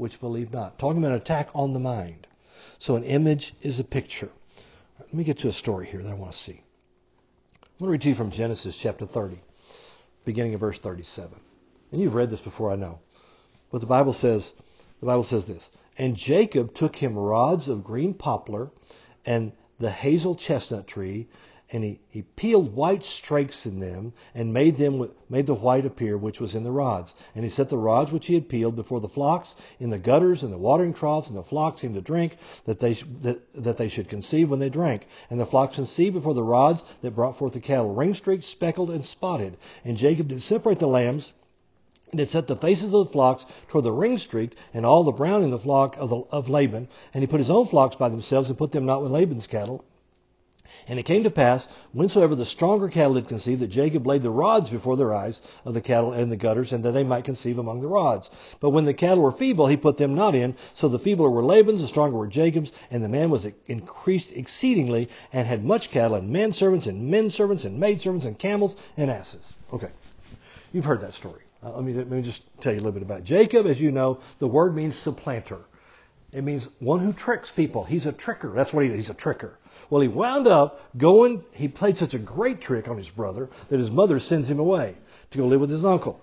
which 0.01 0.19
believe 0.19 0.51
not. 0.51 0.79
Talking 0.79 0.97
about 0.97 1.11
an 1.11 1.17
attack 1.17 1.49
on 1.53 1.73
the 1.73 1.79
mind. 1.79 2.25
So 2.79 2.95
an 2.95 3.03
image 3.03 3.53
is 3.61 3.79
a 3.79 3.83
picture. 3.83 4.29
Let 4.99 5.13
me 5.13 5.23
get 5.23 5.37
to 5.39 5.47
a 5.47 5.53
story 5.53 5.85
here 5.85 6.01
that 6.01 6.09
I 6.09 6.15
want 6.15 6.31
to 6.31 6.37
see. 6.37 6.63
I'm 7.61 7.77
going 7.77 7.87
to 7.87 7.91
read 7.91 8.01
to 8.01 8.09
you 8.09 8.15
from 8.15 8.31
Genesis 8.31 8.75
chapter 8.75 9.05
30, 9.05 9.39
beginning 10.25 10.55
of 10.55 10.59
verse 10.59 10.79
37. 10.79 11.39
And 11.91 12.01
you've 12.01 12.15
read 12.15 12.31
this 12.31 12.41
before, 12.41 12.71
I 12.71 12.77
know. 12.77 12.97
But 13.71 13.81
the 13.81 13.87
Bible 13.87 14.13
says, 14.13 14.53
the 15.01 15.05
Bible 15.05 15.23
says 15.23 15.45
this, 15.45 15.69
and 15.99 16.15
Jacob 16.15 16.73
took 16.73 16.95
him 16.95 17.15
rods 17.15 17.67
of 17.67 17.83
green 17.83 18.15
poplar 18.15 18.71
and 19.23 19.51
the 19.81 19.91
hazel 19.91 20.35
chestnut 20.35 20.87
tree, 20.87 21.27
and 21.73 21.83
he, 21.83 21.99
he 22.09 22.21
peeled 22.21 22.75
white 22.75 23.03
strakes 23.03 23.65
in 23.65 23.79
them, 23.79 24.13
and 24.35 24.53
made 24.53 24.75
them 24.77 25.09
made 25.29 25.45
the 25.47 25.53
white 25.53 25.85
appear 25.85 26.17
which 26.17 26.41
was 26.41 26.53
in 26.53 26.63
the 26.63 26.71
rods. 26.71 27.15
And 27.33 27.45
he 27.45 27.49
set 27.49 27.69
the 27.69 27.77
rods 27.77 28.11
which 28.11 28.25
he 28.25 28.33
had 28.33 28.49
peeled 28.49 28.75
before 28.75 28.99
the 28.99 29.07
flocks 29.07 29.55
in 29.79 29.89
the 29.89 29.97
gutters 29.97 30.43
and 30.43 30.51
the 30.51 30.57
watering 30.57 30.93
troughs, 30.93 31.29
and 31.29 31.37
the 31.37 31.43
flocks 31.43 31.81
came 31.81 31.93
to 31.93 32.01
drink, 32.01 32.37
that 32.65 32.79
they 32.79 32.93
that, 33.21 33.53
that 33.53 33.77
they 33.77 33.87
should 33.87 34.09
conceive 34.09 34.49
when 34.51 34.59
they 34.59 34.69
drank. 34.69 35.07
And 35.29 35.39
the 35.39 35.45
flocks 35.45 35.75
conceived 35.75 36.13
before 36.13 36.33
the 36.33 36.43
rods 36.43 36.83
that 37.01 37.15
brought 37.15 37.37
forth 37.37 37.53
the 37.53 37.59
cattle, 37.61 37.93
ring 37.93 38.13
streaked, 38.13 38.43
speckled, 38.43 38.91
and 38.91 39.05
spotted. 39.05 39.57
And 39.85 39.97
Jacob 39.97 40.27
did 40.27 40.41
separate 40.41 40.79
the 40.79 40.87
lambs 40.87 41.33
and 42.12 42.19
it 42.19 42.30
set 42.30 42.47
the 42.47 42.56
faces 42.56 42.93
of 42.93 43.08
the 43.08 43.12
flocks 43.12 43.45
toward 43.69 43.86
the 43.86 43.91
ring 43.91 44.17
streaked, 44.17 44.56
and 44.74 44.86
all 44.86 45.04
the 45.04 45.12
brown 45.12 45.43
in 45.43 45.52
the 45.52 45.60
flock 45.60 45.97
of, 45.97 46.10
the, 46.10 46.21
of 46.32 46.50
Laban. 46.50 46.88
And 47.13 47.24
he 47.24 47.28
put 47.28 47.39
his 47.39 47.50
own 47.50 47.67
flocks 47.67 47.95
by 47.95 48.10
themselves, 48.10 48.50
and 48.50 48.58
put 48.58 48.71
them 48.71 48.86
not 48.86 49.02
with 49.02 49.12
Laban's 49.12 49.47
cattle. 49.47 49.84
And 50.88 50.97
it 50.97 51.04
came 51.04 51.24
to 51.24 51.30
pass, 51.30 51.67
whensoever 51.93 52.36
the 52.36 52.45
stronger 52.45 52.89
cattle 52.89 53.13
did 53.13 53.28
conceive, 53.28 53.60
that 53.60 53.67
Jacob 53.67 54.08
laid 54.08 54.24
the 54.24 54.32
rods 54.32 54.69
before 54.69 54.97
their 54.97 55.13
eyes 55.13 55.41
of 55.63 55.74
the 55.74 55.82
cattle 55.82 56.13
in 56.13 56.30
the 56.30 56.38
gutters, 56.38 56.74
and 56.74 56.84
that 56.84 56.91
they 56.91 57.04
might 57.04 57.26
conceive 57.26 57.60
among 57.60 57.82
the 57.82 57.88
rods. 57.88 58.32
But 58.60 58.71
when 58.71 58.86
the 58.86 58.93
cattle 58.93 59.24
were 59.24 59.32
feeble, 59.32 59.67
he 59.67 59.78
put 59.78 59.97
them 59.97 60.15
not 60.15 60.34
in. 60.34 60.56
So 60.74 60.88
the 60.88 60.97
feebler 60.97 61.30
were 61.30 61.43
Laban's, 61.43 61.82
the 61.82 61.88
stronger 61.88 62.17
were 62.17 62.28
Jacob's, 62.28 62.71
and 62.89 63.04
the 63.04 63.10
man 63.10 63.30
was 63.30 63.47
increased 63.67 64.32
exceedingly, 64.32 65.10
and 65.32 65.47
had 65.47 65.63
much 65.63 65.91
cattle, 65.91 66.15
and 66.15 66.30
men 66.30 66.52
servants, 66.52 66.88
and 66.88 67.10
men 67.10 67.30
servants, 67.30 67.63
and 67.63 67.80
maid 67.80 68.02
servants, 68.02 68.26
and 68.26 68.39
camels, 68.39 68.76
and 68.97 69.12
asses. 69.12 69.54
Okay. 69.71 69.89
You've 70.74 70.86
heard 70.86 71.02
that 71.02 71.13
story. 71.13 71.41
Uh, 71.63 71.71
let, 71.71 71.84
me, 71.84 71.93
let 71.93 72.10
me 72.10 72.21
just 72.21 72.43
tell 72.60 72.74
you 72.74 72.80
a 72.80 72.82
little 72.82 72.93
bit 72.93 73.04
about. 73.04 73.24
Jacob. 73.24 73.67
As 73.67 73.80
you 73.80 73.91
know, 73.91 74.19
the 74.39 74.47
word 74.47 74.76
means 74.76 74.95
supplanter. 74.95 75.60
It 76.32 76.43
means 76.43 76.69
one 76.80 77.00
who 77.00 77.13
tricks 77.13 77.52
people. 77.52 77.84
He's 77.84 78.06
a 78.06 78.13
tricker. 78.13 78.56
That's 78.56 78.71
what 78.71 78.86
he 78.86 78.89
is. 78.89 78.95
He's 78.95 79.10
a 79.10 79.13
tricker. 79.13 79.52
Well, 79.89 80.02
he 80.02 80.08
wound 80.08 80.47
up 80.47 80.80
going, 80.97 81.43
he 81.52 81.67
played 81.67 81.97
such 81.97 82.13
a 82.13 82.19
great 82.19 82.62
trick 82.62 82.88
on 82.88 82.97
his 82.97 83.10
brother 83.10 83.50
that 83.67 83.78
his 83.78 83.91
mother 83.91 84.19
sends 84.19 84.50
him 84.50 84.60
away 84.60 84.95
to 85.32 85.38
go 85.38 85.45
live 85.45 85.60
with 85.60 85.69
his 85.69 85.84
uncle. 85.84 86.21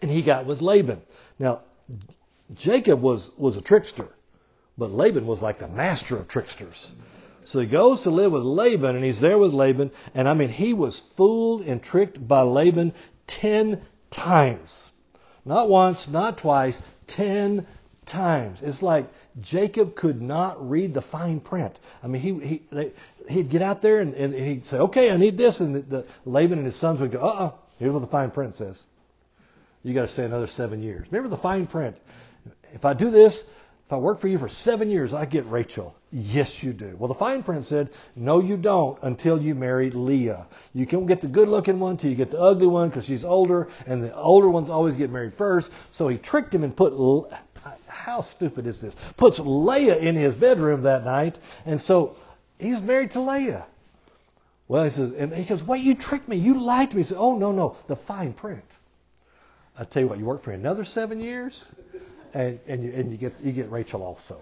And 0.00 0.10
he 0.10 0.22
got 0.22 0.46
with 0.46 0.62
Laban. 0.62 1.02
Now, 1.38 1.60
Jacob 2.54 3.02
was, 3.02 3.30
was 3.36 3.56
a 3.58 3.60
trickster, 3.60 4.08
but 4.78 4.90
Laban 4.90 5.26
was 5.26 5.42
like 5.42 5.58
the 5.58 5.68
master 5.68 6.16
of 6.16 6.28
tricksters. 6.28 6.94
So 7.44 7.60
he 7.60 7.66
goes 7.66 8.02
to 8.02 8.10
live 8.10 8.32
with 8.32 8.44
Laban, 8.44 8.96
and 8.96 9.04
he's 9.04 9.20
there 9.20 9.38
with 9.38 9.52
Laban, 9.52 9.90
and 10.14 10.28
I 10.28 10.34
mean, 10.34 10.48
he 10.48 10.72
was 10.72 11.00
fooled 11.00 11.62
and 11.62 11.82
tricked 11.82 12.26
by 12.26 12.42
Laban 12.42 12.94
ten 13.26 13.82
times. 14.10 14.90
Not 15.44 15.68
once, 15.68 16.08
not 16.08 16.38
twice, 16.38 16.82
ten 17.06 17.66
times. 18.06 18.62
It's 18.62 18.82
like 18.82 19.06
Jacob 19.40 19.94
could 19.94 20.20
not 20.20 20.68
read 20.68 20.94
the 20.94 21.02
fine 21.02 21.40
print. 21.40 21.78
I 22.02 22.06
mean, 22.06 22.20
he, 22.20 22.46
he, 22.46 22.62
they, 22.70 22.92
he'd 23.28 23.50
get 23.50 23.62
out 23.62 23.82
there 23.82 24.00
and, 24.00 24.14
and, 24.14 24.34
he'd 24.34 24.66
say, 24.66 24.78
okay, 24.78 25.10
I 25.10 25.16
need 25.16 25.36
this. 25.36 25.60
And 25.60 25.74
the, 25.74 25.80
the 25.80 26.06
Laban 26.24 26.58
and 26.58 26.66
his 26.66 26.76
sons 26.76 27.00
would 27.00 27.12
go, 27.12 27.20
uh-uh, 27.20 27.52
here's 27.78 27.92
what 27.92 28.00
the 28.00 28.08
fine 28.08 28.30
print 28.30 28.54
says. 28.54 28.86
You 29.84 29.94
got 29.94 30.02
to 30.02 30.08
stay 30.08 30.24
another 30.24 30.46
seven 30.46 30.82
years. 30.82 31.06
Remember 31.10 31.28
the 31.28 31.36
fine 31.36 31.66
print. 31.66 31.96
If 32.74 32.84
I 32.84 32.94
do 32.94 33.10
this, 33.10 33.44
if 33.88 33.92
I 33.94 33.96
work 33.96 34.18
for 34.18 34.28
you 34.28 34.36
for 34.36 34.50
seven 34.50 34.90
years, 34.90 35.14
I 35.14 35.24
get 35.24 35.46
Rachel. 35.46 35.96
Yes, 36.12 36.62
you 36.62 36.74
do. 36.74 36.94
Well, 36.98 37.08
the 37.08 37.14
fine 37.14 37.42
print 37.42 37.64
said, 37.64 37.88
no, 38.14 38.38
you 38.38 38.58
don't 38.58 38.98
until 39.00 39.40
you 39.40 39.54
marry 39.54 39.90
Leah. 39.90 40.46
You 40.74 40.84
can't 40.84 41.06
get 41.06 41.22
the 41.22 41.26
good 41.26 41.48
looking 41.48 41.80
one 41.80 41.92
until 41.92 42.10
you 42.10 42.16
get 42.16 42.30
the 42.30 42.38
ugly 42.38 42.66
one 42.66 42.90
because 42.90 43.06
she's 43.06 43.24
older, 43.24 43.68
and 43.86 44.04
the 44.04 44.14
older 44.14 44.50
ones 44.50 44.68
always 44.68 44.94
get 44.94 45.08
married 45.08 45.32
first. 45.32 45.72
So 45.90 46.06
he 46.06 46.18
tricked 46.18 46.54
him 46.54 46.64
and 46.64 46.76
put, 46.76 47.32
how 47.86 48.20
stupid 48.20 48.66
is 48.66 48.82
this? 48.82 48.94
Puts 49.16 49.40
Leah 49.40 49.96
in 49.96 50.16
his 50.16 50.34
bedroom 50.34 50.82
that 50.82 51.06
night, 51.06 51.38
and 51.64 51.80
so 51.80 52.14
he's 52.58 52.82
married 52.82 53.12
to 53.12 53.22
Leah. 53.22 53.64
Well, 54.68 54.84
he 54.84 54.90
says, 54.90 55.12
and 55.12 55.32
he 55.32 55.44
goes, 55.44 55.64
wait, 55.64 55.82
you 55.82 55.94
tricked 55.94 56.28
me. 56.28 56.36
You 56.36 56.60
lied 56.60 56.90
to 56.90 56.96
me. 56.96 57.00
He 57.00 57.08
says, 57.08 57.16
oh, 57.18 57.38
no, 57.38 57.52
no, 57.52 57.74
the 57.86 57.96
fine 57.96 58.34
print. 58.34 58.70
I 59.78 59.84
tell 59.84 60.02
you 60.02 60.08
what, 60.08 60.18
you 60.18 60.26
work 60.26 60.42
for 60.42 60.52
another 60.52 60.84
seven 60.84 61.20
years 61.20 61.66
and, 62.34 62.58
and, 62.66 62.84
you, 62.84 62.92
and 62.92 63.10
you, 63.10 63.16
get, 63.18 63.34
you 63.42 63.52
get 63.52 63.70
Rachel 63.70 64.02
also. 64.02 64.38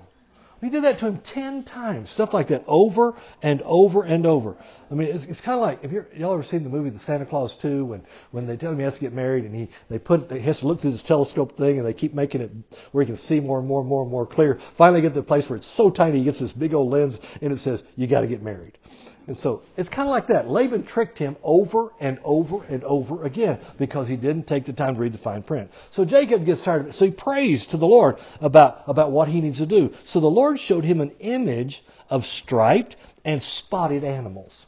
We 0.63 0.71
did 0.71 0.85
that 0.85 0.97
to 0.99 1.07
him 1.07 1.19
ten 1.19 1.65
times, 1.65 2.09
stuff 2.09 2.33
like 2.33 2.49
that, 2.49 2.65
over 2.67 3.15
and 3.43 3.61
over 3.63 4.05
and 4.05 4.25
over. 4.25 4.57
I 4.91 4.95
mean, 4.95 5.09
it's, 5.09 5.27
it's 5.27 5.43
kind 5.43 5.57
of 5.57 5.61
like 5.61 5.85
if 5.85 5.93
you're, 5.93 6.09
y'all 6.17 6.33
ever 6.33 6.43
seen 6.43 6.65
the 6.65 6.71
movie 6.71 6.89
The 6.89 6.99
Santa 6.99 7.27
Claus 7.27 7.57
2 7.57 7.85
when 7.85 8.03
when 8.31 8.47
they 8.47 8.57
tell 8.57 8.73
him 8.73 8.79
he 8.79 8.85
has 8.85 8.95
to 8.95 9.01
get 9.03 9.13
married 9.13 9.45
and 9.45 9.55
he 9.55 9.69
they 9.91 9.99
put 9.99 10.31
he 10.31 10.41
has 10.41 10.61
to 10.61 10.67
look 10.67 10.81
through 10.81 10.93
this 10.93 11.03
telescope 11.03 11.59
thing 11.59 11.79
and 11.79 11.87
they 11.87 11.93
keep 11.93 12.15
making 12.15 12.41
it 12.41 12.51
where 12.93 13.05
he 13.05 13.07
can 13.07 13.17
see 13.17 13.39
more 13.39 13.59
and 13.59 13.69
more 13.69 13.81
and 13.81 13.89
more 13.89 14.03
and 14.03 14.11
more 14.11 14.27
clear. 14.27 14.59
Finally, 14.77 15.03
get 15.03 15.11
to 15.11 15.21
the 15.21 15.27
place 15.27 15.49
where 15.51 15.59
it's 15.59 15.67
so 15.67 15.91
tiny 15.91 16.19
he 16.19 16.25
gets 16.25 16.39
this 16.39 16.55
big 16.55 16.73
old 16.73 16.91
lens 16.91 17.21
and 17.43 17.53
it 17.53 17.59
says 17.59 17.85
you 17.95 18.07
got 18.07 18.23
to 18.23 18.27
get 18.27 18.43
married. 18.43 18.79
And 19.27 19.37
so 19.37 19.63
it's 19.77 19.89
kind 19.89 20.09
of 20.09 20.13
like 20.13 20.29
that. 20.29 20.49
Laban 20.49 20.85
tricked 20.85 21.19
him 21.19 21.37
over 21.43 21.93
and 21.99 22.21
over 22.23 22.65
and 22.69 22.85
over 22.85 23.25
again 23.25 23.59
because 23.77 24.07
he 24.07 24.17
didn't 24.17 24.47
take 24.47 24.67
the 24.67 24.73
time 24.73 24.95
to 24.95 25.01
read 25.01 25.13
the 25.13 25.19
fine 25.19 25.43
print. 25.43 25.71
So 25.91 26.05
Jacob 26.05 26.47
gets 26.47 26.63
tired 26.63 26.83
of 26.83 26.87
it. 26.89 26.93
So 26.95 27.07
he 27.07 27.11
prays 27.11 27.67
to 27.69 27.77
the 27.77 27.89
Lord 27.89 28.19
about, 28.41 28.85
about 28.87 29.11
what 29.11 29.29
he 29.29 29.41
needs 29.41 29.59
to 29.59 29.67
do. 29.67 29.93
So 30.05 30.21
the 30.21 30.31
Lord 30.31 30.61
showed 30.61 30.85
him 30.85 31.01
an 31.01 31.11
image 31.19 31.83
of 32.09 32.25
striped 32.25 32.95
and 33.25 33.43
spotted 33.43 34.05
animals. 34.05 34.67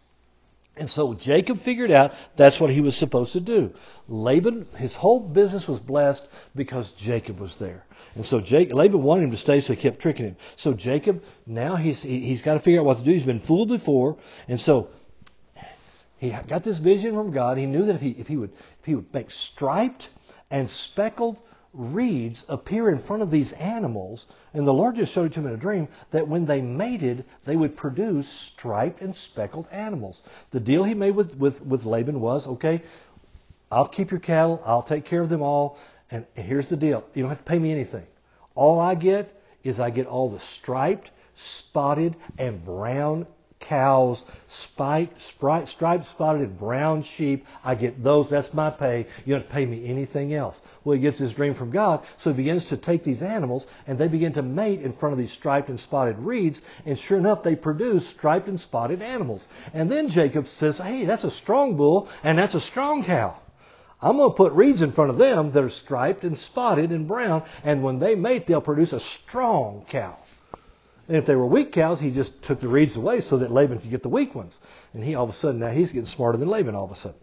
And 0.77 0.89
so 0.89 1.15
Jacob 1.15 1.61
figured 1.61 1.91
out 1.91 2.13
that's 2.37 2.61
what 2.61 2.71
he 2.71 2.81
was 2.81 2.97
supposed 2.97 3.33
to 3.33 3.41
do. 3.41 3.75
Laban, 4.09 4.67
his 4.77 4.95
whole 4.95 5.21
business 5.21 5.69
was 5.69 5.81
blessed 5.81 6.27
because 6.55 6.93
Jacob 6.93 7.41
was 7.41 7.57
there. 7.57 7.85
And 8.19 8.27
so 8.27 8.41
Jacob, 8.41 8.77
Laban 8.77 9.01
wanted 9.01 9.23
him 9.23 9.31
to 9.31 9.37
stay, 9.37 9.61
so 9.61 9.73
he 9.73 9.81
kept 9.81 10.01
tricking 10.01 10.27
him. 10.27 10.37
So 10.57 10.75
Jacob, 10.75 11.23
now 11.47 11.77
he's, 11.77 12.03
he's 12.03 12.43
got 12.43 12.55
to 12.55 12.61
figure 12.61 12.81
out 12.81 12.87
what 12.87 12.99
to 12.99 13.05
do. 13.05 13.13
He's 13.13 13.23
been 13.23 13.39
fooled 13.39 13.69
before. 13.69 14.17
And 14.49 14.61
so 14.61 14.89
he 16.17 16.31
got 16.49 16.65
this 16.65 16.81
vision 16.81 17.15
from 17.15 17.31
God. 17.31 17.59
He 17.59 17.67
knew 17.67 17.85
that 17.85 17.95
if 17.95 18.01
he, 18.01 18.11
if 18.19 18.27
he, 18.27 18.37
would, 18.37 18.51
if 18.81 18.87
he 18.87 18.97
would 18.97 19.15
make 19.15 19.31
striped 19.31 20.11
and 20.51 20.69
speckled 20.69 21.41
reeds 21.73 22.45
appear 22.49 22.89
in 22.91 22.99
front 22.99 23.23
of 23.23 23.31
these 23.31 23.53
animals, 23.53 24.27
and 24.53 24.67
the 24.67 24.75
Lord 24.75 24.97
just 24.97 25.13
showed 25.13 25.27
it 25.27 25.33
to 25.35 25.41
him 25.41 25.47
in 25.47 25.53
a 25.53 25.57
dream, 25.57 25.87
that 26.11 26.27
when 26.27 26.45
they 26.45 26.61
mated, 26.61 27.25
they 27.45 27.55
would 27.55 27.77
produce 27.77 28.29
striped 28.29 29.01
and 29.01 29.15
speckled 29.15 29.69
animals. 29.71 30.25
The 30.51 30.59
deal 30.59 30.83
he 30.83 30.95
made 30.95 31.15
with, 31.15 31.37
with, 31.37 31.65
with 31.65 31.85
Laban 31.85 32.21
was, 32.21 32.49
okay, 32.49 32.83
I'll 33.71 33.87
keep 33.87 34.11
your 34.11 34.19
cattle, 34.19 34.61
I'll 34.67 34.83
take 34.83 35.05
care 35.05 35.21
of 35.21 35.29
them 35.29 35.43
all, 35.43 35.79
and 36.11 36.27
here's 36.35 36.69
the 36.69 36.77
deal. 36.77 37.05
You 37.15 37.23
don't 37.23 37.31
have 37.31 37.39
to 37.39 37.45
pay 37.45 37.59
me 37.59 37.73
anything. 37.73 38.07
All 38.55 38.81
I 38.81 38.95
get 38.95 39.41
is 39.63 39.79
I 39.81 39.91
get 39.91 40.07
all 40.07 40.29
the 40.31 40.41
striped, 40.41 41.11
spotted, 41.35 42.17
and 42.39 42.65
brown 42.65 43.27
cows, 43.61 44.25
spiked, 44.47 45.21
striped, 45.21 46.07
spotted, 46.07 46.43
and 46.43 46.59
brown 46.59 47.03
sheep. 47.03 47.47
I 47.65 47.75
get 47.75 48.03
those. 48.03 48.31
That's 48.31 48.55
my 48.55 48.71
pay. 48.71 49.07
You 49.25 49.35
don't 49.35 49.49
pay 49.49 49.67
me 49.67 49.89
anything 49.89 50.33
else. 50.33 50.63
Well, 50.85 50.95
he 50.95 51.01
gets 51.01 51.19
his 51.19 51.35
dream 51.35 51.55
from 51.55 51.71
God, 51.71 52.05
so 52.17 52.31
he 52.31 52.37
begins 52.37 52.67
to 52.67 52.77
take 52.77 53.03
these 53.05 53.23
animals, 53.23 53.67
and 53.87 53.99
they 53.99 54.09
begin 54.09 54.33
to 54.35 54.43
mate 54.43 54.83
in 54.83 54.93
front 54.93 55.13
of 55.13 55.19
these 55.19 55.33
striped 55.33 55.69
and 55.69 55.79
spotted 55.79 56.19
reeds, 56.19 56.63
and 56.87 56.99
sure 56.99 57.19
enough, 57.19 57.43
they 57.43 57.57
produce 57.57 58.07
striped 58.07 58.49
and 58.49 58.61
spotted 58.61 59.03
animals. 59.03 59.49
And 59.75 59.91
then 59.91 60.09
Jacob 60.09 60.47
says, 60.47 60.79
hey, 60.79 61.05
that's 61.05 61.25
a 61.25 61.31
strong 61.31 61.77
bull, 61.77 62.09
and 62.23 62.39
that's 62.39 62.55
a 62.55 62.61
strong 62.61 63.05
cow. 63.05 63.37
I'm 64.01 64.17
going 64.17 64.31
to 64.31 64.37
put 64.37 64.53
reeds 64.53 64.83
in 64.83 64.93
front 64.93 65.11
of 65.11 65.19
them 65.19 65.51
that 65.53 65.65
are 65.65 65.71
striped 65.71 66.25
and 66.25 66.39
spotted 66.39 66.93
and 66.93 67.09
brown, 67.09 67.43
and 67.65 67.83
when 67.83 67.99
they 67.99 68.15
mate, 68.15 68.47
they'll 68.47 68.61
produce 68.61 68.93
a 68.93 69.01
strong 69.01 69.85
cow. 69.89 70.17
And 71.09 71.17
if 71.17 71.27
they 71.27 71.35
were 71.35 71.47
weak 71.47 71.73
cows, 71.73 71.99
he 71.99 72.11
just 72.11 72.43
took 72.43 72.61
the 72.61 72.69
reeds 72.69 72.97
away 72.97 73.23
so 73.23 73.39
that 73.39 73.51
Laban 73.51 73.81
could 73.81 73.91
get 73.91 74.03
the 74.03 74.11
weak 74.11 74.35
ones. 74.35 74.61
And 74.93 75.03
he 75.03 75.15
all 75.15 75.25
of 75.25 75.31
a 75.31 75.35
sudden 75.35 75.59
now 75.59 75.71
he's 75.71 75.93
getting 75.93 76.07
smarter 76.07 76.37
than 76.37 76.49
Laban 76.49 76.75
all 76.75 76.85
of 76.85 76.93
a 76.93 76.97
sudden. 76.97 77.19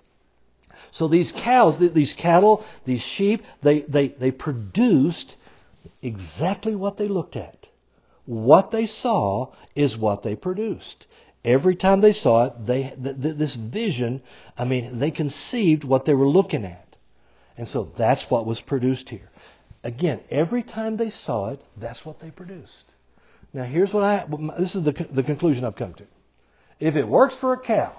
So 0.92 1.08
these 1.08 1.32
cows, 1.32 1.78
these 1.78 2.14
cattle, 2.14 2.66
these 2.84 3.02
sheep, 3.02 3.44
they, 3.62 3.82
they, 3.82 4.10
they 4.10 4.32
produced 4.32 5.38
exactly 6.02 6.76
what 6.76 6.98
they 6.98 7.08
looked 7.08 7.36
at. 7.36 7.68
What 8.26 8.72
they 8.72 8.88
saw 8.88 9.52
is 9.76 9.98
what 9.98 10.24
they 10.24 10.36
produced. 10.36 11.06
Every 11.46 11.76
time 11.76 12.02
they 12.02 12.12
saw 12.12 12.46
it, 12.46 12.66
they 12.66 12.96
th- 13.02 13.22
th- 13.22 13.36
this 13.36 13.56
vision, 13.56 14.24
I 14.58 14.66
mean, 14.66 14.98
they 14.98 15.12
conceived 15.12 15.84
what 15.84 16.06
they 16.06 16.16
were 16.16 16.28
looking 16.28 16.66
at. 16.66 16.96
And 17.56 17.68
so 17.68 17.84
that's 17.84 18.32
what 18.32 18.48
was 18.48 18.60
produced 18.60 19.10
here. 19.10 19.30
Again, 19.84 20.20
every 20.32 20.64
time 20.64 20.98
they 20.98 21.12
saw 21.12 21.52
it, 21.52 21.62
that's 21.78 22.04
what 22.04 22.20
they 22.20 22.32
produced. 22.32 22.96
Now, 23.54 23.64
here's 23.64 23.94
what 23.94 24.04
I 24.04 24.26
this 24.58 24.76
is 24.76 24.84
the, 24.84 24.92
the 24.92 25.22
conclusion 25.22 25.64
I've 25.64 25.76
come 25.76 25.94
to. 25.94 26.06
If 26.80 26.96
it 26.96 27.08
works 27.08 27.38
for 27.38 27.54
a 27.54 27.60
cow, 27.60 27.94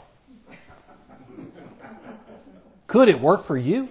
could 2.88 3.08
it 3.08 3.20
work 3.20 3.44
for 3.44 3.56
you? 3.56 3.88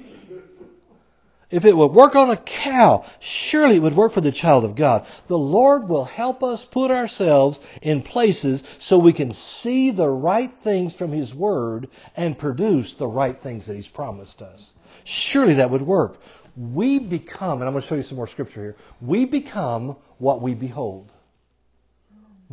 If 1.55 1.65
it 1.65 1.75
would 1.75 1.91
work 1.91 2.15
on 2.15 2.29
a 2.29 2.37
cow, 2.37 3.05
surely 3.19 3.77
it 3.77 3.81
would 3.81 3.95
work 3.95 4.11
for 4.11 4.21
the 4.21 4.31
child 4.31 4.65
of 4.65 4.75
God. 4.75 5.05
The 5.27 5.37
Lord 5.37 5.87
will 5.87 6.05
help 6.05 6.43
us 6.43 6.65
put 6.65 6.91
ourselves 6.91 7.61
in 7.81 8.01
places 8.01 8.63
so 8.77 8.97
we 8.97 9.13
can 9.13 9.31
see 9.31 9.91
the 9.91 10.09
right 10.09 10.51
things 10.61 10.93
from 10.93 11.11
His 11.11 11.33
Word 11.33 11.87
and 12.15 12.37
produce 12.37 12.93
the 12.93 13.07
right 13.07 13.37
things 13.37 13.67
that 13.67 13.75
He's 13.75 13.87
promised 13.87 14.41
us. 14.41 14.73
Surely 15.05 15.55
that 15.55 15.71
would 15.71 15.81
work. 15.81 16.19
We 16.57 16.99
become, 16.99 17.61
and 17.61 17.63
I'm 17.63 17.73
going 17.73 17.81
to 17.81 17.87
show 17.87 17.95
you 17.95 18.03
some 18.03 18.17
more 18.17 18.27
scripture 18.27 18.61
here, 18.61 18.75
we 19.01 19.25
become 19.25 19.95
what 20.17 20.41
we 20.41 20.55
behold 20.55 21.11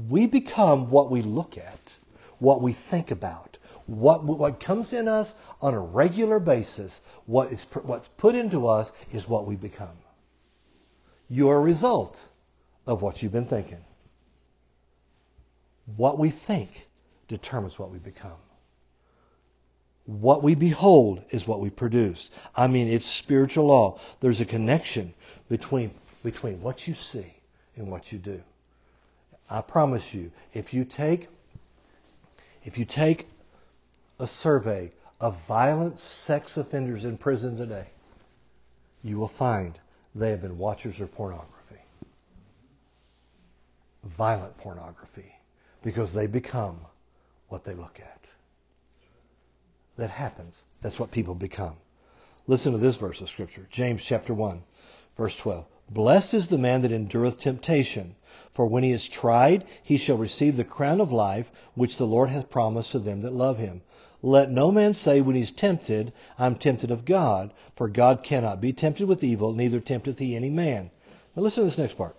we 0.09 0.27
become 0.27 0.91
what 0.91 1.11
we 1.11 1.23
look 1.23 1.59
at, 1.59 1.97
what 2.39 2.63
we 2.63 2.73
think 2.73 3.11
about, 3.11 3.59
what, 3.87 4.25
what 4.25 4.61
comes 4.61 4.93
in 4.93 5.09
us 5.09 5.35
on 5.61 5.75
a 5.75 5.81
regular 5.81 6.39
basis, 6.39 7.01
what 7.27 7.53
is, 7.53 7.65
what's 7.83 8.09
put 8.09 8.35
into 8.35 8.67
us 8.67 8.93
is 9.13 9.29
what 9.29 9.47
we 9.47 9.57
become. 9.57 9.97
You're 11.29 11.57
a 11.57 11.61
result 11.61 12.29
of 12.87 13.03
what 13.03 13.23
you've 13.23 13.33
been 13.33 13.45
thinking. 13.45 13.85
What 15.97 16.19
we 16.19 16.31
think 16.31 16.89
determines 17.29 17.79
what 17.79 17.91
we 17.91 17.99
become. 17.99 18.39
What 20.05 20.43
we 20.43 20.55
behold 20.55 21.23
is 21.31 21.47
what 21.47 21.61
we 21.61 21.71
produce. 21.71 22.31
I 22.57 22.67
mean, 22.67 22.89
it's 22.89 23.07
spiritual 23.07 23.67
law. 23.67 23.99
There's 24.21 24.41
a 24.41 24.45
connection 24.45 25.15
between, 25.49 25.93
between 26.23 26.61
what 26.61 26.87
you 26.87 26.95
see 26.95 27.33
and 27.77 27.91
what 27.91 28.13
you 28.13 28.19
do. 28.19 28.43
I 29.49 29.61
promise 29.61 30.13
you, 30.15 30.33
if 30.55 30.75
you 30.75 30.85
take 30.85 31.29
if 32.65 32.79
you 32.79 32.85
take 32.85 33.27
a 34.23 34.27
survey 34.27 34.89
of 35.21 35.37
violent 35.49 35.99
sex 35.99 36.57
offenders 36.57 37.05
in 37.05 37.19
prison 37.19 37.57
today, 37.57 37.89
you 39.03 39.19
will 39.19 39.27
find 39.27 39.81
they 40.15 40.31
have 40.31 40.41
been 40.41 40.59
watchers 40.59 41.01
of 41.01 41.13
pornography. 41.13 41.81
Violent 44.05 44.57
pornography. 44.59 45.35
Because 45.83 46.15
they 46.15 46.29
become 46.29 46.79
what 47.49 47.65
they 47.65 47.75
look 47.75 47.99
at. 47.99 48.21
That 49.97 50.11
happens. 50.11 50.67
That's 50.83 51.01
what 51.01 51.11
people 51.11 51.35
become. 51.35 51.75
Listen 52.47 52.71
to 52.71 52.79
this 52.79 52.97
verse 52.97 53.21
of 53.21 53.29
Scripture. 53.29 53.67
James 53.71 54.05
chapter 54.05 54.33
1, 54.33 54.63
verse 55.17 55.37
12. 55.37 55.65
Blessed 55.91 56.35
is 56.35 56.47
the 56.47 56.59
man 56.59 56.83
that 56.83 56.93
endureth 56.93 57.39
temptation, 57.39 58.15
for 58.53 58.67
when 58.67 58.85
he 58.85 58.93
is 58.93 59.09
tried, 59.09 59.65
he 59.83 59.97
shall 59.97 60.17
receive 60.17 60.57
the 60.57 60.65
crown 60.65 61.01
of 61.01 61.11
life 61.11 61.51
which 61.75 61.97
the 61.97 62.07
Lord 62.07 62.29
hath 62.29 62.51
promised 62.51 62.93
to 62.93 63.01
them 63.01 63.23
that 63.23 63.33
love 63.33 63.59
him. 63.59 63.83
Let 64.25 64.51
no 64.53 64.71
man 64.71 64.95
say 64.95 65.21
when 65.21 65.35
he 65.35 65.43
is 65.43 65.51
tempted, 65.51 66.13
I'm 66.39 66.55
tempted 66.55 66.93
of 66.93 67.05
God, 67.05 67.53
for 67.75 67.89
God 67.89 68.23
cannot 68.23 68.61
be 68.61 68.73
tempted 68.73 69.09
with 69.09 69.25
evil, 69.25 69.53
neither 69.53 69.81
tempteth 69.81 70.21
he 70.21 70.37
any 70.37 70.49
man. 70.49 70.93
Now 71.35 71.43
listen 71.43 71.63
to 71.63 71.67
this 71.67 71.79
next 71.79 71.95
part. 71.95 72.17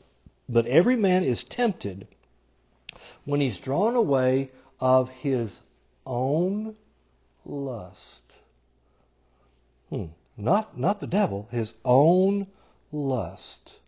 But 0.50 0.68
every 0.68 0.98
man 0.98 1.24
is 1.24 1.46
tempted 1.46 2.08
when 3.24 3.40
he's 3.40 3.58
drawn 3.58 3.96
away 3.96 4.52
of 4.82 5.10
his 5.10 5.62
own 6.06 6.76
lust. 7.46 8.40
Hmm. 9.90 10.08
Not, 10.36 10.78
not 10.78 11.00
the 11.00 11.08
devil, 11.08 11.48
his 11.52 11.74
own 11.86 12.48
lust 12.92 13.80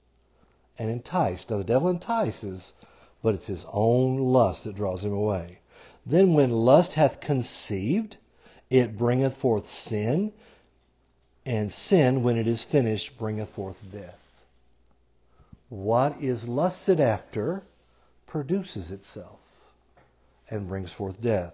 and 0.77 0.89
enticed. 0.89 1.49
Now, 1.49 1.57
the 1.57 1.63
devil 1.63 1.89
entices, 1.89 2.73
but 3.21 3.35
it's 3.35 3.47
his 3.47 3.65
own 3.71 4.19
lust 4.19 4.63
that 4.63 4.75
draws 4.75 5.03
him 5.03 5.13
away. 5.13 5.59
Then, 6.05 6.33
when 6.33 6.51
lust 6.51 6.93
hath 6.93 7.19
conceived, 7.19 8.17
it 8.69 8.97
bringeth 8.97 9.37
forth 9.37 9.67
sin, 9.67 10.31
and 11.45 11.71
sin, 11.71 12.23
when 12.23 12.37
it 12.37 12.47
is 12.47 12.63
finished, 12.63 13.17
bringeth 13.17 13.49
forth 13.49 13.81
death. 13.91 14.19
What 15.69 16.21
is 16.21 16.47
lusted 16.47 16.99
after 16.99 17.63
produces 18.27 18.91
itself 18.91 19.39
and 20.49 20.67
brings 20.67 20.91
forth 20.91 21.21
death. 21.21 21.53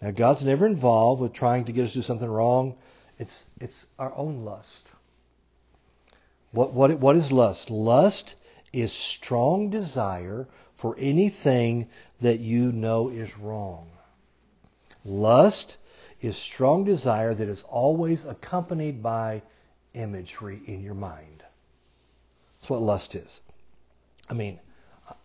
Now, 0.00 0.12
God's 0.12 0.44
never 0.44 0.66
involved 0.66 1.20
with 1.20 1.32
trying 1.32 1.64
to 1.64 1.72
get 1.72 1.84
us 1.84 1.92
to 1.92 1.98
do 1.98 2.02
something 2.02 2.28
wrong. 2.28 2.76
It's, 3.18 3.46
it's 3.60 3.86
our 3.98 4.14
own 4.14 4.44
lust. 4.44 4.88
What, 6.52 6.72
what, 6.72 6.98
what 6.98 7.16
is 7.16 7.30
lust? 7.30 7.70
Lust 7.70 8.36
is 8.72 8.92
strong 8.92 9.70
desire 9.70 10.48
for 10.76 10.96
anything 10.98 11.88
that 12.20 12.40
you 12.40 12.72
know 12.72 13.08
is 13.08 13.36
wrong. 13.38 13.88
Lust 15.04 15.78
is 16.20 16.36
strong 16.36 16.84
desire 16.84 17.34
that 17.34 17.48
is 17.48 17.64
always 17.64 18.24
accompanied 18.24 19.02
by 19.02 19.42
imagery 19.94 20.60
in 20.66 20.82
your 20.82 20.94
mind. 20.94 21.42
That's 22.58 22.68
what 22.68 22.82
lust 22.82 23.14
is. 23.14 23.40
I 24.28 24.34
mean, 24.34 24.60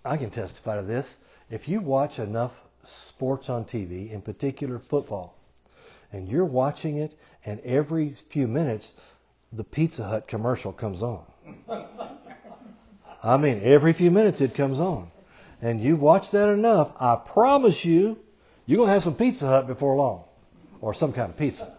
I 0.04 0.18
can 0.18 0.30
testify 0.30 0.78
to 0.78 0.84
this. 0.84 1.18
If 1.50 1.68
you 1.68 1.82
watch 1.82 2.20
enough 2.20 2.54
sports 2.84 3.50
on 3.50 3.66
TV, 3.66 4.12
in 4.12 4.22
particular 4.22 4.80
football, 4.80 5.36
and 6.12 6.30
you're 6.30 6.46
watching 6.46 6.98
it, 6.98 7.14
and 7.46 7.60
every 7.62 8.14
few 8.30 8.48
minutes 8.48 8.94
the 9.52 9.64
Pizza 9.64 10.04
Hut 10.04 10.28
commercial 10.28 10.72
comes 10.72 11.04
on. 11.04 11.24
I 13.24 13.38
mean, 13.38 13.60
every 13.64 13.94
few 13.94 14.12
minutes 14.12 14.42
it 14.42 14.54
comes 14.56 14.80
on. 14.80 15.12
And 15.66 15.82
you've 15.82 16.00
watched 16.00 16.34
that 16.34 16.50
enough, 16.50 16.92
I 17.00 17.16
promise 17.16 17.84
you, 17.84 18.20
you're 18.68 18.78
going 18.78 18.88
to 18.88 18.94
have 18.94 19.04
some 19.04 19.16
Pizza 19.16 19.48
Hut 19.48 19.66
before 19.66 19.96
long. 19.96 20.26
Or 20.80 20.94
some 20.94 21.12
kind 21.12 21.32
of 21.32 21.38
pizza. 21.38 21.76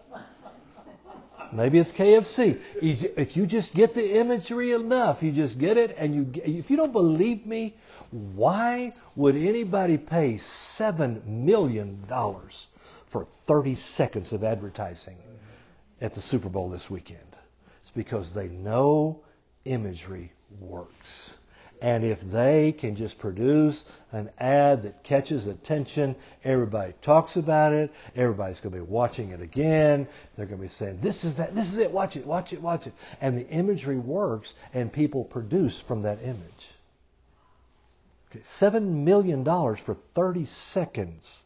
Maybe 1.53 1.79
it's 1.79 1.93
KFC. 1.93 2.59
If 2.81 3.37
you 3.37 3.45
just 3.45 3.73
get 3.73 3.93
the 3.93 4.19
imagery 4.19 4.73
enough, 4.73 5.23
you 5.23 5.31
just 5.31 5.57
get 5.57 5.77
it, 5.77 5.95
and 5.97 6.13
you. 6.13 6.29
If 6.43 6.69
you 6.69 6.75
don't 6.75 6.91
believe 6.91 7.45
me, 7.45 7.77
why 8.11 8.93
would 9.15 9.37
anybody 9.37 9.97
pay 9.97 10.37
seven 10.39 11.45
million 11.45 12.03
dollars 12.09 12.67
for 13.05 13.23
30 13.23 13.75
seconds 13.75 14.33
of 14.33 14.43
advertising 14.43 15.15
at 16.01 16.13
the 16.13 16.19
Super 16.19 16.49
Bowl 16.49 16.67
this 16.67 16.89
weekend? 16.89 17.37
It's 17.83 17.91
because 17.91 18.33
they 18.33 18.49
know 18.49 19.21
imagery 19.63 20.33
works. 20.59 21.37
And 21.81 22.03
if 22.03 22.21
they 22.21 22.71
can 22.71 22.95
just 22.95 23.19
produce 23.19 23.85
an 24.11 24.29
ad 24.39 24.83
that 24.83 25.03
catches 25.03 25.45
attention, 25.45 26.15
everybody 26.43 26.93
talks 27.01 27.37
about 27.37 27.73
it, 27.73 27.93
everybody's 28.15 28.59
going 28.59 28.73
to 28.73 28.81
be 28.81 28.87
watching 28.87 29.31
it 29.31 29.41
again. 29.41 30.07
They're 30.35 30.47
going 30.47 30.57
to 30.57 30.63
be 30.63 30.69
saying, 30.69 30.99
this 31.01 31.23
is 31.23 31.35
that, 31.35 31.53
this 31.53 31.71
is 31.71 31.77
it, 31.77 31.91
watch 31.91 32.15
it, 32.15 32.25
watch 32.25 32.53
it, 32.53 32.61
watch 32.61 32.87
it. 32.87 32.93
And 33.21 33.37
the 33.37 33.47
imagery 33.49 33.97
works 33.97 34.55
and 34.73 34.91
people 34.91 35.23
produce 35.23 35.79
from 35.79 36.01
that 36.01 36.21
image. 36.23 36.71
Okay, 38.31 38.39
$7 38.39 38.81
million 38.81 39.45
for 39.45 39.95
30 40.15 40.45
seconds 40.45 41.45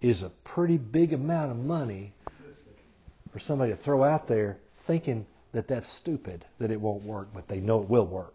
is 0.00 0.22
a 0.22 0.30
pretty 0.44 0.78
big 0.78 1.12
amount 1.12 1.50
of 1.50 1.58
money 1.58 2.12
for 3.32 3.38
somebody 3.40 3.72
to 3.72 3.76
throw 3.76 4.04
out 4.04 4.28
there 4.28 4.58
thinking 4.86 5.26
that 5.52 5.66
that's 5.66 5.88
stupid, 5.88 6.44
that 6.58 6.70
it 6.70 6.80
won't 6.80 7.02
work, 7.04 7.28
but 7.34 7.48
they 7.48 7.60
know 7.60 7.82
it 7.82 7.88
will 7.88 8.06
work. 8.06 8.34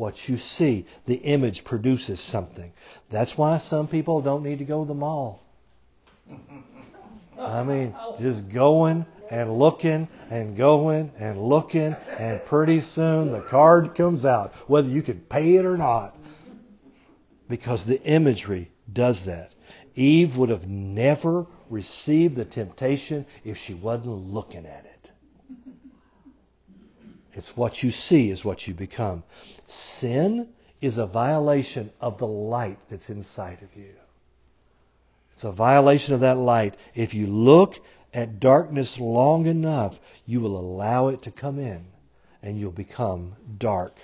What 0.00 0.30
you 0.30 0.38
see, 0.38 0.86
the 1.04 1.16
image 1.16 1.62
produces 1.62 2.20
something. 2.20 2.72
That's 3.10 3.36
why 3.36 3.58
some 3.58 3.86
people 3.86 4.22
don't 4.22 4.42
need 4.42 4.60
to 4.60 4.64
go 4.64 4.82
to 4.82 4.88
the 4.88 4.94
mall. 4.94 5.42
I 7.38 7.62
mean, 7.64 7.94
just 8.18 8.48
going 8.48 9.04
and 9.30 9.58
looking 9.58 10.08
and 10.30 10.56
going 10.56 11.12
and 11.18 11.38
looking, 11.38 11.94
and 12.18 12.42
pretty 12.46 12.80
soon 12.80 13.30
the 13.30 13.42
card 13.42 13.94
comes 13.94 14.24
out, 14.24 14.54
whether 14.70 14.88
you 14.88 15.02
can 15.02 15.20
pay 15.20 15.56
it 15.56 15.66
or 15.66 15.76
not. 15.76 16.16
Because 17.50 17.84
the 17.84 18.02
imagery 18.02 18.70
does 18.90 19.26
that. 19.26 19.52
Eve 19.96 20.38
would 20.38 20.48
have 20.48 20.66
never 20.66 21.46
received 21.68 22.36
the 22.36 22.46
temptation 22.46 23.26
if 23.44 23.58
she 23.58 23.74
wasn't 23.74 24.32
looking 24.32 24.64
at 24.64 24.86
it. 24.86 24.89
It's 27.40 27.56
what 27.56 27.82
you 27.82 27.90
see 27.90 28.28
is 28.28 28.44
what 28.44 28.68
you 28.68 28.74
become. 28.74 29.24
Sin 29.64 30.50
is 30.82 30.98
a 30.98 31.06
violation 31.06 31.90
of 31.98 32.18
the 32.18 32.26
light 32.26 32.78
that's 32.90 33.08
inside 33.08 33.62
of 33.62 33.74
you. 33.74 33.94
It's 35.32 35.44
a 35.44 35.50
violation 35.50 36.12
of 36.12 36.20
that 36.20 36.36
light. 36.36 36.74
If 36.94 37.14
you 37.14 37.26
look 37.26 37.80
at 38.12 38.40
darkness 38.40 39.00
long 39.00 39.46
enough, 39.46 39.98
you 40.26 40.42
will 40.42 40.58
allow 40.58 41.08
it 41.08 41.22
to 41.22 41.30
come 41.30 41.58
in 41.58 41.86
and 42.42 42.60
you'll 42.60 42.72
become 42.72 43.36
dark. 43.56 43.96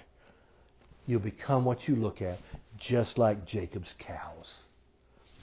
You'll 1.07 1.21
become 1.21 1.67
what 1.67 1.87
you 1.87 1.95
look 1.95 2.23
at, 2.23 2.39
just 2.79 3.19
like 3.19 3.45
Jacob's 3.45 3.95
cows. 3.99 4.65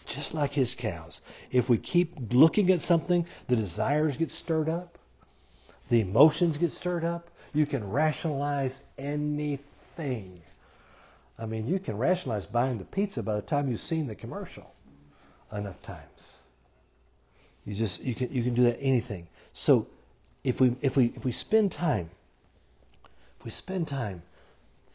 Just 0.08 0.34
like 0.34 0.52
his 0.52 0.74
cows. 0.74 1.22
If 1.52 1.70
we 1.70 1.78
keep 1.78 2.34
looking 2.34 2.72
at 2.72 2.82
something, 2.82 3.28
the 3.50 3.56
desires 3.56 4.18
get 4.18 4.32
stirred 4.32 4.68
up, 4.68 4.98
the 5.90 6.02
emotions 6.02 6.58
get 6.58 6.72
stirred 6.72 7.04
up. 7.04 7.30
You 7.54 7.66
can 7.66 7.90
rationalize 7.90 8.84
anything. 8.98 10.42
I 11.38 11.46
mean, 11.46 11.68
you 11.68 11.80
can 11.80 11.98
rationalize 11.98 12.46
buying 12.46 12.78
the 12.78 12.86
pizza 12.86 13.24
by 13.24 13.36
the 13.36 13.42
time 13.42 13.70
you've 13.70 13.80
seen 13.80 14.08
the 14.08 14.16
commercial 14.16 14.74
enough 15.52 15.82
times. 15.82 16.44
You 17.66 17.76
just 17.76 18.02
you 18.02 18.16
can 18.16 18.32
you 18.32 18.44
can 18.44 18.54
do 18.54 18.64
that 18.64 18.80
anything. 18.80 19.28
So 19.54 19.88
if 20.44 20.60
we 20.60 20.76
if 20.82 20.98
we 20.98 21.14
if 21.16 21.24
we 21.24 21.32
spend 21.32 21.72
time 21.72 22.10
if 23.44 23.46
we 23.46 23.52
spend 23.52 23.90
time 23.90 24.22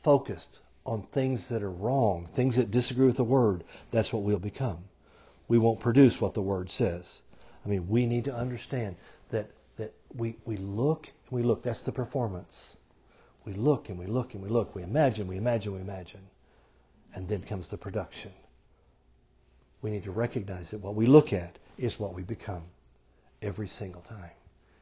focused 0.03 0.61
on 0.87 1.03
things 1.03 1.51
that 1.51 1.63
are 1.63 1.71
wrong, 1.71 2.25
things 2.25 2.57
that 2.57 2.71
disagree 2.71 3.05
with 3.05 3.19
the 3.19 3.23
word, 3.23 3.63
that's 3.91 4.11
what 4.11 4.23
we'll 4.23 4.39
become. 4.39 4.79
We 5.49 5.59
won't 5.59 5.81
produce 5.81 6.19
what 6.19 6.33
the 6.33 6.41
word 6.41 6.71
says. 6.71 7.21
I 7.63 7.69
mean, 7.69 7.91
we 7.91 8.07
need 8.07 8.25
to 8.25 8.35
understand 8.35 8.97
that 9.29 9.51
that 9.79 9.95
we 10.15 10.37
we 10.45 10.57
look 10.57 11.07
and 11.07 11.33
we 11.39 11.43
look. 11.43 11.63
That's 11.63 11.81
the 11.81 11.93
performance. 11.93 12.77
We 13.45 13.55
look 13.55 13.89
and 13.89 13.99
we 13.99 14.07
look 14.07 14.35
and 14.35 14.43
we 14.43 14.51
look. 14.51 14.75
We 14.75 14.83
imagine, 14.83 15.27
we 15.27 15.39
imagine, 15.39 15.73
we 15.73 15.81
imagine. 15.81 16.21
And 17.15 17.27
then 17.27 17.43
comes 17.43 17.69
the 17.69 17.79
production. 17.79 18.33
We 19.81 19.91
need 19.91 20.03
to 20.03 20.11
recognize 20.11 20.73
that 20.73 20.81
what 20.81 20.95
we 20.95 21.07
look 21.07 21.33
at 21.33 21.59
is 21.79 21.99
what 21.99 22.13
we 22.13 22.23
become 22.23 22.65
every 23.41 23.69
single 23.69 24.03
time. 24.03 24.31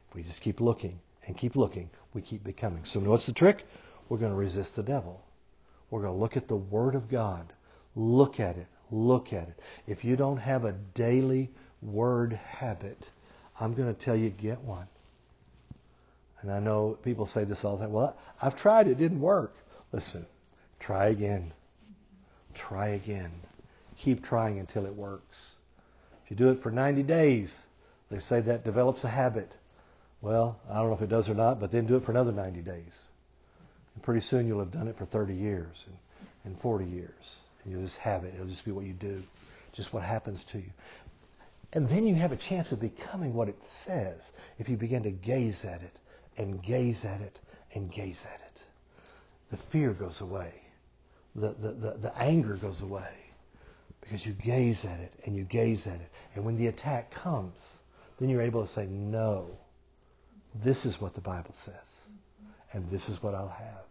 If 0.09 0.15
we 0.15 0.23
just 0.23 0.41
keep 0.41 0.59
looking 0.59 0.99
and 1.27 1.37
keep 1.37 1.55
looking, 1.55 1.89
we 2.13 2.21
keep 2.21 2.43
becoming. 2.43 2.83
So 2.83 2.99
what's 2.99 3.25
the 3.25 3.31
trick? 3.31 3.65
We're 4.09 4.17
going 4.17 4.31
to 4.31 4.37
resist 4.37 4.75
the 4.75 4.83
devil. 4.83 5.23
We're 5.89 6.01
going 6.01 6.13
to 6.13 6.19
look 6.19 6.35
at 6.35 6.47
the 6.47 6.57
Word 6.57 6.95
of 6.95 7.07
God. 7.07 7.53
Look 7.95 8.39
at 8.39 8.57
it. 8.57 8.67
Look 8.91 9.33
at 9.33 9.47
it. 9.49 9.59
If 9.85 10.03
you 10.03 10.15
don't 10.15 10.37
have 10.37 10.65
a 10.65 10.73
daily 10.73 11.51
Word 11.81 12.33
habit, 12.33 13.09
I'm 13.59 13.73
going 13.73 13.93
to 13.93 13.99
tell 13.99 14.15
you, 14.15 14.29
get 14.29 14.61
one. 14.61 14.87
And 16.41 16.51
I 16.51 16.59
know 16.59 16.97
people 17.03 17.25
say 17.25 17.43
this 17.43 17.65
all 17.65 17.77
the 17.77 17.83
time. 17.83 17.93
Well, 17.93 18.15
I've 18.41 18.55
tried, 18.55 18.87
it 18.87 18.97
didn't 18.97 19.19
work. 19.19 19.55
Listen, 19.91 20.25
try 20.79 21.07
again. 21.07 21.51
Try 22.53 22.89
again. 22.89 23.31
Keep 23.97 24.23
trying 24.23 24.59
until 24.59 24.85
it 24.85 24.93
works. 24.93 25.55
If 26.23 26.31
you 26.31 26.37
do 26.37 26.49
it 26.49 26.59
for 26.59 26.71
90 26.71 27.03
days, 27.03 27.65
they 28.09 28.19
say 28.19 28.41
that 28.41 28.63
develops 28.63 29.03
a 29.03 29.09
habit. 29.09 29.55
Well, 30.21 30.59
I 30.69 30.75
don't 30.75 30.87
know 30.87 30.95
if 30.95 31.01
it 31.01 31.09
does 31.09 31.29
or 31.29 31.35
not, 31.35 31.59
but 31.59 31.71
then 31.71 31.85
do 31.85 31.95
it 31.95 32.03
for 32.03 32.11
another 32.11 32.31
90 32.31 32.61
days. 32.61 33.07
And 33.95 34.03
pretty 34.03 34.21
soon 34.21 34.47
you'll 34.47 34.59
have 34.59 34.71
done 34.71 34.87
it 34.87 34.95
for 34.95 35.05
30 35.05 35.33
years 35.33 35.85
and, 35.87 35.97
and 36.45 36.59
40 36.59 36.85
years. 36.85 37.41
And 37.63 37.73
you'll 37.73 37.83
just 37.83 37.97
have 37.97 38.23
it. 38.23 38.33
It'll 38.35 38.47
just 38.47 38.65
be 38.65 38.71
what 38.71 38.85
you 38.85 38.93
do, 38.93 39.23
just 39.73 39.93
what 39.93 40.03
happens 40.03 40.43
to 40.45 40.59
you. 40.59 40.69
And 41.73 41.87
then 41.89 42.07
you 42.07 42.15
have 42.15 42.31
a 42.31 42.37
chance 42.37 42.71
of 42.71 42.79
becoming 42.79 43.33
what 43.33 43.49
it 43.49 43.61
says 43.63 44.31
if 44.57 44.69
you 44.69 44.77
begin 44.77 45.03
to 45.03 45.11
gaze 45.11 45.65
at 45.65 45.81
it 45.81 45.99
and 46.37 46.61
gaze 46.63 47.03
at 47.05 47.21
it 47.21 47.39
and 47.73 47.91
gaze 47.91 48.25
at 48.33 48.39
it. 48.39 48.63
The 49.51 49.57
fear 49.57 49.91
goes 49.91 50.21
away. 50.21 50.53
The, 51.35 51.53
the, 51.59 51.71
the, 51.71 51.91
the 51.97 52.17
anger 52.17 52.55
goes 52.55 52.81
away 52.81 53.11
because 54.01 54.25
you 54.25 54.33
gaze 54.33 54.85
at 54.85 54.99
it 54.99 55.13
and 55.25 55.35
you 55.35 55.43
gaze 55.43 55.87
at 55.87 55.95
it. 55.95 56.09
And 56.35 56.45
when 56.45 56.55
the 56.55 56.67
attack 56.67 57.11
comes, 57.11 57.81
then 58.19 58.29
you're 58.29 58.41
able 58.41 58.61
to 58.61 58.67
say, 58.67 58.87
no, 58.87 59.57
this 60.55 60.85
is 60.85 61.01
what 61.01 61.13
the 61.13 61.21
Bible 61.21 61.53
says. 61.53 62.09
And 62.71 62.89
this 62.89 63.09
is 63.09 63.21
what 63.21 63.35
I'll 63.35 63.47
have. 63.47 63.83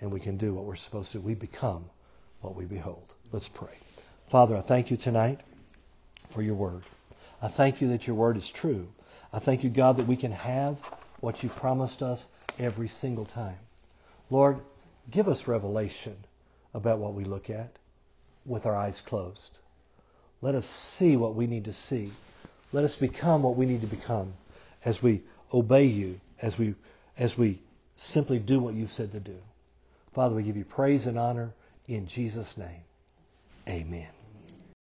And 0.00 0.10
we 0.10 0.20
can 0.20 0.36
do 0.36 0.54
what 0.54 0.64
we're 0.64 0.74
supposed 0.76 1.12
to. 1.12 1.20
We 1.20 1.34
become 1.34 1.84
what 2.40 2.54
we 2.54 2.64
behold. 2.64 3.14
Let's 3.32 3.48
pray. 3.48 3.78
Father, 4.30 4.56
I 4.56 4.60
thank 4.60 4.90
you 4.90 4.96
tonight 4.96 5.40
for 6.34 6.42
your 6.42 6.54
word. 6.54 6.82
I 7.40 7.48
thank 7.48 7.80
you 7.80 7.88
that 7.88 8.06
your 8.06 8.16
word 8.16 8.36
is 8.36 8.50
true. 8.50 8.88
I 9.32 9.38
thank 9.38 9.64
you, 9.64 9.70
God, 9.70 9.96
that 9.96 10.06
we 10.06 10.16
can 10.16 10.32
have 10.32 10.76
what 11.20 11.42
you 11.42 11.48
promised 11.48 12.02
us 12.02 12.28
every 12.58 12.88
single 12.88 13.24
time. 13.24 13.58
Lord, 14.30 14.60
give 15.10 15.28
us 15.28 15.48
revelation 15.48 16.16
about 16.74 16.98
what 16.98 17.14
we 17.14 17.24
look 17.24 17.50
at 17.50 17.78
with 18.44 18.66
our 18.66 18.74
eyes 18.74 19.00
closed. 19.00 19.58
Let 20.40 20.54
us 20.54 20.66
see 20.66 21.16
what 21.16 21.34
we 21.34 21.46
need 21.46 21.64
to 21.64 21.72
see. 21.72 22.12
Let 22.72 22.84
us 22.84 22.96
become 22.96 23.42
what 23.42 23.56
we 23.56 23.66
need 23.66 23.80
to 23.82 23.86
become 23.86 24.34
as 24.84 25.02
we 25.02 25.22
obey 25.52 25.84
you, 25.84 26.20
as 26.42 26.58
we 26.58 26.74
as 27.16 27.38
we 27.38 27.60
simply 27.96 28.40
do 28.40 28.58
what 28.58 28.74
you've 28.74 28.90
said 28.90 29.12
to 29.12 29.20
do. 29.20 29.38
Father, 30.12 30.34
we 30.34 30.42
give 30.42 30.56
you 30.56 30.64
praise 30.64 31.06
and 31.06 31.18
honor 31.18 31.54
in 31.86 32.06
Jesus' 32.06 32.58
name. 32.58 32.82
Amen. 33.68 34.23